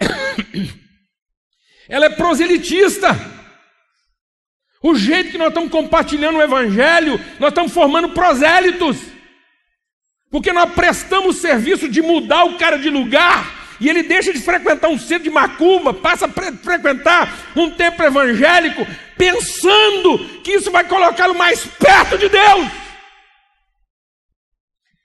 ela 1.88 2.06
é 2.06 2.10
proselitista. 2.10 3.08
O 4.82 4.94
jeito 4.94 5.30
que 5.30 5.38
nós 5.38 5.48
estamos 5.48 5.70
compartilhando 5.70 6.38
o 6.38 6.42
Evangelho, 6.42 7.18
nós 7.38 7.50
estamos 7.50 7.72
formando 7.72 8.10
prosélitos. 8.10 8.98
Porque 10.30 10.52
nós 10.52 10.72
prestamos 10.74 11.36
serviço 11.36 11.88
de 11.88 12.02
mudar 12.02 12.44
o 12.44 12.58
cara 12.58 12.78
de 12.78 12.90
lugar 12.90 13.61
e 13.82 13.88
ele 13.88 14.04
deixa 14.04 14.32
de 14.32 14.38
frequentar 14.38 14.88
um 14.88 14.96
centro 14.96 15.24
de 15.24 15.30
macumba, 15.30 15.92
passa 15.92 16.26
a 16.26 16.28
frequentar 16.28 17.50
um 17.56 17.68
templo 17.68 18.06
evangélico, 18.06 18.86
pensando 19.18 20.20
que 20.44 20.52
isso 20.52 20.70
vai 20.70 20.84
colocá-lo 20.84 21.34
mais 21.34 21.64
perto 21.64 22.16
de 22.16 22.28
Deus. 22.28 22.68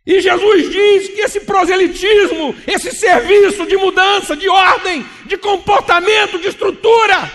E 0.06 0.22
Jesus 0.22 0.70
diz 0.70 1.08
que 1.10 1.22
esse 1.22 1.40
proselitismo, 1.40 2.56
esse 2.68 2.92
serviço 2.92 3.66
de 3.66 3.76
mudança, 3.78 4.36
de 4.36 4.48
ordem, 4.48 5.04
de 5.26 5.38
comportamento, 5.38 6.38
de 6.38 6.50
estrutura, 6.50 7.32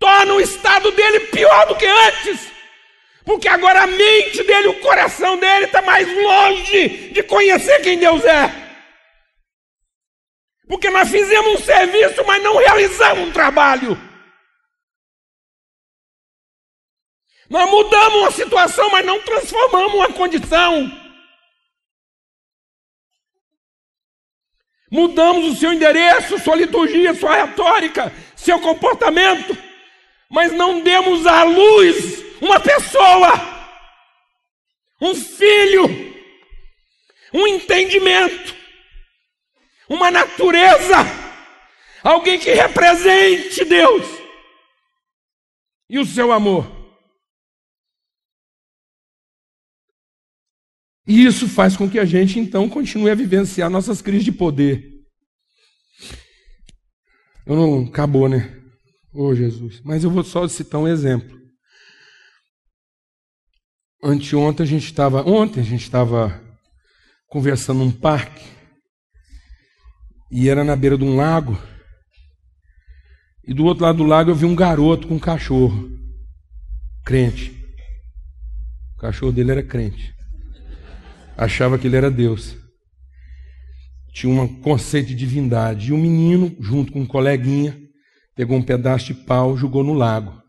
torna 0.00 0.34
o 0.34 0.40
estado 0.40 0.90
dele 0.90 1.20
pior 1.20 1.68
do 1.68 1.76
que 1.76 1.86
antes. 1.86 2.40
Porque 3.24 3.46
agora 3.46 3.84
a 3.84 3.86
mente 3.86 4.42
dele, 4.42 4.66
o 4.66 4.80
coração 4.80 5.36
dele 5.36 5.66
está 5.66 5.80
mais 5.80 6.08
longe 6.12 6.88
de 7.12 7.22
conhecer 7.22 7.80
quem 7.82 7.98
Deus 7.98 8.24
é. 8.24 8.71
Porque 10.72 10.88
nós 10.88 11.10
fizemos 11.10 11.60
um 11.60 11.62
serviço, 11.62 12.24
mas 12.24 12.42
não 12.42 12.56
realizamos 12.56 13.28
um 13.28 13.30
trabalho. 13.30 13.94
Nós 17.50 17.70
mudamos 17.70 18.22
uma 18.22 18.30
situação, 18.30 18.88
mas 18.88 19.04
não 19.04 19.20
transformamos 19.20 19.92
uma 19.92 20.10
condição. 20.14 20.90
Mudamos 24.90 25.44
o 25.52 25.60
seu 25.60 25.74
endereço, 25.74 26.38
sua 26.38 26.56
liturgia, 26.56 27.12
sua 27.12 27.44
retórica, 27.44 28.10
seu 28.34 28.58
comportamento, 28.58 29.54
mas 30.30 30.52
não 30.52 30.80
demos 30.80 31.26
à 31.26 31.42
luz 31.42 32.24
uma 32.40 32.58
pessoa, 32.58 33.30
um 35.02 35.14
filho, 35.14 35.84
um 37.30 37.46
entendimento 37.46 38.61
uma 39.94 40.10
natureza, 40.10 40.96
alguém 42.02 42.38
que 42.38 42.52
represente 42.52 43.64
Deus 43.64 44.06
e 45.88 45.98
o 45.98 46.06
seu 46.06 46.32
amor. 46.32 46.66
E 51.06 51.26
isso 51.26 51.48
faz 51.48 51.76
com 51.76 51.90
que 51.90 51.98
a 51.98 52.04
gente 52.04 52.38
então 52.38 52.68
continue 52.68 53.10
a 53.10 53.14
vivenciar 53.14 53.68
nossas 53.68 54.00
crises 54.00 54.24
de 54.24 54.32
poder. 54.32 54.90
Eu 57.44 57.56
não 57.56 57.84
acabou, 57.86 58.28
né? 58.28 58.62
Oh, 59.12 59.34
Jesus. 59.34 59.80
Mas 59.84 60.04
eu 60.04 60.10
vou 60.10 60.22
só 60.24 60.46
citar 60.48 60.80
um 60.80 60.88
exemplo. 60.88 61.38
Anteontem 64.02 64.64
a 64.64 64.66
gente 64.66 64.86
estava, 64.86 65.22
ontem 65.28 65.60
a 65.60 65.64
gente 65.64 65.82
estava 65.82 66.40
conversando 67.26 67.80
num 67.80 67.92
parque 67.92 68.61
e 70.32 70.48
era 70.48 70.64
na 70.64 70.74
beira 70.74 70.96
de 70.96 71.04
um 71.04 71.14
lago. 71.14 71.58
E 73.46 73.52
do 73.52 73.66
outro 73.66 73.84
lado 73.84 73.98
do 73.98 74.04
lago 74.04 74.30
eu 74.30 74.34
vi 74.34 74.46
um 74.46 74.56
garoto 74.56 75.06
com 75.06 75.16
um 75.16 75.18
cachorro, 75.18 75.90
crente. 77.04 77.52
O 78.96 79.00
cachorro 79.00 79.30
dele 79.30 79.50
era 79.50 79.62
crente. 79.62 80.14
Achava 81.36 81.78
que 81.78 81.86
ele 81.86 81.96
era 81.96 82.10
Deus. 82.10 82.56
Tinha 84.14 84.32
um 84.32 84.48
conceito 84.60 85.08
de 85.08 85.14
divindade. 85.14 85.90
E 85.90 85.92
o 85.92 85.98
menino, 85.98 86.56
junto 86.60 86.92
com 86.92 87.00
um 87.00 87.06
coleguinha, 87.06 87.78
pegou 88.34 88.56
um 88.56 88.62
pedaço 88.62 89.06
de 89.06 89.14
pau, 89.14 89.54
jogou 89.56 89.84
no 89.84 89.92
lago. 89.92 90.40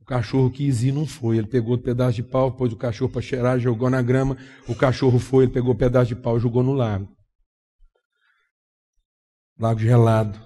O 0.00 0.04
cachorro 0.04 0.50
quis 0.50 0.82
ir, 0.82 0.92
não 0.92 1.06
foi. 1.06 1.38
Ele 1.38 1.46
pegou 1.46 1.74
o 1.74 1.78
pedaço 1.78 2.16
de 2.16 2.22
pau, 2.22 2.50
pôs 2.52 2.72
o 2.72 2.76
cachorro 2.76 3.12
para 3.12 3.22
cheirar, 3.22 3.60
jogou 3.60 3.90
na 3.90 4.02
grama. 4.02 4.36
O 4.66 4.74
cachorro 4.74 5.20
foi, 5.20 5.44
ele 5.44 5.52
pegou 5.52 5.72
o 5.72 5.78
pedaço 5.78 6.08
de 6.08 6.16
pau, 6.16 6.40
jogou 6.40 6.64
no 6.64 6.72
lago 6.72 7.15
lago 9.58 9.80
gelado. 9.80 10.40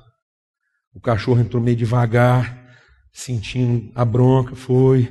O 0.95 1.01
cachorro 1.01 1.41
entrou 1.41 1.63
meio 1.63 1.77
devagar, 1.77 2.77
sentindo 3.13 3.93
a 3.95 4.05
bronca, 4.05 4.55
foi, 4.55 5.09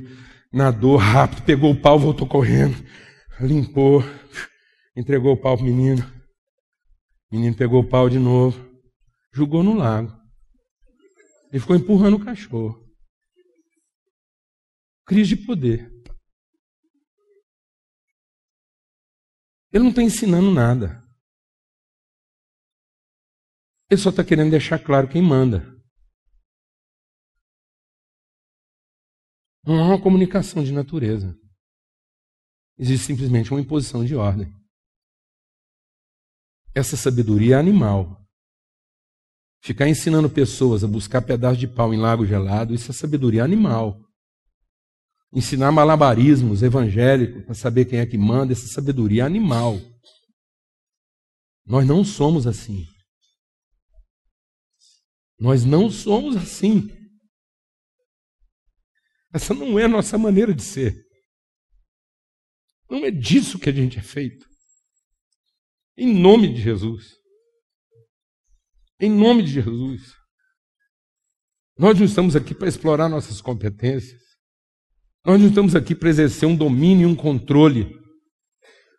nadou 0.52 0.96
rápido, 0.96 1.42
pegou 1.42 1.70
o 1.70 1.80
pau, 1.80 1.98
voltou 1.98 2.26
correndo, 2.26 2.76
limpou, 3.40 4.02
entregou 4.96 5.32
o 5.32 5.40
pau 5.40 5.56
pro 5.56 5.66
menino. 5.66 6.02
O 7.30 7.36
menino 7.36 7.56
pegou 7.56 7.80
o 7.80 7.88
pau 7.88 8.08
de 8.08 8.18
novo, 8.18 8.68
jogou 9.32 9.62
no 9.62 9.74
lago. 9.74 10.12
Ele 11.50 11.60
ficou 11.60 11.76
empurrando 11.76 12.16
o 12.16 12.24
cachorro. 12.24 12.78
Crise 15.06 15.34
de 15.34 15.44
poder. 15.44 15.90
Ele 19.72 19.84
não 19.84 19.90
está 19.90 20.02
ensinando 20.02 20.50
nada. 20.50 20.99
Ele 23.90 24.00
só 24.00 24.10
está 24.10 24.22
querendo 24.22 24.52
deixar 24.52 24.78
claro 24.78 25.08
quem 25.08 25.20
manda. 25.20 25.66
Não 29.64 29.80
há 29.80 29.88
uma 29.88 30.00
comunicação 30.00 30.62
de 30.62 30.72
natureza. 30.72 31.36
Existe 32.78 33.06
simplesmente 33.06 33.50
uma 33.50 33.60
imposição 33.60 34.04
de 34.04 34.14
ordem. 34.14 34.50
Essa 36.72 36.96
sabedoria 36.96 37.56
é 37.56 37.58
animal. 37.58 38.24
Ficar 39.60 39.88
ensinando 39.88 40.30
pessoas 40.30 40.84
a 40.84 40.88
buscar 40.88 41.20
pedaço 41.20 41.58
de 41.58 41.66
pau 41.66 41.92
em 41.92 41.98
lago 41.98 42.24
gelado, 42.24 42.72
isso 42.72 42.90
é 42.90 42.94
sabedoria 42.94 43.44
animal. 43.44 44.00
Ensinar 45.32 45.72
malabarismos 45.72 46.62
evangélicos 46.62 47.44
para 47.44 47.54
saber 47.54 47.84
quem 47.84 47.98
é 47.98 48.06
que 48.06 48.16
manda, 48.16 48.52
essa 48.52 48.68
sabedoria 48.68 49.26
animal. 49.26 49.78
Nós 51.66 51.86
não 51.86 52.04
somos 52.04 52.46
assim. 52.46 52.86
Nós 55.40 55.64
não 55.64 55.90
somos 55.90 56.36
assim. 56.36 56.90
Essa 59.32 59.54
não 59.54 59.78
é 59.78 59.84
a 59.84 59.88
nossa 59.88 60.18
maneira 60.18 60.52
de 60.52 60.62
ser. 60.62 61.02
Não 62.90 63.04
é 63.06 63.10
disso 63.10 63.58
que 63.58 63.70
a 63.70 63.72
gente 63.72 63.98
é 63.98 64.02
feito. 64.02 64.46
Em 65.96 66.12
nome 66.12 66.52
de 66.52 66.60
Jesus. 66.60 67.14
Em 69.00 69.10
nome 69.10 69.42
de 69.42 69.52
Jesus. 69.52 70.14
Nós 71.78 71.98
não 71.98 72.04
estamos 72.04 72.36
aqui 72.36 72.54
para 72.54 72.68
explorar 72.68 73.08
nossas 73.08 73.40
competências. 73.40 74.20
Nós 75.24 75.40
não 75.40 75.48
estamos 75.48 75.74
aqui 75.74 75.94
para 75.94 76.10
exercer 76.10 76.46
um 76.46 76.56
domínio 76.56 77.08
e 77.08 77.12
um 77.12 77.16
controle, 77.16 77.98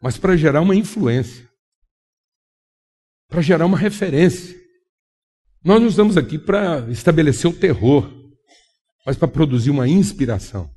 mas 0.01 0.17
para 0.17 0.37
gerar 0.37 0.61
uma 0.61 0.75
influência, 0.75 1.47
para 3.27 3.41
gerar 3.41 3.65
uma 3.65 3.77
referência. 3.77 4.60
Nós 5.63 5.79
não 5.79 5.89
estamos 5.89 6.17
aqui 6.17 6.39
para 6.39 6.89
estabelecer 6.89 7.49
o 7.49 7.57
terror, 7.57 8.11
mas 9.05 9.15
para 9.15 9.27
produzir 9.27 9.69
uma 9.69 9.87
inspiração. 9.87 10.73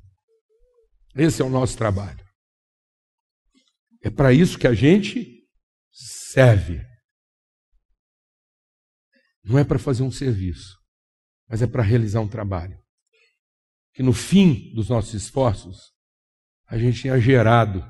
Esse 1.15 1.41
é 1.41 1.45
o 1.45 1.49
nosso 1.49 1.75
trabalho. 1.75 2.23
É 4.03 4.11
para 4.11 4.31
isso 4.31 4.59
que 4.59 4.67
a 4.67 4.73
gente 4.73 5.43
serve. 5.91 6.85
Não 9.43 9.57
é 9.57 9.63
para 9.63 9.79
fazer 9.79 10.03
um 10.03 10.11
serviço, 10.11 10.77
mas 11.49 11.63
é 11.63 11.67
para 11.67 11.81
realizar 11.81 12.21
um 12.21 12.27
trabalho. 12.27 12.77
Que 13.93 14.03
no 14.03 14.13
fim 14.13 14.71
dos 14.75 14.89
nossos 14.89 15.13
esforços, 15.15 15.77
a 16.67 16.77
gente 16.77 17.01
tenha 17.01 17.19
gerado 17.19 17.83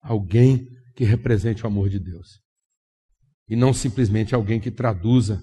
alguém 0.00 0.68
que 0.94 1.02
represente 1.02 1.64
o 1.64 1.66
amor 1.66 1.88
de 1.88 1.98
Deus. 1.98 2.40
E 3.48 3.56
não 3.56 3.72
simplesmente 3.72 4.34
alguém 4.34 4.60
que 4.60 4.70
traduza 4.70 5.42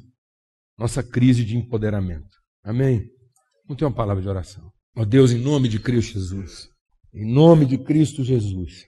nossa 0.77 1.03
crise 1.03 1.43
de 1.43 1.55
empoderamento. 1.57 2.37
Amém? 2.63 3.09
Vamos 3.65 3.79
ter 3.79 3.85
uma 3.85 3.93
palavra 3.93 4.21
de 4.21 4.29
oração. 4.29 4.71
Ó 4.95 5.05
Deus, 5.05 5.31
em 5.31 5.39
nome 5.39 5.67
de 5.67 5.79
Cristo 5.79 6.19
Jesus, 6.19 6.69
em 7.13 7.25
nome 7.25 7.65
de 7.65 7.77
Cristo 7.77 8.23
Jesus, 8.23 8.85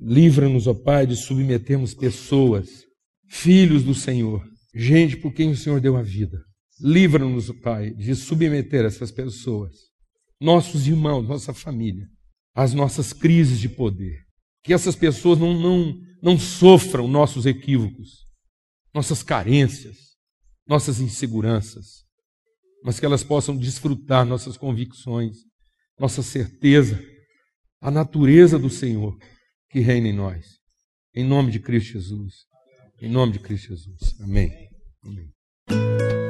livra-nos, 0.00 0.66
ó 0.66 0.74
Pai, 0.74 1.06
de 1.06 1.16
submetermos 1.16 1.94
pessoas, 1.94 2.84
filhos 3.28 3.82
do 3.82 3.94
Senhor, 3.94 4.44
gente 4.74 5.16
por 5.16 5.32
quem 5.32 5.50
o 5.50 5.56
Senhor 5.56 5.80
deu 5.80 5.96
a 5.96 6.02
vida. 6.02 6.38
Livra-nos, 6.80 7.50
Pai, 7.62 7.90
de 7.90 8.14
submeter 8.14 8.84
essas 8.84 9.10
pessoas, 9.10 9.72
nossos 10.40 10.86
irmãos, 10.86 11.26
nossa 11.26 11.54
família, 11.54 12.06
às 12.54 12.74
nossas 12.74 13.12
crises 13.12 13.58
de 13.60 13.68
poder. 13.68 14.24
Que 14.62 14.72
essas 14.72 14.96
pessoas 14.96 15.38
não, 15.38 15.58
não, 15.58 15.94
não 16.22 16.38
sofram 16.38 17.06
nossos 17.06 17.46
equívocos, 17.46 18.24
nossas 18.94 19.22
carências, 19.22 20.13
nossas 20.66 21.00
inseguranças, 21.00 22.04
mas 22.82 22.98
que 22.98 23.06
elas 23.06 23.22
possam 23.22 23.56
desfrutar 23.56 24.24
nossas 24.24 24.56
convicções, 24.56 25.38
nossa 25.98 26.22
certeza, 26.22 27.02
a 27.80 27.90
natureza 27.90 28.58
do 28.58 28.70
Senhor 28.70 29.16
que 29.70 29.80
reina 29.80 30.08
em 30.08 30.12
nós. 30.12 30.58
Em 31.14 31.24
nome 31.24 31.50
de 31.50 31.60
Cristo 31.60 31.92
Jesus. 31.92 32.34
Em 33.00 33.10
nome 33.10 33.32
de 33.32 33.38
Cristo 33.38 33.68
Jesus. 33.68 34.20
Amém. 34.20 34.50
Amém. 35.02 36.23